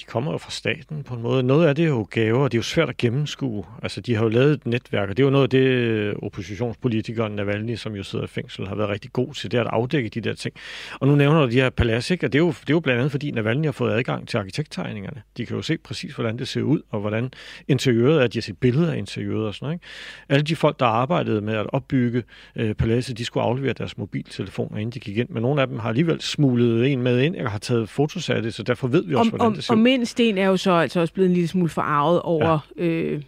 de 0.00 0.04
kommer 0.04 0.32
jo 0.32 0.38
fra 0.38 0.50
staten 0.50 1.02
på 1.02 1.14
en 1.14 1.22
måde. 1.22 1.42
Noget 1.42 1.66
af 1.66 1.74
det 1.74 1.84
er 1.84 1.88
jo 1.88 2.08
gaver, 2.10 2.38
og 2.38 2.52
det 2.52 2.56
er 2.56 2.58
jo 2.58 2.62
svært 2.62 2.88
at 2.88 2.96
gennemskue. 2.96 3.64
Altså, 3.82 4.00
de 4.00 4.14
har 4.14 4.22
jo 4.22 4.28
lavet 4.28 4.52
et 4.52 4.66
netværk, 4.66 5.10
og 5.10 5.16
det 5.16 5.22
er 5.22 5.26
jo 5.26 5.30
noget 5.30 5.42
af 5.42 5.50
det, 5.50 6.14
oppositionspolitikeren 6.22 7.32
Navalny, 7.32 7.76
som 7.76 7.94
jo 7.94 8.02
sidder 8.02 8.24
i 8.24 8.28
fængsel, 8.28 8.68
har 8.68 8.74
været 8.74 8.88
rigtig 8.88 9.12
god 9.12 9.34
til, 9.34 9.50
det 9.50 9.58
er 9.58 9.64
at 9.64 9.70
afdække 9.72 10.08
de 10.08 10.20
der 10.20 10.34
ting. 10.34 10.54
Og 11.00 11.08
nu 11.08 11.14
nævner 11.14 11.40
du 11.40 11.50
de 11.50 11.54
her 11.54 11.70
palads, 11.70 12.10
ikke? 12.10 12.26
og 12.26 12.32
det 12.32 12.38
er, 12.38 12.42
jo, 12.42 12.48
det 12.48 12.70
er 12.70 12.74
jo 12.74 12.80
blandt 12.80 12.98
andet, 12.98 13.10
fordi 13.10 13.30
Navalny 13.30 13.64
har 13.64 13.72
fået 13.72 13.92
adgang 13.92 14.28
til 14.28 14.38
arkitekttegningerne. 14.38 15.22
De 15.36 15.46
kan 15.46 15.56
jo 15.56 15.62
se 15.62 15.78
præcis, 15.78 16.14
hvordan 16.14 16.38
det 16.38 16.48
ser 16.48 16.62
ud, 16.62 16.80
og 16.90 17.00
hvordan 17.00 17.30
interiøret 17.68 18.22
er. 18.22 18.26
De 18.26 18.38
har 18.38 18.42
set 18.42 18.58
billeder 18.58 18.92
af 18.92 18.96
interiøret 18.96 19.46
og 19.46 19.54
sådan 19.54 19.66
noget. 19.66 19.74
Ikke? 19.74 19.86
Alle 20.28 20.42
de 20.42 20.56
folk, 20.56 20.80
der 20.80 20.86
arbejdede 20.86 21.40
med 21.40 21.54
at 21.54 21.66
opbygge 21.72 22.22
øh, 22.56 22.74
paladset, 22.74 23.18
de 23.18 23.24
skulle 23.24 23.44
aflevere 23.44 23.72
deres 23.72 23.98
mobiltelefoner, 23.98 24.78
inden 24.78 24.92
de 24.92 25.00
gik 25.00 25.18
ind. 25.18 25.28
Men 25.28 25.42
nogle 25.42 25.60
af 25.60 25.66
dem 25.66 25.78
har 25.78 25.88
alligevel 25.88 26.20
smuglet 26.20 26.92
en 26.92 27.02
med 27.02 27.20
ind, 27.20 27.36
og 27.36 27.50
har 27.50 27.58
taget 27.58 27.88
fotos 27.88 28.30
af 28.30 28.42
det, 28.42 28.54
så 28.54 28.62
derfor 28.62 28.88
ved 28.88 29.04
vi 29.04 29.14
også, 29.14 29.30
om, 29.32 29.36
hvordan 29.38 29.56
det 29.56 29.64
ser 29.64 29.74
ud 29.74 29.78
Sten 30.04 30.38
er 30.38 30.46
jo 30.46 30.56
så 30.56 30.72
altså 30.72 31.00
også 31.00 31.14
blevet 31.14 31.28
en 31.28 31.34
lille 31.34 31.48
smule 31.48 31.68
forarvet 31.68 32.22
over, 32.22 32.58
ja. 32.78 32.84
øh, 32.84 33.22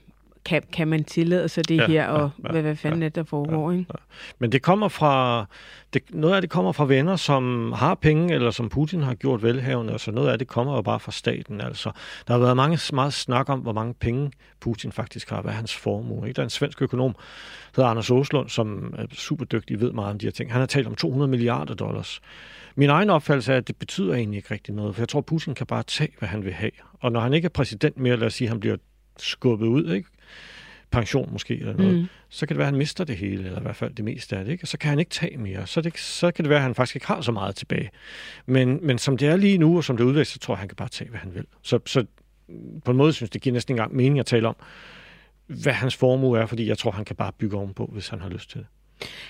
kan, 0.45 0.62
kan 0.72 0.89
man 0.89 1.05
tillade 1.05 1.49
sig 1.49 1.68
det 1.68 1.76
ja, 1.76 1.86
her, 1.86 2.07
og 2.07 2.30
ja, 2.39 2.47
ja, 2.47 2.53
hvad, 2.53 2.62
hvad 2.62 2.76
fanden 2.76 3.01
ja, 3.01 3.07
er 3.07 3.11
der 3.11 3.22
foregår, 3.22 3.70
ja, 3.70 3.78
ikke? 3.78 3.91
Ja. 3.95 4.03
Men 4.39 4.53
det 4.53 4.62
kommer 4.62 4.89
fra, 4.89 5.47
det, 5.95 6.03
noget 6.11 6.34
af 6.34 6.41
det 6.41 6.51
kommer 6.51 6.72
fra 6.72 6.84
venner, 6.84 7.16
som 7.16 7.72
har 7.72 7.95
penge, 7.95 8.34
eller 8.34 8.51
som 8.51 8.68
Putin 8.68 9.03
har 9.03 9.14
gjort 9.14 9.43
velhavende, 9.43 9.93
altså 9.93 10.11
noget 10.11 10.28
af 10.28 10.39
det 10.39 10.49
kommer 10.49 10.74
jo 10.74 10.82
bare 10.82 11.01
fra 11.01 11.12
staten, 11.12 11.61
altså. 11.61 11.91
Der 12.26 12.34
har 12.34 12.41
været 12.41 12.57
mange, 12.57 12.78
meget 12.93 13.12
snak 13.12 13.49
om, 13.49 13.61
hvor 13.61 13.72
mange 13.72 13.95
penge 13.95 14.32
Putin 14.61 14.93
faktisk 14.93 15.30
har, 15.30 15.43
hvad 15.43 15.53
hans 15.53 15.76
formue, 15.76 16.28
ikke? 16.28 16.36
Der 16.36 16.43
er 16.43 16.47
en 16.47 16.51
svensk 16.51 16.82
økonom, 16.82 17.12
der 17.12 17.20
hedder 17.76 17.91
Anders 17.91 18.11
Åslund, 18.11 18.49
som 18.49 18.95
er 18.99 19.07
super 19.12 19.45
dygtig, 19.45 19.80
ved 19.80 19.93
meget 19.93 20.11
om 20.11 20.18
de 20.18 20.26
her 20.26 20.30
ting. 20.30 20.53
Han 20.53 20.61
har 20.61 20.66
talt 20.66 20.86
om 20.86 20.95
200 20.95 21.30
milliarder 21.30 21.74
dollars. 21.74 22.20
Min 22.78 22.91
egen 22.91 23.11
opfattelse 23.11 23.53
er, 23.53 23.57
at 23.57 23.68
det 23.68 23.76
betyder 23.76 24.14
egentlig 24.14 24.36
ikke 24.36 24.55
rigtig 24.55 24.74
noget, 24.74 24.95
for 24.95 25.03
jeg 25.03 25.09
tror, 25.09 25.20
Putin 25.20 25.55
kan 25.55 25.66
bare 25.66 25.82
tage, 25.82 26.11
hvad 26.18 26.28
han 26.28 26.45
vil 26.45 26.53
have. 26.53 26.70
Og 27.01 27.12
når 27.12 27.20
han 27.20 27.34
ikke 27.34 27.47
er 27.47 27.51
præsident 27.51 27.99
mere, 27.99 28.16
lad 28.16 28.26
os 28.26 28.34
sige, 28.34 28.47
at 28.49 28.51
han 28.51 28.61
bliver 28.61 28.76
skubbet 29.18 29.66
ud, 29.66 29.93
ikke? 29.93 30.09
Pension 30.91 31.28
måske 31.32 31.59
eller 31.59 31.76
noget, 31.76 31.99
mm. 31.99 32.07
så 32.28 32.47
kan 32.47 32.55
det 32.55 32.59
være, 32.59 32.66
at 32.66 32.72
han 32.72 32.78
mister 32.78 33.05
det 33.05 33.16
hele, 33.16 33.45
eller 33.45 33.59
i 33.59 33.62
hvert 33.62 33.76
fald 33.76 33.95
det 33.95 34.05
meste 34.05 34.36
af 34.36 34.45
det, 34.45 34.53
ikke? 34.53 34.64
og 34.64 34.68
så 34.68 34.78
kan 34.78 34.91
han 34.91 34.99
ikke 34.99 35.11
tage 35.11 35.36
mere. 35.36 35.66
Så, 35.66 35.80
det, 35.80 35.99
så 35.99 36.30
kan 36.30 36.45
det 36.45 36.51
være, 36.51 36.59
at 36.59 36.62
han 36.62 36.74
faktisk 36.74 36.97
ikke 36.97 37.07
har 37.07 37.20
så 37.20 37.32
meget 37.32 37.57
tilbage. 37.57 37.91
Men, 38.47 38.78
men 38.82 38.99
som 38.99 39.16
det 39.16 39.28
er 39.28 39.36
lige 39.36 39.59
nu, 39.59 39.76
og 39.76 39.84
som 39.84 39.97
det 39.97 40.05
udvikler 40.05 40.24
så 40.24 40.39
tror 40.39 40.55
jeg, 40.55 40.59
han 40.59 40.68
kan 40.68 40.76
bare 40.76 40.89
tage, 40.89 41.11
hvad 41.11 41.20
han 41.20 41.34
vil. 41.34 41.45
Så, 41.62 41.78
så 41.86 42.05
på 42.84 42.91
en 42.91 42.97
måde 42.97 43.12
synes 43.12 43.30
det 43.30 43.43
giver 43.43 43.53
næsten 43.53 43.72
ikke 43.72 43.80
engang 43.80 43.97
mening 43.97 44.18
at 44.18 44.26
tale 44.26 44.49
om, 44.49 44.57
hvad 45.47 45.72
hans 45.72 45.97
formue 45.97 46.39
er, 46.39 46.47
fordi 46.47 46.68
jeg 46.68 46.78
tror, 46.78 46.91
han 46.91 47.05
kan 47.05 47.16
bare 47.16 47.32
bygge 47.39 47.57
ovenpå, 47.57 47.91
hvis 47.93 48.09
han 48.09 48.20
har 48.20 48.28
lyst 48.28 48.51
til 48.51 48.59
det. 48.59 48.66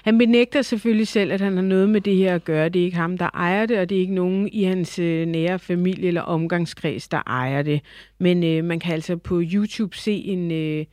Han 0.03 0.19
benægter 0.19 0.63
selvfølgelig 0.63 1.09
selv, 1.09 1.33
at 1.33 1.41
han 1.41 1.57
har 1.57 1.63
noget 1.63 1.89
med 1.89 2.01
det 2.01 2.17
her 2.17 2.35
at 2.35 2.45
gøre. 2.45 2.69
Det 2.69 2.81
er 2.81 2.85
ikke 2.85 2.97
ham, 2.97 3.19
der 3.19 3.31
ejer 3.35 3.67
det, 3.67 3.79
og 3.79 3.89
det 3.89 3.97
er 3.97 4.01
ikke 4.01 4.15
nogen 4.15 4.49
i 4.53 4.63
hans 4.63 4.99
øh, 4.99 5.27
nære 5.27 5.59
familie 5.59 6.09
eller 6.09 6.21
omgangskreds, 6.21 7.09
der 7.09 7.23
ejer 7.27 7.63
det. 7.63 7.81
Men 8.19 8.45
øh, 8.45 8.65
man 8.65 8.81
kan 8.81 8.95
altså 8.95 9.17
på 9.17 9.43
YouTube 9.53 9.97
se 9.97 10.13
en, 10.13 10.51
øh, 10.51 10.85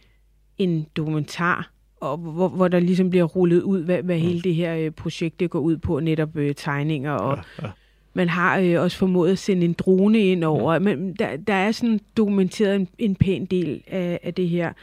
en 0.58 0.86
dokumentar, 0.96 1.72
og, 2.00 2.18
hvor, 2.18 2.48
hvor 2.48 2.68
der 2.68 2.80
ligesom 2.80 3.10
bliver 3.10 3.24
rullet 3.24 3.62
ud, 3.62 3.84
hvad, 3.84 4.04
hvad 4.04 4.20
hele 4.20 4.36
mm. 4.36 4.42
det 4.42 4.56
her 4.56 4.76
øh, 4.76 4.92
projekt 4.92 5.40
det 5.40 5.50
går 5.50 5.60
ud 5.60 5.78
på, 5.78 6.00
netop 6.00 6.38
øh, 6.38 6.56
tegninger 6.56 7.12
og... 7.12 7.38
Ja, 7.38 7.66
ja. 7.66 7.72
Man 8.18 8.30
har 8.30 8.60
øh, 8.60 8.82
også 8.82 8.98
formået 8.98 9.32
at 9.32 9.40
sende 9.40 9.66
en 9.66 9.74
drone 9.74 10.20
ind 10.20 10.44
over, 10.44 10.80
mm. 10.80 10.86
men 10.86 11.14
der, 11.14 11.38
der 11.38 11.54
er 11.54 11.72
sådan 11.72 12.00
dokumenteret 12.18 12.76
en, 12.76 12.88
en 12.98 13.16
pæn 13.16 13.46
del 13.46 13.84
af, 13.88 14.20
af 14.24 14.34
det 14.34 14.50
her 14.50 14.74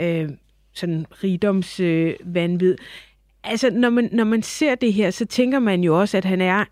øh, 0.00 0.28
sådan 0.72 1.06
rigdomsvanvid. 1.24 2.72
Øh, 2.72 2.78
altså, 3.44 3.70
når 3.70 3.90
man, 3.90 4.08
når 4.12 4.24
man 4.24 4.42
ser 4.42 4.74
det 4.74 4.92
her, 4.92 5.10
så 5.10 5.26
tænker 5.26 5.58
man 5.58 5.84
jo 5.84 6.00
også, 6.00 6.16
at 6.16 6.24
han 6.24 6.40
er 6.40 6.64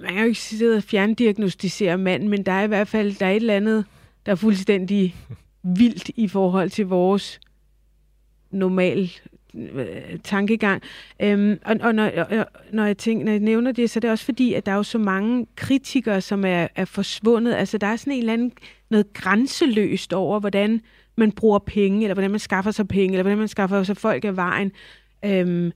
man 0.00 0.08
kan 0.08 0.18
jo 0.18 0.26
ikke 0.26 0.40
sidde 0.40 0.76
og 0.76 0.82
fjerndiagnostisere 0.82 1.98
manden, 1.98 2.28
men 2.28 2.42
der 2.46 2.52
er 2.52 2.62
i 2.62 2.66
hvert 2.66 2.88
fald 2.88 3.14
der 3.14 3.26
er 3.26 3.30
et 3.30 3.36
eller 3.36 3.56
andet, 3.56 3.84
der 4.26 4.32
er 4.32 4.36
fuldstændig 4.36 5.14
vildt 5.62 6.10
i 6.16 6.28
forhold 6.28 6.70
til 6.70 6.86
vores 6.86 7.40
normal 8.50 9.10
øh, 9.54 10.18
tankegang. 10.24 10.82
Øhm, 11.22 11.58
og 11.64 11.76
og 11.80 11.94
når, 11.94 12.10
og, 12.30 12.46
når, 12.72 12.84
jeg 12.84 12.98
tænker, 12.98 13.24
når 13.24 13.32
jeg 13.32 13.40
nævner 13.40 13.72
det, 13.72 13.90
så 13.90 13.98
er 13.98 14.00
det 14.00 14.10
også 14.10 14.24
fordi, 14.24 14.54
at 14.54 14.66
der 14.66 14.72
er 14.72 14.76
jo 14.76 14.82
så 14.82 14.98
mange 14.98 15.46
kritikere, 15.56 16.20
som 16.20 16.44
er, 16.44 16.68
er 16.74 16.84
forsvundet. 16.84 17.54
Altså, 17.54 17.78
der 17.78 17.86
er 17.86 17.96
sådan 17.96 18.12
en 18.12 18.18
eller 18.18 18.32
anden 18.32 18.52
noget 18.90 19.12
grænseløst 19.12 20.12
over, 20.12 20.40
hvordan 20.40 20.80
man 21.16 21.32
bruger 21.32 21.58
penge, 21.58 22.02
eller 22.02 22.14
hvordan 22.14 22.30
man 22.30 22.40
skaffer 22.40 22.70
sig 22.70 22.88
penge, 22.88 23.14
eller 23.14 23.22
hvordan 23.22 23.38
man 23.38 23.48
skaffer 23.48 23.82
sig 23.82 23.96
folk 23.96 24.24
af 24.24 24.36
vejen. 24.36 24.72
Øhm, 25.24 25.72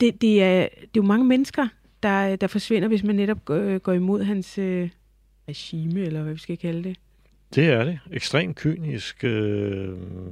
det, 0.00 0.20
det, 0.20 0.42
er, 0.42 0.60
det 0.80 0.86
er 0.86 0.90
jo 0.96 1.02
mange 1.02 1.24
mennesker, 1.24 1.68
der, 2.02 2.36
der 2.36 2.46
forsvinder, 2.46 2.88
hvis 2.88 3.04
man 3.04 3.16
netop 3.16 3.44
går, 3.44 3.78
går 3.78 3.92
imod 3.92 4.22
hans 4.22 4.58
øh, 4.58 4.90
regime, 5.48 6.00
eller 6.00 6.22
hvad 6.22 6.32
vi 6.32 6.38
skal 6.38 6.58
kalde 6.58 6.84
det. 6.84 6.96
Det 7.54 7.66
er 7.66 7.84
det. 7.84 7.98
Ekstremt 8.12 8.56
kynisk 8.56 9.24
øh, 9.24 9.88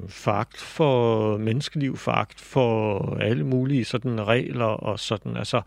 fakt 0.08 0.56
for 0.56 1.36
menneskeliv, 1.36 1.96
fakt 1.96 2.40
for 2.40 3.16
alle 3.20 3.44
mulige 3.44 3.84
sådan 3.84 4.26
regler 4.26 4.64
og 4.64 4.98
sådan. 4.98 5.36
Altså, 5.36 5.62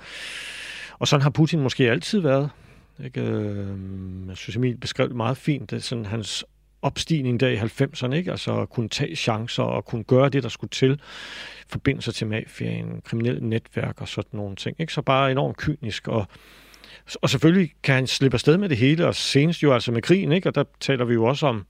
og 1.00 1.08
sådan 1.08 1.22
har 1.22 1.30
Putin 1.30 1.60
måske 1.60 1.92
altid 1.92 2.20
været. 2.20 2.50
Ikke? 3.04 3.22
Øh, 3.22 3.68
jeg 4.28 4.38
synes, 4.38 4.56
Emil 4.56 4.78
beskrev 4.78 5.08
det 5.08 5.16
meget 5.16 5.38
fint. 5.38 5.70
Det 5.70 5.76
er 5.76 5.82
sådan 5.82 6.06
hans 6.06 6.46
opstigning 6.82 7.40
der 7.40 7.48
i 7.48 7.58
90'erne, 7.58 8.14
ikke? 8.14 8.32
altså 8.32 8.62
at 8.62 8.70
kunne 8.70 8.90
tage 8.90 9.16
chancer 9.16 9.64
og 9.64 9.86
kunne 9.86 10.04
gøre 10.04 10.30
det, 10.30 10.44
der 10.44 10.50
skulle 10.50 10.72
til, 10.72 11.02
forbindelser 11.68 12.12
til 12.12 12.28
mafiaen, 12.28 13.02
kriminelle 13.06 13.50
netværk 13.50 14.02
og 14.02 14.08
sådan 14.08 14.38
nogle 14.38 14.56
ting. 14.56 14.76
Ikke? 14.80 14.94
Så 14.94 15.02
bare 15.02 15.32
enormt 15.32 15.58
kynisk, 15.58 16.08
og, 16.08 16.28
og 17.22 17.30
selvfølgelig 17.30 17.74
kan 17.84 17.96
han 17.96 18.08
slippe 18.08 18.36
afsted 18.36 18.58
med 18.58 18.70
det 18.70 18.78
hele, 18.78 19.08
og 19.08 19.16
senest 19.16 19.64
jo 19.64 19.74
altså 19.74 19.92
med 19.92 20.02
krigen, 20.02 20.32
ikke? 20.32 20.50
og 20.50 20.56
der 20.56 20.64
taler 20.80 21.06
vi 21.06 21.14
jo 21.14 21.26
også 21.26 21.48
om 21.48 21.66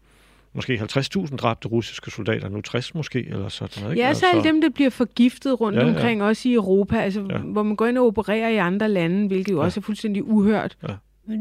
måske 0.54 0.76
50.000 0.76 1.36
dræbte 1.36 1.68
russiske 1.68 2.12
soldater, 2.12 2.50
nu 2.50 2.62
60 2.62 2.96
måske, 2.96 3.26
eller 3.30 3.50
sådan 3.50 3.84
noget. 3.84 3.96
Ikke? 3.96 4.08
Ja, 4.08 4.14
så 4.14 4.26
alle 4.26 4.38
altså... 4.38 4.52
dem, 4.52 4.62
der 4.62 4.70
bliver 4.70 4.90
forgiftet 4.90 5.62
rundt 5.62 5.78
ja, 5.78 5.84
ja. 5.84 5.94
omkring, 5.94 6.24
også 6.24 6.50
i 6.50 6.54
Europa, 6.54 7.00
altså, 7.00 7.26
ja. 7.30 7.38
hvor 7.38 7.64
man 7.64 7.76
går 7.76 7.86
ind 7.86 7.98
og 7.98 8.06
opererer 8.06 8.50
i 8.50 8.58
andre 8.58 8.90
lande, 8.90 9.28
hvilket 9.28 9.52
jo 9.52 9.58
ja. 9.58 9.64
også 9.64 9.80
er 9.80 9.82
fuldstændig 9.82 10.24
uhørt. 10.24 10.78
Ja. 10.84 10.94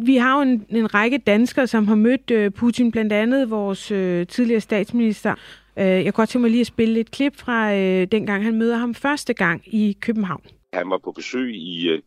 Vi 0.04 0.16
har 0.16 0.36
jo 0.36 0.42
en, 0.42 0.66
en 0.68 0.94
række 0.94 1.18
danskere, 1.18 1.66
som 1.66 1.88
har 1.88 1.94
mødt 1.94 2.30
øh, 2.30 2.50
Putin, 2.50 2.90
blandt 2.92 3.12
andet 3.12 3.50
vores 3.50 3.90
øh, 3.90 4.26
tidligere 4.26 4.60
statsminister. 4.60 5.34
Øh, 5.76 5.84
jeg 5.84 6.04
kan 6.04 6.12
godt 6.12 6.28
tænke 6.28 6.42
mig 6.42 6.50
lige 6.50 6.60
at 6.60 6.66
spille 6.66 7.00
et 7.00 7.10
klip 7.10 7.36
fra 7.36 7.74
øh, 7.74 8.06
dengang, 8.12 8.44
han 8.44 8.58
møder 8.58 8.76
ham 8.76 8.94
første 8.94 9.34
gang 9.34 9.62
i 9.66 9.96
København. 10.00 10.42
Han 10.72 10.90
var 10.90 10.98
på 11.04 11.12
besøg 11.12 11.54
i, 11.54 11.88
øh, 11.88 12.02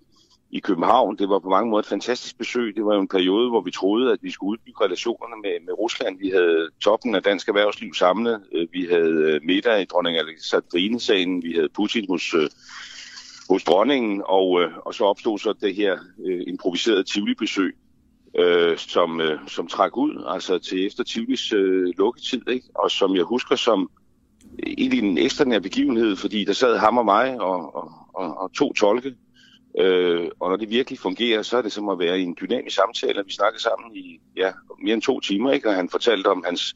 i 0.51 0.59
København. 0.59 1.17
Det 1.17 1.29
var 1.29 1.39
på 1.39 1.49
mange 1.49 1.69
måder 1.69 1.79
et 1.79 1.89
fantastisk 1.89 2.37
besøg. 2.37 2.75
Det 2.75 2.85
var 2.85 2.95
jo 2.95 3.01
en 3.01 3.07
periode, 3.07 3.49
hvor 3.49 3.61
vi 3.61 3.71
troede, 3.71 4.11
at 4.11 4.19
vi 4.21 4.31
skulle 4.31 4.51
udbygge 4.51 4.85
relationerne 4.85 5.41
med, 5.41 5.65
med 5.65 5.73
Rusland. 5.73 6.19
Vi 6.19 6.29
havde 6.29 6.69
toppen 6.81 7.15
af 7.15 7.23
dansk 7.23 7.47
erhvervsliv 7.47 7.93
samlet. 7.93 8.41
Øh, 8.51 8.67
vi 8.71 8.87
havde 8.91 9.11
øh, 9.11 9.41
middag 9.43 9.81
i 9.81 9.85
dronning 9.85 10.17
Alexandrine-sagen. 10.17 11.43
Vi 11.43 11.53
havde 11.53 11.69
Putin 11.69 12.05
hos... 12.09 12.33
Øh, 12.33 12.49
hos 13.49 13.63
dronningen, 13.63 14.21
og, 14.25 14.59
og 14.85 14.93
så 14.93 15.03
opstod 15.03 15.39
så 15.39 15.53
det 15.61 15.75
her 15.75 15.97
øh, 16.25 16.41
improviserede 16.47 17.03
Tivoli-besøg, 17.03 17.75
øh, 18.39 18.77
som, 18.77 19.21
øh, 19.21 19.39
som 19.47 19.67
trak 19.67 19.97
ud, 19.97 20.23
altså 20.27 20.57
til 20.57 20.85
efter 20.85 21.03
Tivolis 21.03 21.53
øh, 21.53 21.93
lukketid, 21.97 22.49
ikke? 22.49 22.67
og 22.75 22.91
som 22.91 23.15
jeg 23.15 23.23
husker 23.23 23.55
som 23.55 23.89
egentlig 24.67 24.99
en 24.99 25.17
ekstraordinær 25.17 25.59
begivenhed, 25.59 26.15
fordi 26.15 26.45
der 26.45 26.53
sad 26.53 26.77
ham 26.77 26.97
og 26.97 27.05
mig 27.05 27.41
og, 27.41 27.75
og, 27.75 27.91
og, 28.13 28.37
og 28.37 28.53
to 28.53 28.73
tolke 28.73 29.15
Øh, 29.79 30.27
og 30.39 30.49
når 30.49 30.57
det 30.57 30.69
virkelig 30.69 30.99
fungerer, 30.99 31.41
så 31.41 31.57
er 31.57 31.61
det 31.61 31.71
som 31.71 31.89
at 31.89 31.99
være 31.99 32.19
i 32.19 32.23
en 32.23 32.37
dynamisk 32.41 32.75
samtale. 32.75 33.23
Vi 33.25 33.31
snakkede 33.31 33.61
sammen 33.61 33.95
i 33.95 34.19
ja, 34.37 34.51
mere 34.83 34.93
end 34.93 35.01
to 35.01 35.19
timer, 35.19 35.51
ikke? 35.51 35.69
og 35.69 35.75
han 35.75 35.89
fortalte 35.89 36.27
om 36.27 36.43
hans 36.45 36.75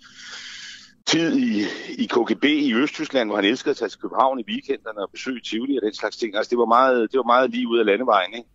tid 1.05 1.37
i, 1.37 1.63
i 1.97 2.05
KGB 2.05 2.43
i 2.43 2.73
Østtyskland, 2.73 3.29
hvor 3.29 3.35
han 3.35 3.45
elskede 3.45 3.71
at 3.71 3.77
tage 3.77 3.89
til 3.89 3.99
København 3.99 4.39
i 4.39 4.43
weekenderne 4.47 4.99
og 4.99 5.09
besøge 5.11 5.41
Tivoli 5.41 5.77
og 5.77 5.81
den 5.85 5.93
slags 5.93 6.17
ting. 6.17 6.35
Altså, 6.35 6.49
det 6.49 6.57
var 6.57 6.65
meget, 6.65 7.11
det 7.11 7.17
var 7.17 7.23
meget 7.23 7.51
lige 7.51 7.67
ud 7.67 7.79
af 7.79 7.85
landevejen. 7.85 8.33
Ikke? 8.33 8.49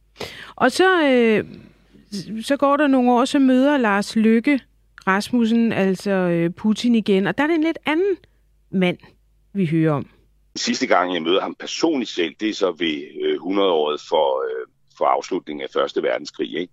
Og 0.57 0.72
så, 0.72 1.09
øh, 1.09 1.45
så 2.42 2.57
går 2.57 2.76
der 2.76 2.86
nogle 2.86 3.12
år, 3.12 3.24
så 3.24 3.38
møder 3.38 3.76
Lars 3.76 4.16
Lykke 4.16 4.61
Rasmussen, 5.07 5.72
altså 5.72 6.11
øh, 6.11 6.51
Putin 6.51 6.95
igen, 6.95 7.26
og 7.26 7.38
der 7.38 7.45
er 7.45 7.49
det 7.49 7.55
en 7.55 7.62
lidt 7.62 7.78
anden 7.86 8.16
mand, 8.70 8.99
vi 9.53 9.66
hører 9.66 9.92
om. 9.92 10.07
Sidste 10.57 10.86
gang, 10.86 11.14
jeg 11.14 11.22
møder 11.22 11.40
ham 11.40 11.55
personligt 11.55 12.11
selv, 12.11 12.34
det 12.40 12.48
er 12.48 12.55
så 12.55 12.70
ved 12.70 13.02
øh, 13.22 13.36
100-året 13.36 14.00
for, 14.09 14.44
øh, 14.44 14.66
for 14.98 15.05
afslutningen 15.05 15.62
af 15.62 15.70
Første 15.72 16.02
Verdenskrig. 16.02 16.55
Ikke? 16.55 16.72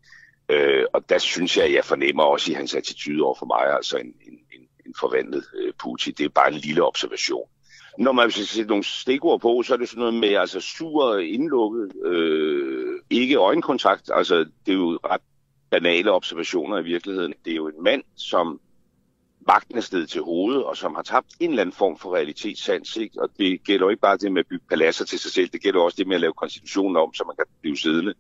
Øh, 0.50 0.86
og 0.94 1.10
der 1.10 1.18
synes 1.18 1.58
jeg, 1.58 1.66
at 1.66 1.74
jeg 1.74 1.86
fornemmer 1.86 2.24
også 2.24 2.52
i 2.52 2.56
hans 2.56 2.76
attitude 2.76 3.24
over 3.24 3.36
for 3.40 3.46
mig, 3.46 3.76
altså 3.76 3.98
en, 3.98 4.06
en, 4.06 4.34
en, 4.54 4.68
en 4.86 4.94
forvandlet 5.00 5.46
øh, 5.56 5.74
Putin. 5.80 6.14
Det 6.18 6.26
er 6.26 6.30
bare 6.30 6.54
en 6.54 6.60
lille 6.60 6.84
observation. 6.84 7.48
Når 7.98 8.12
man 8.12 8.32
skal 8.32 8.46
sætte 8.46 8.70
nogle 8.70 8.84
stikord 8.84 9.40
på, 9.40 9.64
så 9.66 9.74
er 9.74 9.78
det 9.78 9.90
sådan 9.90 10.00
noget 10.00 10.14
med 10.14 10.34
altså 10.34 10.60
sur, 10.60 11.18
indlukket, 11.18 11.92
øh, 12.06 13.00
ikke 13.10 13.36
øjenkontakt. 13.36 14.10
Altså, 14.14 14.36
det 14.66 14.72
er 14.72 14.78
jo 14.78 15.00
ret 15.06 15.22
banale 15.70 16.12
observationer 16.12 16.80
i 16.80 16.84
virkeligheden. 16.84 17.34
Det 17.46 17.52
er 17.52 17.56
jo 17.56 17.68
en 17.68 17.84
mand, 17.84 18.04
som 18.16 18.60
magten 19.48 19.78
er 19.78 19.82
stedet 19.82 20.10
til 20.10 20.22
hovedet, 20.22 20.64
og 20.64 20.78
som 20.78 20.96
har 20.96 21.02
tabt 21.02 21.28
en 21.40 21.50
eller 21.50 21.62
anden 21.62 21.76
form 21.76 21.98
for 21.98 22.16
realitetssans. 22.16 22.98
Ikke? 22.98 23.22
Og 23.22 23.30
det 23.40 23.64
gælder 23.64 23.86
jo 23.86 23.90
ikke 23.90 24.02
bare 24.02 24.18
det 24.18 24.32
med 24.32 24.40
at 24.40 24.48
bygge 24.48 24.66
paladser 24.70 25.06
til 25.06 25.20
sig 25.20 25.32
selv, 25.32 25.50
det 25.50 25.62
gælder 25.62 25.80
også 25.80 25.96
det 25.96 26.08
med 26.08 26.16
at 26.16 26.22
lave 26.22 26.34
konstitutionen 26.34 26.98
om, 26.98 27.14
så 27.14 27.24
man 27.28 27.36
kan 27.36 27.46
blive 27.62 27.78
siddende 27.78 28.14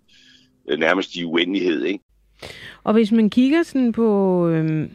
øh, 0.70 0.80
nærmest 0.80 1.16
i 1.16 1.24
uendelighed. 1.24 1.84
Ikke? 1.84 2.04
Og 2.84 2.94
hvis 2.94 3.12
man 3.12 3.30
kigger 3.30 3.64
sådan 3.64 3.92
på, 3.92 4.48
øh, 4.48 4.90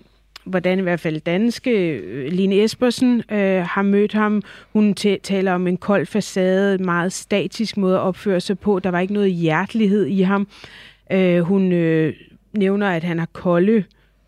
hvordan 0.45 0.79
i 0.79 0.83
hvert 0.83 1.01
fald 1.01 1.21
danske 1.21 1.71
øh, 1.71 2.33
Line 2.33 2.65
Espersen 2.65 3.23
øh, 3.31 3.63
har 3.63 3.83
mødt 3.83 4.13
ham, 4.13 4.43
hun 4.73 4.95
taler 5.23 5.53
om 5.53 5.67
en 5.67 5.77
kold 5.77 6.07
facade, 6.07 6.75
en 6.75 6.85
meget 6.85 7.13
statisk 7.13 7.77
måde 7.77 7.97
at 7.97 8.01
opføre 8.01 8.41
sig 8.41 8.59
på. 8.59 8.79
Der 8.79 8.91
var 8.91 9.01
ikke 9.01 9.15
noget 9.15 9.33
hjertelighed 9.33 10.07
i 10.07 10.21
ham. 10.21 10.49
Øh, 11.13 11.41
hun 11.41 11.73
øh, 11.73 12.15
nævner, 12.53 12.91
at 12.91 13.05
han 13.05 13.19
har 13.19 13.29
kolde 13.33 13.85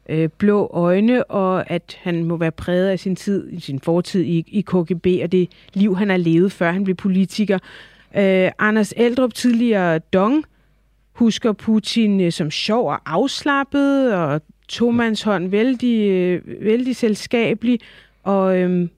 øh, 0.08 0.28
blå 0.38 0.70
øjne, 0.72 1.24
og 1.24 1.70
at 1.70 1.98
han 2.00 2.24
må 2.24 2.36
være 2.36 2.50
præget 2.50 2.88
af 2.88 2.98
sin 2.98 3.16
tid, 3.16 3.60
sin 3.60 3.80
fortid 3.80 4.24
i, 4.24 4.44
i 4.46 4.60
KGB, 4.60 5.06
og 5.22 5.32
det 5.32 5.48
liv, 5.74 5.96
han 5.96 6.10
har 6.10 6.16
levet, 6.16 6.52
før 6.52 6.72
han 6.72 6.84
blev 6.84 6.96
politiker. 6.96 7.58
Øh, 8.16 8.50
Anders 8.58 8.94
Eldrup, 8.96 9.34
tidligere 9.34 9.98
Dong, 9.98 10.44
husker 11.12 11.52
Putin 11.52 12.20
øh, 12.20 12.32
som 12.32 12.50
sjov 12.50 12.90
og 12.90 13.00
afslappet, 13.06 14.14
og 14.14 14.42
tomandshånd 14.68 15.48
vældig, 15.48 16.10
øh, 16.10 16.42
vældig 16.60 16.96
selskabelig, 16.96 17.80
og 18.22 18.58
øhm, 18.58 18.90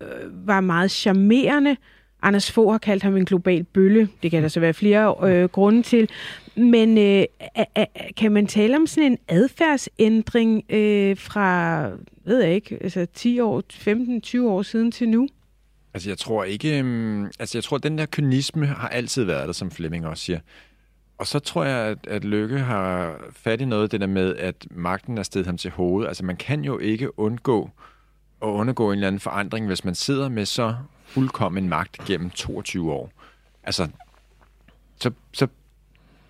øh, 0.00 0.46
var 0.46 0.60
meget 0.60 0.90
charmerende. 0.90 1.76
Anders 2.22 2.52
Fogh 2.52 2.72
har 2.72 2.78
kaldt 2.78 3.02
ham 3.02 3.16
en 3.16 3.24
global 3.24 3.64
bølle. 3.64 4.08
Det 4.22 4.30
kan 4.30 4.42
der 4.42 4.48
så 4.48 4.60
være 4.60 4.74
flere 4.74 5.30
øh, 5.30 5.44
grunde 5.48 5.82
til. 5.82 6.08
Men 6.56 6.98
øh, 6.98 7.24
a, 7.74 7.84
kan 8.16 8.32
man 8.32 8.46
tale 8.46 8.76
om 8.76 8.86
sådan 8.86 9.12
en 9.12 9.18
adfærdsændring 9.28 10.72
øh, 10.72 11.16
fra, 11.16 11.90
ved 12.24 12.42
jeg 12.42 12.54
ikke, 12.54 12.78
altså 12.80 13.06
10 13.14 13.40
år, 13.40 13.62
15-20 14.42 14.48
år 14.48 14.62
siden 14.62 14.92
til 14.92 15.08
nu? 15.08 15.28
Altså 15.94 16.10
jeg 16.10 16.18
tror 16.18 16.44
ikke, 16.44 16.80
um, 16.80 17.24
altså 17.38 17.58
jeg 17.58 17.64
tror, 17.64 17.76
at 17.76 17.82
den 17.82 17.98
der 17.98 18.06
kynisme 18.06 18.66
har 18.66 18.88
altid 18.88 19.24
været 19.24 19.46
der, 19.46 19.52
som 19.52 19.70
Flemming 19.70 20.06
også 20.06 20.24
siger. 20.24 20.40
Og 21.18 21.26
så 21.26 21.38
tror 21.38 21.64
jeg, 21.64 21.78
at, 21.78 21.98
at 22.08 22.24
Lykke 22.24 22.58
har 22.58 23.16
fat 23.32 23.60
i 23.60 23.64
noget 23.64 23.92
det 23.92 24.00
der 24.00 24.06
med, 24.06 24.36
at 24.36 24.66
magten 24.70 25.18
er 25.18 25.22
stedet 25.22 25.46
ham 25.46 25.56
til 25.56 25.70
hovedet. 25.70 26.08
Altså 26.08 26.24
man 26.24 26.36
kan 26.36 26.64
jo 26.64 26.78
ikke 26.78 27.18
undgå 27.18 27.70
at 28.42 28.46
undergå 28.46 28.86
en 28.86 28.92
eller 28.92 29.06
anden 29.06 29.20
forandring, 29.20 29.66
hvis 29.66 29.84
man 29.84 29.94
sidder 29.94 30.28
med 30.28 30.46
så 30.46 30.74
fuldkommen 31.06 31.68
magt 31.68 32.04
gennem 32.06 32.30
22 32.30 32.92
år. 32.92 33.10
Altså, 33.62 33.88
så, 35.00 35.10
så, 35.32 35.48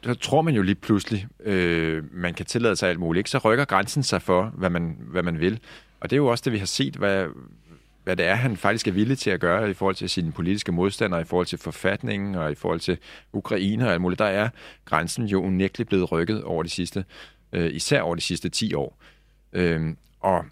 så 0.03 0.15
tror 0.15 0.43
man 0.43 0.55
jo 0.55 0.63
lige 0.63 0.75
pludselig, 0.75 1.27
øh, 1.41 2.05
man 2.13 2.35
kan 2.35 2.47
tillade 2.47 2.77
sig 2.77 2.89
alt 2.89 3.01
muligt. 3.01 3.21
Ikke? 3.21 3.31
Så 3.31 3.39
rykker 3.39 3.65
grænsen 3.65 4.03
sig 4.03 4.23
for, 4.23 4.45
hvad 4.45 4.71
man, 4.71 4.97
hvad 5.01 5.23
man 5.23 5.41
vil. 5.41 5.61
Og 6.01 6.11
det 6.11 6.17
er 6.17 6.19
jo 6.19 6.27
også 6.27 6.43
det, 6.45 6.53
vi 6.53 6.59
har 6.59 6.67
set, 6.67 6.97
hvad, 6.97 7.27
hvad 8.05 8.17
det 8.17 8.27
er, 8.27 8.35
han 8.35 8.57
faktisk 8.57 8.89
er 8.89 8.93
villig 8.93 9.19
til 9.19 9.31
at 9.31 9.41
gøre 9.41 9.71
i 9.71 9.75
forhold 9.75 9.95
til 9.95 10.09
sine 10.09 10.33
politiske 10.33 10.73
modstandere, 10.73 11.21
i 11.21 11.25
forhold 11.25 11.47
til 11.47 11.59
forfatningen 11.59 12.35
og 12.35 12.53
i 12.53 12.55
forhold 12.55 12.81
til 12.81 12.99
Ukraine 13.33 13.87
og 13.87 13.93
alt 13.93 14.01
muligt. 14.01 14.19
Der 14.19 14.25
er 14.25 14.49
grænsen 14.85 15.25
jo 15.25 15.43
unægteligt 15.43 15.89
blevet 15.89 16.13
rykket 16.13 16.45
over 16.45 16.63
de 16.63 16.69
sidste, 16.69 17.05
øh, 17.53 17.75
især 17.75 18.01
over 18.01 18.15
de 18.15 18.21
sidste 18.21 18.49
10 18.49 18.75
år. 18.75 18.99
Øh, 19.53 19.95
og 20.21 20.45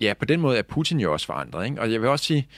ja, 0.00 0.14
på 0.18 0.24
den 0.24 0.40
måde 0.40 0.58
er 0.58 0.62
Putin 0.62 1.00
jo 1.00 1.12
også 1.12 1.26
forandret. 1.26 1.64
Ikke? 1.64 1.80
Og 1.80 1.92
jeg 1.92 2.00
vil 2.00 2.08
også 2.08 2.24
sige, 2.24 2.48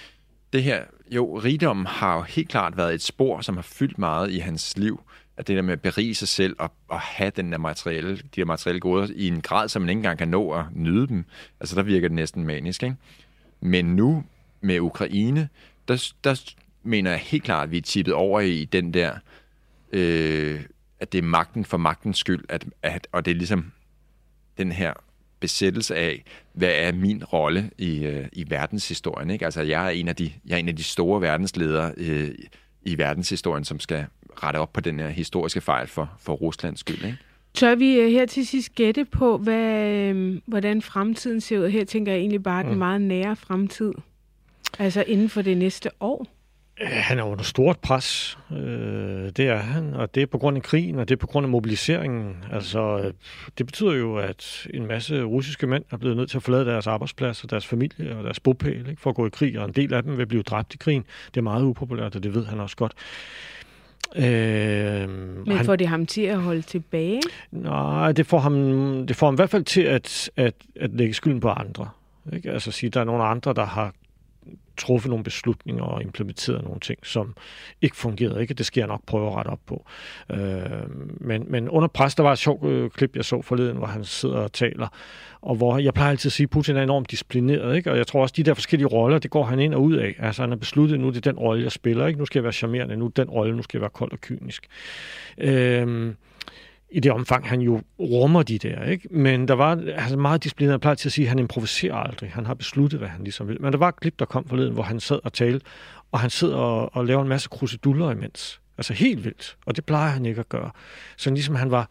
det 0.52 0.62
her, 0.62 0.84
jo, 1.10 1.38
rigdom 1.38 1.84
har 1.84 2.16
jo 2.16 2.22
helt 2.22 2.48
klart 2.48 2.76
været 2.76 2.94
et 2.94 3.02
spor, 3.02 3.40
som 3.40 3.54
har 3.54 3.62
fyldt 3.62 3.98
meget 3.98 4.30
i 4.30 4.38
hans 4.38 4.76
liv. 4.76 5.00
At 5.36 5.48
det 5.48 5.56
der 5.56 5.62
med 5.62 5.72
at 5.72 5.80
berige 5.80 6.14
sig 6.14 6.28
selv 6.28 6.56
og, 6.58 6.72
og 6.88 7.00
have 7.00 7.32
den 7.36 7.52
der 7.52 7.58
materielle, 7.58 8.16
de 8.16 8.22
der 8.36 8.44
materielle 8.44 8.80
goder 8.80 9.08
i 9.14 9.28
en 9.28 9.40
grad, 9.40 9.68
som 9.68 9.82
man 9.82 9.88
ikke 9.88 9.98
engang 9.98 10.18
kan 10.18 10.28
nå 10.28 10.52
at 10.52 10.64
nyde 10.74 11.06
dem. 11.06 11.24
Altså, 11.60 11.76
der 11.76 11.82
virker 11.82 12.08
det 12.08 12.14
næsten 12.14 12.44
manisk, 12.44 12.82
ikke? 12.82 12.96
Men 13.60 13.84
nu 13.84 14.24
med 14.60 14.80
Ukraine, 14.80 15.48
der, 15.88 16.12
der 16.24 16.52
mener 16.82 17.10
jeg 17.10 17.20
helt 17.20 17.44
klart, 17.44 17.62
at 17.62 17.70
vi 17.70 17.76
er 17.76 17.82
tippet 17.82 18.14
over 18.14 18.40
i 18.40 18.64
den 18.64 18.94
der, 18.94 19.14
øh, 19.92 20.60
at 21.00 21.12
det 21.12 21.18
er 21.18 21.22
magten 21.22 21.64
for 21.64 21.76
magtens 21.76 22.18
skyld, 22.18 22.44
at, 22.48 22.64
at, 22.82 23.08
og 23.12 23.24
det 23.24 23.30
er 23.30 23.34
ligesom 23.34 23.72
den 24.58 24.72
her 24.72 24.92
besættelse 25.40 25.96
af, 25.96 26.24
hvad 26.52 26.72
er 26.74 26.92
min 26.92 27.24
rolle 27.24 27.70
i, 27.78 28.04
øh, 28.04 28.26
i 28.32 28.50
verdenshistorien. 28.50 29.30
Ikke? 29.30 29.44
Altså, 29.44 29.62
jeg 29.62 29.86
er, 29.86 29.90
en 29.90 30.08
af 30.08 30.16
de, 30.16 30.32
jeg 30.46 30.54
er 30.54 30.58
en 30.58 30.68
af 30.68 30.76
de 30.76 30.82
store 30.82 31.20
verdensledere 31.20 31.92
øh, 31.96 32.30
i 32.82 32.98
verdenshistorien, 32.98 33.64
som 33.64 33.80
skal 33.80 34.04
rette 34.42 34.58
op 34.58 34.72
på 34.72 34.80
den 34.80 35.00
her 35.00 35.08
historiske 35.08 35.60
fejl 35.60 35.86
for, 35.88 36.10
for 36.20 36.32
Ruslands 36.32 36.80
skyld. 36.80 37.04
Ikke? 37.04 37.18
Tør 37.54 37.74
vi 37.74 37.94
øh, 37.94 38.10
her 38.10 38.26
til 38.26 38.46
sidst 38.46 38.74
gætte 38.74 39.04
på, 39.04 39.38
hvad, 39.38 39.90
øh, 39.90 40.40
hvordan 40.46 40.82
fremtiden 40.82 41.40
ser 41.40 41.58
ud? 41.58 41.68
Her 41.68 41.84
tænker 41.84 42.12
jeg 42.12 42.20
egentlig 42.20 42.42
bare 42.42 42.62
mm. 42.62 42.68
den 42.68 42.78
meget 42.78 43.00
nære 43.00 43.36
fremtid. 43.36 43.92
Altså 44.78 45.04
inden 45.06 45.28
for 45.28 45.42
det 45.42 45.56
næste 45.56 45.90
år. 46.00 46.26
Han 46.80 47.18
er 47.18 47.22
under 47.22 47.44
stort 47.44 47.78
pres, 47.78 48.38
øh, 48.52 48.58
det 49.36 49.40
er 49.40 49.56
han, 49.56 49.94
og 49.94 50.14
det 50.14 50.22
er 50.22 50.26
på 50.26 50.38
grund 50.38 50.56
af 50.56 50.62
krigen, 50.62 50.98
og 50.98 51.08
det 51.08 51.14
er 51.14 51.18
på 51.18 51.26
grund 51.26 51.44
af 51.44 51.50
mobiliseringen. 51.50 52.36
Altså, 52.52 53.12
det 53.58 53.66
betyder 53.66 53.92
jo, 53.92 54.16
at 54.16 54.66
en 54.74 54.86
masse 54.86 55.22
russiske 55.22 55.66
mænd 55.66 55.84
er 55.90 55.96
blevet 55.96 56.16
nødt 56.16 56.30
til 56.30 56.36
at 56.36 56.42
forlade 56.42 56.64
deres 56.64 56.86
arbejdsplads 56.86 57.44
og 57.44 57.50
deres 57.50 57.66
familie 57.66 58.16
og 58.16 58.24
deres 58.24 58.40
bopæl 58.40 58.88
ikke, 58.88 59.00
for 59.02 59.10
at 59.10 59.16
gå 59.16 59.26
i 59.26 59.30
krig, 59.30 59.58
og 59.58 59.64
en 59.64 59.72
del 59.72 59.94
af 59.94 60.02
dem 60.02 60.18
vil 60.18 60.26
blive 60.26 60.42
dræbt 60.42 60.74
i 60.74 60.76
krigen. 60.76 61.04
Det 61.26 61.36
er 61.36 61.42
meget 61.42 61.62
upopulært, 61.62 62.16
og 62.16 62.22
det 62.22 62.34
ved 62.34 62.46
han 62.46 62.60
også 62.60 62.76
godt. 62.76 62.92
Øh, 64.16 64.22
Men 64.22 65.46
får 65.46 65.72
han, 65.72 65.78
det 65.78 65.88
ham 65.88 66.06
til 66.06 66.22
at 66.22 66.40
holde 66.40 66.62
tilbage? 66.62 67.20
Nej, 67.50 68.12
det 68.12 68.26
får 68.26 68.38
ham, 68.38 69.06
det 69.06 69.16
får 69.16 69.26
ham 69.26 69.34
i 69.34 69.36
hvert 69.36 69.50
fald 69.50 69.64
til 69.64 69.82
at, 69.82 70.30
at, 70.36 70.54
at 70.76 70.90
lægge 70.90 71.14
skylden 71.14 71.40
på 71.40 71.48
andre. 71.48 71.88
Ikke? 72.32 72.50
Altså 72.50 72.70
sige, 72.70 72.90
der 72.90 73.00
er 73.00 73.04
nogle 73.04 73.24
andre, 73.24 73.52
der 73.52 73.64
har 73.64 73.92
truffet 74.80 75.10
nogle 75.10 75.24
beslutninger 75.24 75.82
og 75.82 76.02
implementeret 76.02 76.64
nogle 76.64 76.80
ting, 76.80 76.98
som 77.06 77.34
ikke 77.82 77.96
fungerede. 77.96 78.40
Ikke? 78.40 78.54
Det 78.54 78.66
skal 78.66 78.80
jeg 78.80 78.88
nok 78.88 79.00
prøve 79.06 79.26
at 79.26 79.36
rette 79.36 79.48
op 79.48 79.60
på. 79.66 79.86
Øh, 80.30 80.38
men, 81.20 81.44
men 81.48 81.68
under 81.68 81.88
pres, 81.88 82.14
der 82.14 82.22
var 82.22 82.32
et 82.32 82.38
sjovt 82.38 82.66
øh, 82.66 82.90
klip, 82.90 83.16
jeg 83.16 83.24
så 83.24 83.42
forleden, 83.42 83.76
hvor 83.76 83.86
han 83.86 84.04
sidder 84.04 84.36
og 84.36 84.52
taler, 84.52 84.88
og 85.42 85.54
hvor 85.54 85.78
jeg 85.78 85.94
plejer 85.94 86.10
altid 86.10 86.28
at 86.28 86.32
sige, 86.32 86.44
at 86.44 86.50
Putin 86.50 86.76
er 86.76 86.82
enormt 86.82 87.10
disciplineret, 87.10 87.76
ikke? 87.76 87.90
og 87.90 87.96
jeg 87.96 88.06
tror 88.06 88.22
også, 88.22 88.34
de 88.36 88.42
der 88.42 88.54
forskellige 88.54 88.88
roller, 88.88 89.18
det 89.18 89.30
går 89.30 89.44
han 89.44 89.58
ind 89.58 89.74
og 89.74 89.82
ud 89.82 89.94
af. 89.94 90.14
Altså 90.18 90.42
han 90.42 90.50
har 90.50 90.56
besluttet, 90.56 91.00
nu 91.00 91.08
det 91.08 91.16
er 91.16 91.30
den 91.30 91.38
rolle, 91.38 91.62
jeg 91.62 91.72
spiller, 91.72 92.06
ikke? 92.06 92.18
nu 92.18 92.26
skal 92.26 92.38
jeg 92.38 92.44
være 92.44 92.52
charmerende, 92.52 92.96
nu 92.96 93.06
den 93.16 93.30
rolle, 93.30 93.56
nu 93.56 93.62
skal 93.62 93.78
jeg 93.78 93.82
være 93.82 93.90
kold 93.90 94.12
og 94.12 94.20
kynisk. 94.20 94.66
Øh, 95.38 96.12
i 96.92 97.00
det 97.00 97.12
omfang, 97.12 97.48
han 97.48 97.60
jo 97.60 97.82
rummer 98.00 98.42
de 98.42 98.58
der. 98.58 98.84
Ikke? 98.84 99.08
Men 99.10 99.48
der 99.48 99.54
var 99.54 99.82
altså 99.96 100.16
meget 100.16 100.44
disciplineret. 100.44 100.72
Jeg 100.72 100.80
plejer 100.80 100.94
til 100.94 101.08
at 101.08 101.12
sige, 101.12 101.24
at 101.24 101.28
han 101.28 101.38
improviserer 101.38 101.94
aldrig. 101.94 102.30
Han 102.30 102.46
har 102.46 102.54
besluttet, 102.54 102.98
hvad 102.98 103.08
han 103.08 103.24
ligesom 103.24 103.48
vil. 103.48 103.62
Men 103.62 103.72
der 103.72 103.78
var 103.78 103.88
et 103.88 104.00
klip, 104.00 104.18
der 104.18 104.24
kom 104.24 104.48
forleden, 104.48 104.72
hvor 104.72 104.82
han 104.82 105.00
sad 105.00 105.20
og 105.24 105.32
talte, 105.32 105.66
og 106.12 106.20
han 106.20 106.30
sidder 106.30 106.56
og, 106.56 106.96
og 106.96 107.06
laver 107.06 107.22
en 107.22 107.28
masse 107.28 107.48
kruseduller 107.48 108.10
imens. 108.10 108.60
Altså 108.78 108.92
helt 108.92 109.24
vildt. 109.24 109.56
Og 109.66 109.76
det 109.76 109.84
plejer 109.84 110.10
han 110.10 110.26
ikke 110.26 110.40
at 110.40 110.48
gøre. 110.48 110.70
Så 111.16 111.30
ligesom 111.30 111.54
han 111.54 111.70
var 111.70 111.90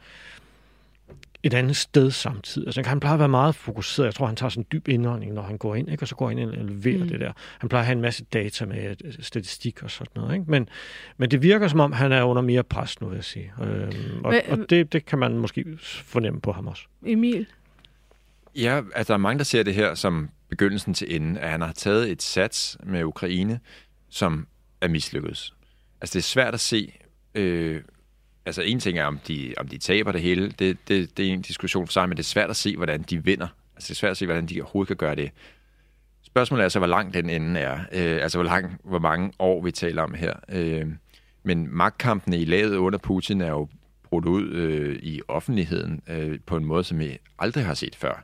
et 1.44 1.54
andet 1.54 1.76
sted 1.76 2.12
samtidig. 2.12 2.68
Altså, 2.68 2.82
han 2.86 3.00
plejer 3.00 3.14
at 3.14 3.20
være 3.20 3.30
meget 3.30 3.56
fokuseret. 3.56 4.06
Jeg 4.06 4.16
tror, 4.16 4.26
han 4.26 4.36
tager 4.36 4.50
sådan 4.50 4.62
en 4.62 4.68
dyb 4.72 4.88
indånding, 4.88 5.34
når 5.34 5.42
han 5.42 5.58
går 5.58 5.76
ind, 5.76 5.90
ikke? 5.90 6.04
og 6.04 6.08
så 6.08 6.16
går 6.16 6.28
han 6.28 6.38
ind 6.38 6.50
og 6.50 6.66
leverer 6.66 7.04
mm. 7.04 7.10
det 7.10 7.20
der. 7.20 7.32
Han 7.60 7.70
plejer 7.70 7.82
at 7.82 7.86
have 7.86 7.96
en 7.96 8.02
masse 8.02 8.24
data 8.24 8.66
med 8.66 8.96
øh, 9.06 9.14
statistik 9.20 9.84
og 9.84 9.92
sådan 9.92 10.12
noget. 10.16 10.34
Ikke? 10.34 10.52
Men, 10.52 10.70
men 11.18 11.32
det 11.32 11.42
virker 11.42 11.68
som 11.68 11.80
om, 11.80 11.92
han 11.92 12.12
er 12.12 12.24
under 12.24 12.42
mere 12.42 12.64
pres 12.64 13.02
nu, 13.02 13.08
vil 13.08 13.16
jeg 13.16 13.24
sige. 13.24 13.54
Øhm, 13.62 14.24
og, 14.24 14.36
og 14.50 14.58
det, 14.70 14.94
det 14.94 15.06
kan 15.06 15.20
man 15.20 15.38
måske 15.38 15.66
fornemme 15.82 16.42
på 16.42 16.52
ham 16.52 16.68
også. 16.68 16.84
Emil? 17.06 17.46
Ja, 18.56 18.82
altså 18.96 19.14
der 19.14 19.18
er 19.18 19.22
mange, 19.22 19.38
der 19.38 19.44
ser 19.44 19.64
det 19.64 19.74
her 19.74 19.96
som 19.96 20.30
begyndelsen 20.50 20.94
til 20.94 21.16
enden, 21.16 21.38
at 21.38 21.50
han 21.50 21.62
har 21.62 21.72
taget 21.72 22.12
et 22.12 22.22
sats 22.22 22.78
med 22.84 23.04
Ukraine, 23.04 23.60
som 24.10 24.48
er 24.82 24.88
mislykkedes. 24.88 25.54
Altså 26.02 26.14
det 26.14 26.20
er 26.20 26.28
svært 26.28 26.54
at 26.54 26.60
se, 26.60 26.94
Øh, 27.36 27.82
altså 28.50 28.62
en 28.62 28.80
ting 28.80 28.98
er, 28.98 29.06
om 29.06 29.20
de, 29.28 29.54
om 29.58 29.68
de 29.68 29.78
taber 29.78 30.12
det 30.12 30.22
hele. 30.22 30.52
Det, 30.60 30.78
det, 30.88 31.18
det 31.18 31.28
er 31.28 31.34
en 31.34 31.42
diskussion 31.42 31.88
for 31.88 31.92
sig, 31.92 32.10
men 32.10 32.18
det 32.18 32.24
er 32.24 32.28
svært 32.28 32.50
at 32.50 32.56
se, 32.56 32.76
hvordan 32.76 33.02
de 33.02 33.24
vinder. 33.24 33.48
Altså 33.76 33.88
det 33.88 33.92
er 33.92 33.96
svært 33.96 34.12
at 34.12 34.18
se, 34.18 34.26
hvordan 34.26 34.46
de 34.46 34.62
overhovedet 34.62 34.88
kan 34.88 34.98
gøre 34.98 35.16
det. 35.16 35.32
Spørgsmålet 36.24 36.62
er 36.62 36.66
altså, 36.66 36.80
hvor 36.80 36.88
lang 36.88 37.14
den 37.14 37.30
ende 37.30 37.60
er. 37.60 37.80
Øh, 37.92 38.24
altså 38.24 38.38
hvor, 38.38 38.46
lang, 38.46 38.82
hvor 38.84 39.00
mange 39.00 39.32
år 39.40 39.62
vi 39.62 39.72
taler 39.72 40.04
om 40.04 40.14
her. 40.14 40.34
Øh, 40.50 40.88
men 41.44 41.68
magtkampene 41.76 42.40
i 42.40 42.46
laget 42.46 42.76
under 42.76 43.00
Putin 43.00 43.42
er 43.42 43.50
jo 43.50 43.68
brudt 44.04 44.26
ud 44.26 44.50
øh, 44.50 45.00
i 45.02 45.22
offentligheden 45.28 46.02
øh, 46.08 46.40
på 46.46 46.58
en 46.58 46.66
måde, 46.66 46.84
som 46.84 47.00
vi 47.00 47.18
aldrig 47.40 47.66
har 47.66 47.74
set 47.74 47.96
før. 47.96 48.24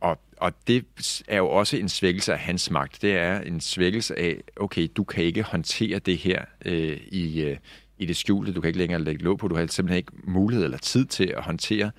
Og, 0.00 0.18
og 0.36 0.52
det 0.66 0.84
er 1.28 1.36
jo 1.36 1.48
også 1.48 1.76
en 1.76 1.88
svækkelse 1.88 2.32
af 2.32 2.38
hans 2.38 2.70
magt. 2.70 3.02
Det 3.02 3.16
er 3.16 3.40
en 3.40 3.60
svækkelse 3.60 4.18
af, 4.18 4.40
okay, 4.56 4.88
du 4.96 5.04
kan 5.04 5.24
ikke 5.24 5.42
håndtere 5.42 5.98
det 5.98 6.18
her 6.18 6.44
øh, 6.64 7.00
i, 7.08 7.40
øh, 7.42 7.56
i 7.98 8.06
det 8.06 8.16
skjulte. 8.16 8.52
Du 8.52 8.60
kan 8.60 8.68
ikke 8.68 8.78
længere 8.78 9.00
lægge 9.00 9.24
låg 9.24 9.38
på. 9.38 9.48
Du 9.48 9.54
har 9.54 9.66
simpelthen 9.66 9.96
ikke 9.96 10.12
mulighed 10.24 10.64
eller 10.64 10.78
tid 10.78 11.04
til 11.04 11.34
at 11.36 11.42
håndtere 11.42 11.90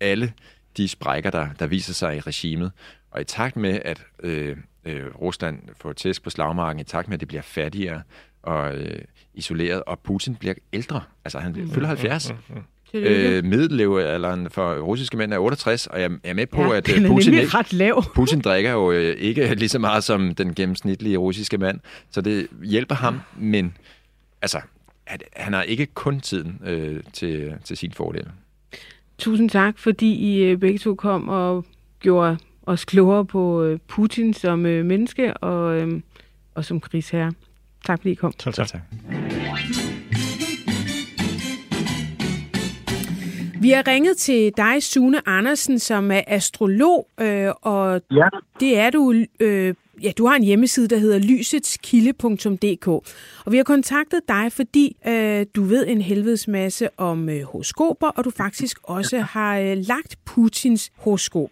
alle 0.00 0.32
de 0.76 0.88
sprækker, 0.88 1.30
der, 1.30 1.48
der 1.58 1.66
viser 1.66 1.92
sig 1.92 2.16
i 2.16 2.20
regimet. 2.20 2.72
Og 3.10 3.20
i 3.20 3.24
takt 3.24 3.56
med, 3.56 3.80
at 3.84 4.02
øh, 4.22 4.56
øh, 4.84 5.06
Rusland 5.14 5.62
får 5.80 5.92
tæsk 5.92 6.22
på 6.22 6.30
slagmarken, 6.30 6.80
i 6.80 6.84
takt 6.84 7.08
med, 7.08 7.14
at 7.14 7.20
det 7.20 7.28
bliver 7.28 7.42
fattigere 7.42 8.02
og 8.42 8.76
øh, 8.76 8.98
isoleret, 9.34 9.82
og 9.82 9.98
Putin 9.98 10.34
bliver 10.34 10.54
ældre. 10.72 11.00
Altså, 11.24 11.38
han 11.38 11.52
mm. 11.52 11.70
fylder 11.70 11.88
70. 11.88 12.30
Mm, 12.30 12.36
mm, 12.48 12.54
mm. 12.54 12.62
Øh, 12.94 13.44
middellevealderen 13.44 14.50
for 14.50 14.74
russiske 14.74 15.16
mænd 15.16 15.32
er 15.32 15.38
68, 15.38 15.86
og 15.86 16.00
jeg 16.00 16.10
er 16.24 16.34
med 16.34 16.46
på, 16.46 16.62
ja, 16.62 16.76
at 16.76 16.88
er 16.88 17.08
Putin, 17.08 17.32
nemlig 17.32 17.54
ret 17.54 17.72
lav. 17.72 18.04
Putin 18.14 18.40
drikker 18.40 18.72
jo 18.72 18.92
øh, 18.92 19.16
ikke 19.16 19.54
lige 19.54 19.68
så 19.68 19.78
meget 19.78 20.04
som 20.04 20.34
den 20.34 20.54
gennemsnitlige 20.54 21.16
russiske 21.16 21.58
mand, 21.58 21.80
så 22.10 22.20
det 22.20 22.46
hjælper 22.62 22.94
ham, 22.94 23.20
men 23.38 23.74
altså, 24.42 24.60
at 25.06 25.22
han 25.36 25.52
har 25.52 25.62
ikke 25.62 25.86
kun 25.86 26.20
tiden 26.20 26.60
øh, 26.64 27.00
til, 27.12 27.54
til 27.64 27.76
sin 27.76 27.92
fordel. 27.92 28.26
Tusind 29.18 29.50
tak, 29.50 29.78
fordi 29.78 30.14
I 30.14 30.42
øh, 30.42 30.58
begge 30.58 30.78
to 30.78 30.94
kom 30.94 31.28
og 31.28 31.64
gjorde 32.00 32.38
os 32.62 32.84
klogere 32.84 33.24
på 33.24 33.62
øh, 33.62 33.78
Putin 33.88 34.34
som 34.34 34.66
øh, 34.66 34.84
menneske 34.84 35.34
og, 35.36 35.80
øh, 35.80 36.00
og 36.54 36.64
som 36.64 36.80
krigsherre. 36.80 37.32
Tak 37.86 37.98
fordi 37.98 38.10
I 38.10 38.14
kom. 38.14 38.32
Tak, 38.38 38.54
tak. 38.54 38.66
tak. 38.68 38.80
Vi 43.60 43.70
har 43.70 43.86
ringet 43.86 44.16
til 44.16 44.52
dig, 44.56 44.82
Sune 44.82 45.28
Andersen, 45.28 45.78
som 45.78 46.10
er 46.10 46.20
astrolog, 46.26 47.08
øh, 47.20 47.48
og 47.62 48.00
Ja. 48.10 48.28
det 48.60 48.78
er 48.78 48.90
du... 48.90 49.14
Øh, 49.40 49.74
ja, 50.02 50.10
du 50.18 50.26
har 50.26 50.36
en 50.36 50.42
hjemmeside, 50.42 50.88
der 50.88 50.96
hedder 50.98 51.18
lysetskilde.dk. 51.18 52.88
Og 52.88 53.52
vi 53.52 53.56
har 53.56 53.64
kontaktet 53.64 54.20
dig, 54.28 54.52
fordi 54.52 54.96
øh, 55.08 55.46
du 55.54 55.62
ved 55.64 55.86
en 55.88 56.00
helvedes 56.02 56.48
masse 56.48 56.88
om 56.96 57.28
øh, 57.28 57.42
horoskoper, 57.42 58.06
og 58.08 58.24
du 58.24 58.30
faktisk 58.30 58.78
også 58.82 59.18
har 59.18 59.58
øh, 59.58 59.76
lagt 59.76 60.18
Putins 60.24 60.90
horoskop. 60.96 61.50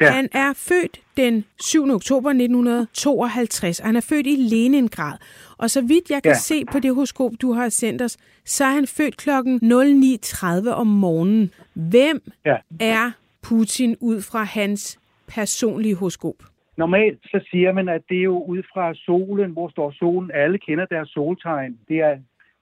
Ja. 0.00 0.10
Han 0.10 0.28
er 0.32 0.52
født 0.52 1.00
den 1.16 1.44
7. 1.64 1.90
oktober 1.90 2.30
1952, 2.30 3.80
og 3.80 3.86
han 3.86 3.96
er 3.96 4.00
født 4.00 4.26
i 4.26 4.36
Leningrad. 4.36 5.12
Og 5.58 5.70
så 5.70 5.80
vidt 5.80 6.10
jeg 6.10 6.22
kan 6.22 6.32
Ja. 6.32 6.38
se 6.38 6.64
på 6.64 6.78
det 6.78 6.94
horoskop, 6.94 7.32
du 7.42 7.52
har 7.52 7.68
sendt 7.68 8.02
os, 8.02 8.16
så 8.44 8.64
er 8.64 8.70
han 8.70 8.86
født 8.86 9.16
klokken 9.16 9.60
09.30 9.62 10.70
om 10.70 10.86
morgenen. 10.86 11.50
Hvem 11.74 12.32
Ja. 12.46 12.56
er 12.80 13.10
Putin 13.42 13.96
ud 14.00 14.22
fra 14.22 14.42
hans 14.44 14.98
personlige 15.26 15.94
horoskop? 15.94 16.34
Normalt 16.76 17.18
så 17.24 17.46
siger 17.50 17.72
man, 17.72 17.88
at 17.88 18.02
det 18.08 18.18
er 18.18 18.22
jo 18.22 18.42
ud 18.42 18.62
fra 18.72 18.94
solen, 18.94 19.50
hvor 19.50 19.68
står 19.68 19.90
solen. 19.90 20.30
Alle 20.34 20.58
kender 20.58 20.86
deres 20.86 21.08
soltegn. 21.08 21.78
Det 21.88 22.00
er 22.00 22.18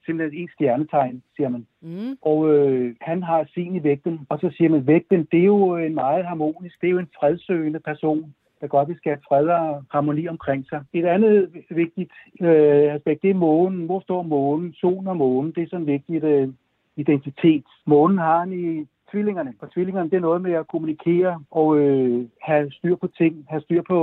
simpelthen 0.06 0.42
en 0.42 0.48
stjernetegn, 0.54 1.22
siger 1.36 1.48
man. 1.48 1.66
Mm. 1.80 2.16
Og 2.22 2.54
øh, 2.54 2.94
han 3.00 3.22
har 3.22 3.48
sin 3.54 3.74
i 3.74 3.82
vægten. 3.82 4.20
Og 4.28 4.38
så 4.38 4.50
siger 4.56 4.70
man, 4.70 4.86
vægten, 4.86 5.28
det 5.32 5.40
er 5.40 5.44
jo 5.44 5.76
en 5.76 5.94
meget 5.94 6.24
harmonisk, 6.26 6.80
det 6.80 6.86
er 6.86 6.90
jo 6.90 6.98
en 6.98 7.10
fredsøgende 7.20 7.80
person 7.80 8.34
der 8.64 8.68
godt 8.68 8.88
vil 8.88 8.96
skabe 8.96 9.20
fred 9.28 9.46
og 9.48 9.84
harmoni 9.90 10.28
omkring 10.28 10.66
sig. 10.68 10.80
Et 10.92 11.04
andet 11.04 11.64
vigtigt 11.70 12.12
øh, 12.40 12.94
aspekt, 12.94 13.22
det 13.22 13.30
er 13.30 13.34
månen. 13.34 13.86
Hvor 13.86 14.00
står 14.00 14.22
månen? 14.22 14.74
Solen 14.74 15.06
og 15.08 15.16
månen, 15.16 15.52
det 15.52 15.62
er 15.62 15.66
sådan 15.66 15.80
en 15.80 15.86
vigtig 15.86 16.24
øh, 16.24 16.48
identitet. 16.96 17.64
Månen 17.86 18.18
har 18.18 18.38
han 18.38 18.52
i 18.52 18.86
tvillingerne. 19.14 19.54
Og 19.60 19.72
tvillingerne, 19.72 20.10
det 20.10 20.16
er 20.16 20.28
noget 20.28 20.42
med 20.42 20.52
at 20.52 20.68
kommunikere 20.68 21.42
og 21.50 21.78
øh, 21.78 22.26
have 22.42 22.72
styr 22.72 22.96
på 22.96 23.06
ting, 23.06 23.46
have 23.48 23.62
styr 23.62 23.82
på 23.82 23.98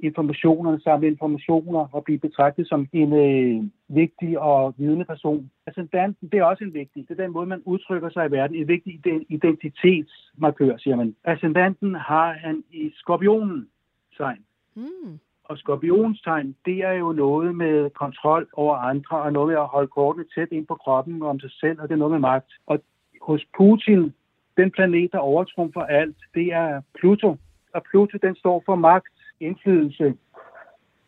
informationerne, 0.00 0.80
samle 0.80 1.06
informationer 1.06 1.82
og 1.92 2.04
blive 2.04 2.18
betragtet 2.18 2.68
som 2.68 2.88
en 2.92 3.12
øh, 3.12 3.64
vigtig 3.88 4.38
og 4.38 4.74
vidende 4.78 5.04
person. 5.04 5.50
Ascendanten, 5.66 6.28
det 6.28 6.38
er 6.38 6.44
også 6.44 6.64
en 6.64 6.74
vigtig. 6.74 7.08
Det 7.08 7.18
er 7.18 7.22
den 7.24 7.32
måde, 7.32 7.46
man 7.46 7.62
udtrykker 7.64 8.10
sig 8.10 8.26
i 8.26 8.30
verden. 8.30 8.56
En 8.56 8.68
vigtig 8.68 9.00
identitetsmarkør, 9.28 10.76
siger 10.76 10.96
man. 10.96 11.14
Ascendanten 11.24 11.94
har 11.94 12.32
han 12.32 12.64
i 12.70 12.92
skorpionen 12.94 13.68
tegn. 14.16 14.44
Mm. 14.74 15.18
Og 15.44 15.58
skorpionstegn, 15.58 16.56
det 16.66 16.78
er 16.84 16.92
jo 16.92 17.12
noget 17.12 17.54
med 17.56 17.90
kontrol 17.90 18.48
over 18.52 18.76
andre, 18.76 19.16
og 19.16 19.32
noget 19.32 19.48
med 19.48 19.56
at 19.56 19.66
holde 19.66 19.88
kortene 19.88 20.24
tæt 20.34 20.48
ind 20.50 20.66
på 20.66 20.74
kroppen 20.74 21.22
og 21.22 21.28
om 21.28 21.40
sig 21.40 21.50
selv, 21.50 21.80
og 21.80 21.88
det 21.88 21.94
er 21.94 21.98
noget 21.98 22.12
med 22.12 22.20
magt. 22.20 22.52
Og 22.66 22.78
hos 23.22 23.42
Putin, 23.56 24.12
den 24.56 24.70
planet, 24.70 25.12
der 25.12 25.18
overtrumfer 25.18 25.80
alt, 25.80 26.16
det 26.34 26.46
er 26.52 26.80
Pluto. 26.98 27.36
Og 27.74 27.82
Pluto, 27.90 28.18
den 28.22 28.34
står 28.36 28.62
for 28.66 28.74
magt, 28.74 29.06
indflydelse, 29.40 30.14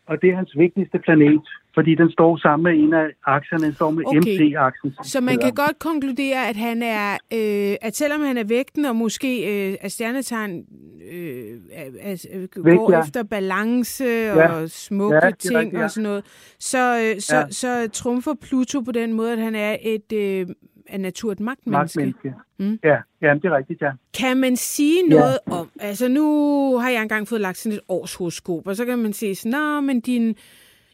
og 0.06 0.22
det 0.22 0.30
er 0.30 0.36
hans 0.36 0.52
vigtigste 0.58 0.98
planet, 0.98 1.40
fordi 1.74 1.94
den 1.94 2.10
står 2.10 2.36
sammen 2.36 2.62
med 2.64 2.84
en 2.84 2.94
af 2.94 3.06
akserne, 3.26 3.64
den 3.66 3.74
står 3.74 3.90
med 3.90 4.04
Okay. 4.06 4.18
MC-aksen. 4.20 4.94
Så 5.02 5.20
man 5.20 5.38
kan 5.38 5.52
godt 5.54 5.78
konkludere, 5.78 6.48
at 6.48 6.56
han 6.56 6.82
er, 6.82 7.12
øh, 7.12 7.76
at 7.82 7.96
selvom 7.96 8.20
han 8.20 8.36
er 8.38 8.44
vægten 8.44 8.84
og 8.84 8.96
måske 8.96 9.30
øh, 9.70 9.76
er 9.80 9.88
stjernetegn, 9.88 10.64
øh, 11.12 11.60
er, 11.72 12.26
øh, 12.34 12.40
Vægt, 12.64 12.78
går 12.78 12.92
ja. 12.92 13.00
efter 13.02 13.22
balance 13.22 14.04
Ja. 14.04 14.52
og 14.52 14.70
smukke 14.70 15.14
Ja, 15.16 15.30
ting 15.30 15.56
rigtigt, 15.58 15.78
ja. 15.78 15.84
og 15.84 15.90
sådan 15.90 16.02
noget, 16.02 16.24
så, 16.58 16.78
øh, 17.14 17.20
så, 17.20 17.36
Ja. 17.36 17.44
så 17.50 17.90
trumfer 17.92 18.34
Pluto 18.48 18.80
på 18.80 18.92
den 18.92 19.12
måde, 19.12 19.32
at 19.32 19.38
han 19.38 19.54
er 19.54 19.76
et 19.82 20.12
øh, 20.12 20.46
af 20.88 21.00
natur 21.00 21.32
et 21.32 21.40
magtmenneske. 21.40 21.98
Magtmenneske. 21.98 22.34
Mm. 22.58 22.78
Ja, 22.84 22.96
ja, 23.22 23.34
det 23.34 23.44
er 23.44 23.56
rigtigt, 23.56 23.82
ja. 23.82 23.90
Kan 24.18 24.36
man 24.36 24.56
sige 24.56 25.02
Ja. 25.10 25.16
noget 25.18 25.38
om, 25.46 25.70
altså 25.80 26.08
nu 26.08 26.78
har 26.78 26.90
jeg 26.90 27.02
engang 27.02 27.28
fået 27.28 27.40
lagt 27.40 27.58
sådan 27.58 27.76
et 27.76 27.80
årshoroskop, 27.88 28.66
og 28.66 28.76
så 28.76 28.84
kan 28.84 28.98
man 28.98 29.12
sige 29.12 29.34
sådan, 29.34 29.52
Nå, 29.60 29.80
men 29.80 30.00
din 30.00 30.36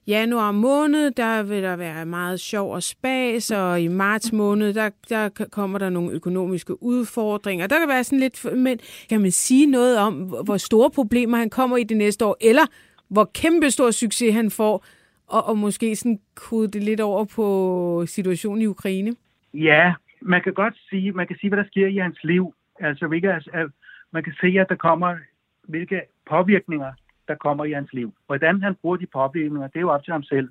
januar 0.07 0.53
måned, 0.53 1.11
der 1.11 1.43
vil 1.43 1.63
der 1.63 1.77
være 1.77 2.07
meget 2.07 2.41
sjov 2.41 2.75
og 2.75 2.83
spas, 2.83 3.51
og 3.51 3.81
i 3.81 3.89
marts 3.89 4.33
måned, 4.33 4.75
der, 4.75 4.91
der 5.09 5.29
kommer 5.51 5.79
der 5.79 5.91
nogle 5.91 6.13
økonomiske 6.13 6.83
udfordringer. 6.83 7.67
Der 7.67 7.79
kan 7.79 7.89
være 7.89 8.05
sådan 8.05 8.21
lidt, 8.21 8.57
men 8.57 8.79
kan 9.09 9.21
man 9.21 9.31
sige 9.31 9.67
noget 9.67 9.99
om, 9.99 10.15
hvor 10.15 10.57
store 10.57 10.91
problemer 10.91 11.39
han 11.39 11.51
kommer 11.51 11.77
i 11.77 11.85
det 11.85 11.97
næste 11.97 12.25
år, 12.25 12.37
eller 12.41 12.63
hvor 13.09 13.31
kæmpe 13.35 13.71
stor 13.71 13.91
succes 13.91 14.35
han 14.35 14.51
får, 14.51 14.85
og, 15.27 15.45
og 15.45 15.59
måske 15.59 15.97
sådan 15.97 16.19
kode 16.35 16.69
det 16.69 16.83
lidt 16.83 17.01
over 17.01 17.25
på 17.25 18.05
situationen 18.07 18.63
i 18.63 18.67
Ukraine? 18.67 19.13
Ja, 19.55 19.95
man 20.21 20.43
kan 20.43 20.55
godt 20.55 20.75
sige, 20.91 21.13
man 21.13 21.27
kan 21.27 21.37
sige, 21.37 21.51
hvad 21.51 21.59
der 21.59 21.71
sker 21.71 21.87
i 21.87 21.97
hans 21.97 22.25
liv. 22.25 22.55
Altså, 22.81 23.07
hvilke, 23.07 23.33
altså, 23.33 23.69
man 24.11 24.23
kan 24.23 24.33
se, 24.41 24.47
at 24.47 24.69
der 24.69 24.75
kommer, 24.75 25.17
hvilke 25.63 26.03
påvirkninger, 26.31 26.93
der 27.29 27.35
kommer 27.35 27.65
i 27.65 27.73
hans 27.73 27.93
liv. 27.93 28.15
Hvordan 28.27 28.63
han 28.63 28.75
bruger 28.75 28.97
de 28.97 29.07
påvirkninger, 29.07 29.69
det 29.69 29.77
er 29.77 29.81
jo 29.81 29.91
op 29.91 30.05
til 30.05 30.13
ham 30.13 30.23
selv. 30.23 30.49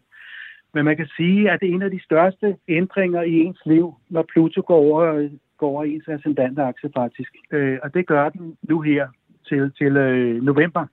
Men 0.74 0.86
man 0.86 0.98
kan 0.98 1.08
sige, 1.18 1.52
at 1.52 1.60
det 1.60 1.70
er 1.70 1.74
en 1.74 1.82
af 1.82 1.92
de 1.92 2.04
største 2.04 2.58
ændringer 2.68 3.22
i 3.22 3.34
ens 3.34 3.62
liv, 3.66 3.96
når 4.10 4.26
Pluto 4.34 4.62
går 4.68 4.78
over, 4.78 5.30
går 5.58 5.70
over 5.70 5.84
i 5.84 5.94
ens 5.94 6.08
ascendante 6.08 6.62
akse 6.62 6.90
faktisk. 6.96 7.36
Øh, 7.52 7.80
og 7.84 7.94
det 7.94 8.08
gør 8.08 8.30
den 8.30 8.58
nu 8.62 8.82
her 8.82 9.08
til, 9.48 9.72
til 9.78 9.98
øh, 9.98 10.44
november. 10.44 10.86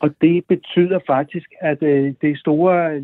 Og 0.00 0.14
det 0.20 0.44
betyder 0.48 0.98
faktisk, 1.06 1.54
at 1.60 1.82
øh, 1.82 2.14
det 2.20 2.30
er 2.30 2.36
store 2.36 3.00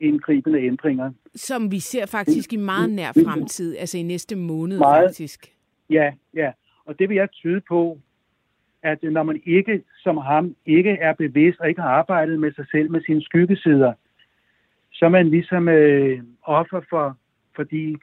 livsindgribende 0.00 0.60
ændringer, 0.60 1.12
Som 1.34 1.70
vi 1.70 1.78
ser 1.78 2.06
faktisk 2.06 2.52
i 2.52 2.56
meget 2.56 2.90
nær 2.90 3.12
fremtid, 3.24 3.76
altså 3.76 3.98
i 3.98 4.02
næste 4.02 4.36
måned 4.36 4.78
Meget. 4.78 5.08
faktisk. 5.08 5.52
Ja, 5.90 6.12
ja. 6.34 6.52
Og 6.84 6.98
det 6.98 7.08
vil 7.08 7.14
jeg 7.14 7.30
tyde 7.30 7.60
på, 7.68 7.98
at 8.82 9.02
når 9.02 9.22
man 9.22 9.40
ikke 9.46 9.82
som 10.02 10.16
ham 10.16 10.56
ikke 10.66 10.90
er 10.90 11.12
bevidst 11.12 11.60
og 11.60 11.68
ikke 11.68 11.80
har 11.80 11.88
arbejdet 11.88 12.40
med 12.40 12.52
sig 12.52 12.66
selv, 12.70 12.90
med 12.90 13.00
sine 13.06 13.22
skyggesider, 13.22 13.92
så 14.92 15.04
er 15.04 15.08
man 15.08 15.30
ligesom 15.30 15.68
øh, 15.68 16.22
offer 16.42 16.80
for, 16.90 17.16
for 17.56 17.62
de 17.62 17.96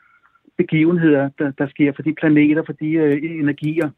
begivenheder, 0.57 1.29
der, 1.39 1.51
der 1.51 1.67
sker, 1.69 1.91
for 1.95 2.01
de 2.01 2.13
planeter, 2.13 2.63
for 2.65 2.73
de 2.73 2.91
øh, 2.91 3.23
energier. 3.23 3.89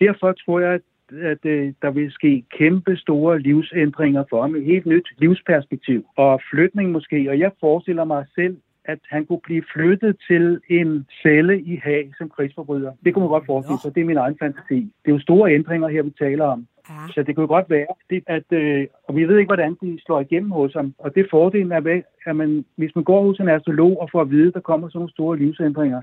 Derfor 0.00 0.32
tror 0.32 0.60
jeg, 0.60 0.72
at, 0.72 0.80
at 1.12 1.44
øh, 1.44 1.72
der 1.82 1.90
vil 1.90 2.12
ske 2.12 2.44
kæmpe 2.58 2.96
store 2.96 3.38
livsændringer 3.38 4.24
for 4.30 4.42
ham, 4.42 4.54
et 4.54 4.64
helt 4.64 4.86
nyt 4.86 5.08
livsperspektiv 5.18 6.06
og 6.16 6.40
flytning 6.50 6.90
måske. 6.90 7.30
Og 7.30 7.38
jeg 7.38 7.50
forestiller 7.60 8.04
mig 8.04 8.26
selv, 8.34 8.56
at 8.84 8.98
han 9.08 9.26
kunne 9.26 9.40
blive 9.44 9.64
flyttet 9.72 10.16
til 10.28 10.60
en 10.68 11.06
celle 11.22 11.60
i 11.60 11.76
Haag 11.76 12.12
som 12.18 12.28
krigsforbryder. 12.28 12.92
Det 13.04 13.14
kunne 13.14 13.22
man 13.22 13.28
godt 13.28 13.46
forestille 13.46 13.80
sig. 13.80 13.94
Det 13.94 14.00
er 14.00 14.04
min 14.04 14.16
egen 14.16 14.36
fantasi. 14.38 14.80
Det 15.04 15.10
er 15.10 15.12
jo 15.12 15.18
store 15.18 15.54
ændringer 15.54 15.88
her, 15.88 16.02
vi 16.02 16.10
taler 16.10 16.44
om. 16.44 16.66
Ja. 16.90 16.94
Så 17.14 17.22
det 17.22 17.36
kunne 17.36 17.46
godt 17.46 17.70
være, 17.70 17.86
det, 18.10 18.22
at, 18.26 18.52
øh, 18.52 18.86
og 19.08 19.16
vi 19.16 19.28
ved 19.28 19.38
ikke, 19.38 19.48
hvordan 19.48 19.76
de 19.82 19.98
slår 20.06 20.20
igennem 20.20 20.50
hos 20.50 20.72
ham. 20.74 20.94
Og 20.98 21.14
det 21.14 21.26
fordelen 21.30 21.72
er, 21.72 21.80
ved, 21.80 22.02
at 22.26 22.36
man, 22.36 22.64
hvis 22.76 22.94
man 22.94 23.04
går 23.04 23.22
hos 23.22 23.40
en 23.40 23.48
astrolog 23.48 24.00
og 24.00 24.08
får 24.12 24.20
at 24.20 24.30
vide, 24.30 24.48
at 24.48 24.54
der 24.54 24.60
kommer 24.60 24.88
sådan 24.88 24.98
nogle 24.98 25.10
store 25.10 25.38
livsændringer, 25.38 26.02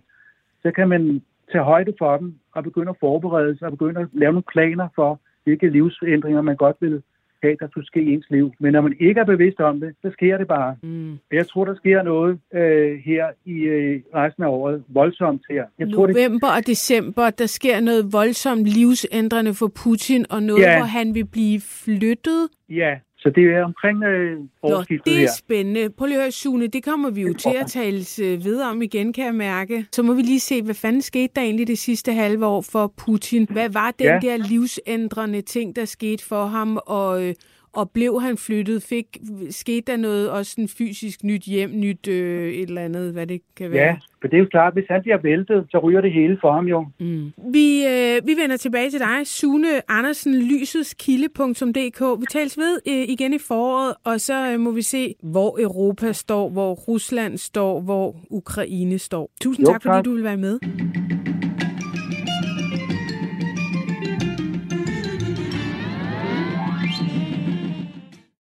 så 0.62 0.72
kan 0.72 0.90
man 0.90 1.22
tage 1.52 1.64
højde 1.64 1.94
for 1.98 2.18
dem 2.18 2.36
og 2.56 2.64
begynde 2.64 2.90
at 2.90 2.96
forberede 3.00 3.58
sig 3.58 3.66
og 3.66 3.72
begynde 3.72 4.02
at 4.02 4.08
lave 4.14 4.32
nogle 4.34 4.52
planer 4.54 4.88
for, 4.96 5.20
hvilke 5.44 5.70
livsændringer 5.70 6.42
man 6.42 6.56
godt 6.56 6.76
vil 6.80 7.02
have, 7.44 7.56
der 7.60 7.68
skulle 7.72 7.88
ske 7.88 8.02
i 8.02 8.14
ens 8.14 8.26
liv. 8.30 8.52
Men 8.60 8.74
når 8.74 8.82
man 8.82 8.96
ikke 9.00 9.20
er 9.20 9.26
bevidst 9.26 9.60
om 9.60 9.80
det, 9.80 9.96
så 10.02 10.10
sker 10.14 10.38
det 10.38 10.48
bare. 10.48 10.76
Mm. 10.84 11.20
Jeg 11.32 11.48
tror, 11.48 11.66
der 11.66 11.76
sker 11.76 12.04
noget 12.04 12.40
øh, 12.54 13.00
her 13.06 13.26
i 13.46 13.54
øh, 13.54 14.02
resten 14.16 14.44
af 14.44 14.48
året. 14.48 14.84
Voldsomt 14.88 15.42
her. 15.50 15.66
Jeg 15.80 15.94
tror, 15.94 16.06
det, 16.06 16.16
November 16.16 16.48
og 16.48 16.68
december, 16.68 17.30
der 17.30 17.46
sker 17.46 17.80
noget 17.80 18.14
voldsomt 18.14 18.66
livsændrende 18.66 19.54
for 19.54 19.68
Putin, 19.84 20.26
og 20.30 20.44
noget, 20.44 20.62
Ja. 20.62 20.78
hvor 20.78 20.86
han 20.86 21.14
vil 21.16 21.26
blive 21.26 21.60
flyttet. 21.86 22.50
ja, 22.70 22.98
så 23.24 23.30
det 23.36 23.44
er 23.44 23.64
omkring 23.64 24.04
øh, 24.04 24.38
Nå, 24.40 24.46
årsskiftet 24.64 25.06
det 25.06 25.16
er 25.16 25.20
her. 25.20 25.30
spændende. 25.38 25.90
Prøv 25.90 26.06
lige 26.06 26.18
at 26.18 26.22
høre, 26.24 26.32
Sune, 26.32 26.68
det 26.68 26.84
kommer 26.84 27.10
vi 27.10 27.22
jo 27.22 27.34
til 27.34 27.56
at 27.60 27.68
tale 27.68 28.04
øh, 28.22 28.44
videre 28.44 28.70
om 28.70 28.82
igen, 28.82 29.14
kan 29.14 29.26
jeg 29.26 29.36
mærke. 29.36 29.86
Så 29.92 30.04
må 30.04 30.14
vi 30.14 30.22
lige 30.22 30.40
se, 30.40 30.62
hvad 30.62 30.76
fanden 30.76 31.02
skete 31.02 31.32
der 31.36 31.42
egentlig 31.42 31.68
det 31.68 31.78
sidste 31.80 32.14
halve 32.14 32.46
år 32.46 32.62
for 32.62 32.94
Putin? 32.98 33.48
Hvad 33.52 33.70
var 33.70 33.92
den 34.00 34.06
Ja. 34.08 34.20
der 34.22 34.38
livsændrende 34.38 35.42
ting, 35.42 35.76
der 35.76 35.86
skete 35.86 36.26
for 36.26 36.46
ham, 36.46 36.80
og, 36.86 37.24
øh, 37.28 37.34
og 37.74 37.92
blev 37.92 38.22
han 38.22 38.38
flyttet? 38.38 38.84
Fik, 38.84 39.18
skete 39.50 39.92
der 39.92 39.98
noget 39.98 40.32
også 40.32 40.52
sådan 40.52 40.68
fysisk 40.68 41.24
nyt 41.24 41.42
hjem, 41.42 41.70
nyt 41.74 42.08
øh, 42.08 42.54
et 42.54 42.68
eller 42.70 42.82
andet, 42.82 43.14
hvad 43.14 43.28
det 43.28 43.42
kan 43.58 43.72
være? 43.72 43.86
Ja, 43.86 43.98
for 44.22 44.28
det 44.28 44.38
er 44.38 44.40
jo 44.40 44.48
klart, 44.52 44.74
hvis 44.74 44.86
han 44.90 45.02
bliver 45.02 45.18
væltet, 45.18 45.66
så 45.70 45.78
ryger 45.78 46.02
det 46.02 46.14
hele 46.14 46.38
for 46.42 46.52
ham 46.52 46.66
jo. 46.66 46.86
Mm. 47.00 47.32
Vi, 47.54 47.86
øh, 47.86 48.28
vi 48.28 48.34
vender 48.42 48.58
tilbage 48.58 48.90
til 48.90 49.00
dig, 49.00 49.28
Sune 49.28 49.92
Andersen, 49.92 50.34
lysets-kilde.dk. 50.36 52.22
Vi 52.22 52.26
tales 52.30 52.58
ved 52.58 52.80
øh, 52.88 52.94
igen 52.94 53.34
i 53.34 53.40
foråret, 53.48 53.94
og 54.04 54.22
så 54.22 54.52
øh, 54.52 54.60
må 54.60 54.72
vi 54.72 54.82
se, 54.82 55.16
hvor 55.24 55.58
Europa 55.62 56.12
står, 56.12 56.50
hvor 56.50 56.74
Rusland 56.74 57.38
står, 57.38 57.82
hvor 57.82 58.16
Ukraine 58.30 59.00
står. 59.00 59.32
Tusind 59.42 59.68
Jo, 59.68 59.74
tak, 59.74 59.82
fordi 59.82 59.96
tak. 59.96 60.06
du 60.06 60.14
vil 60.14 60.24
være 60.24 60.38
med. 60.38 60.60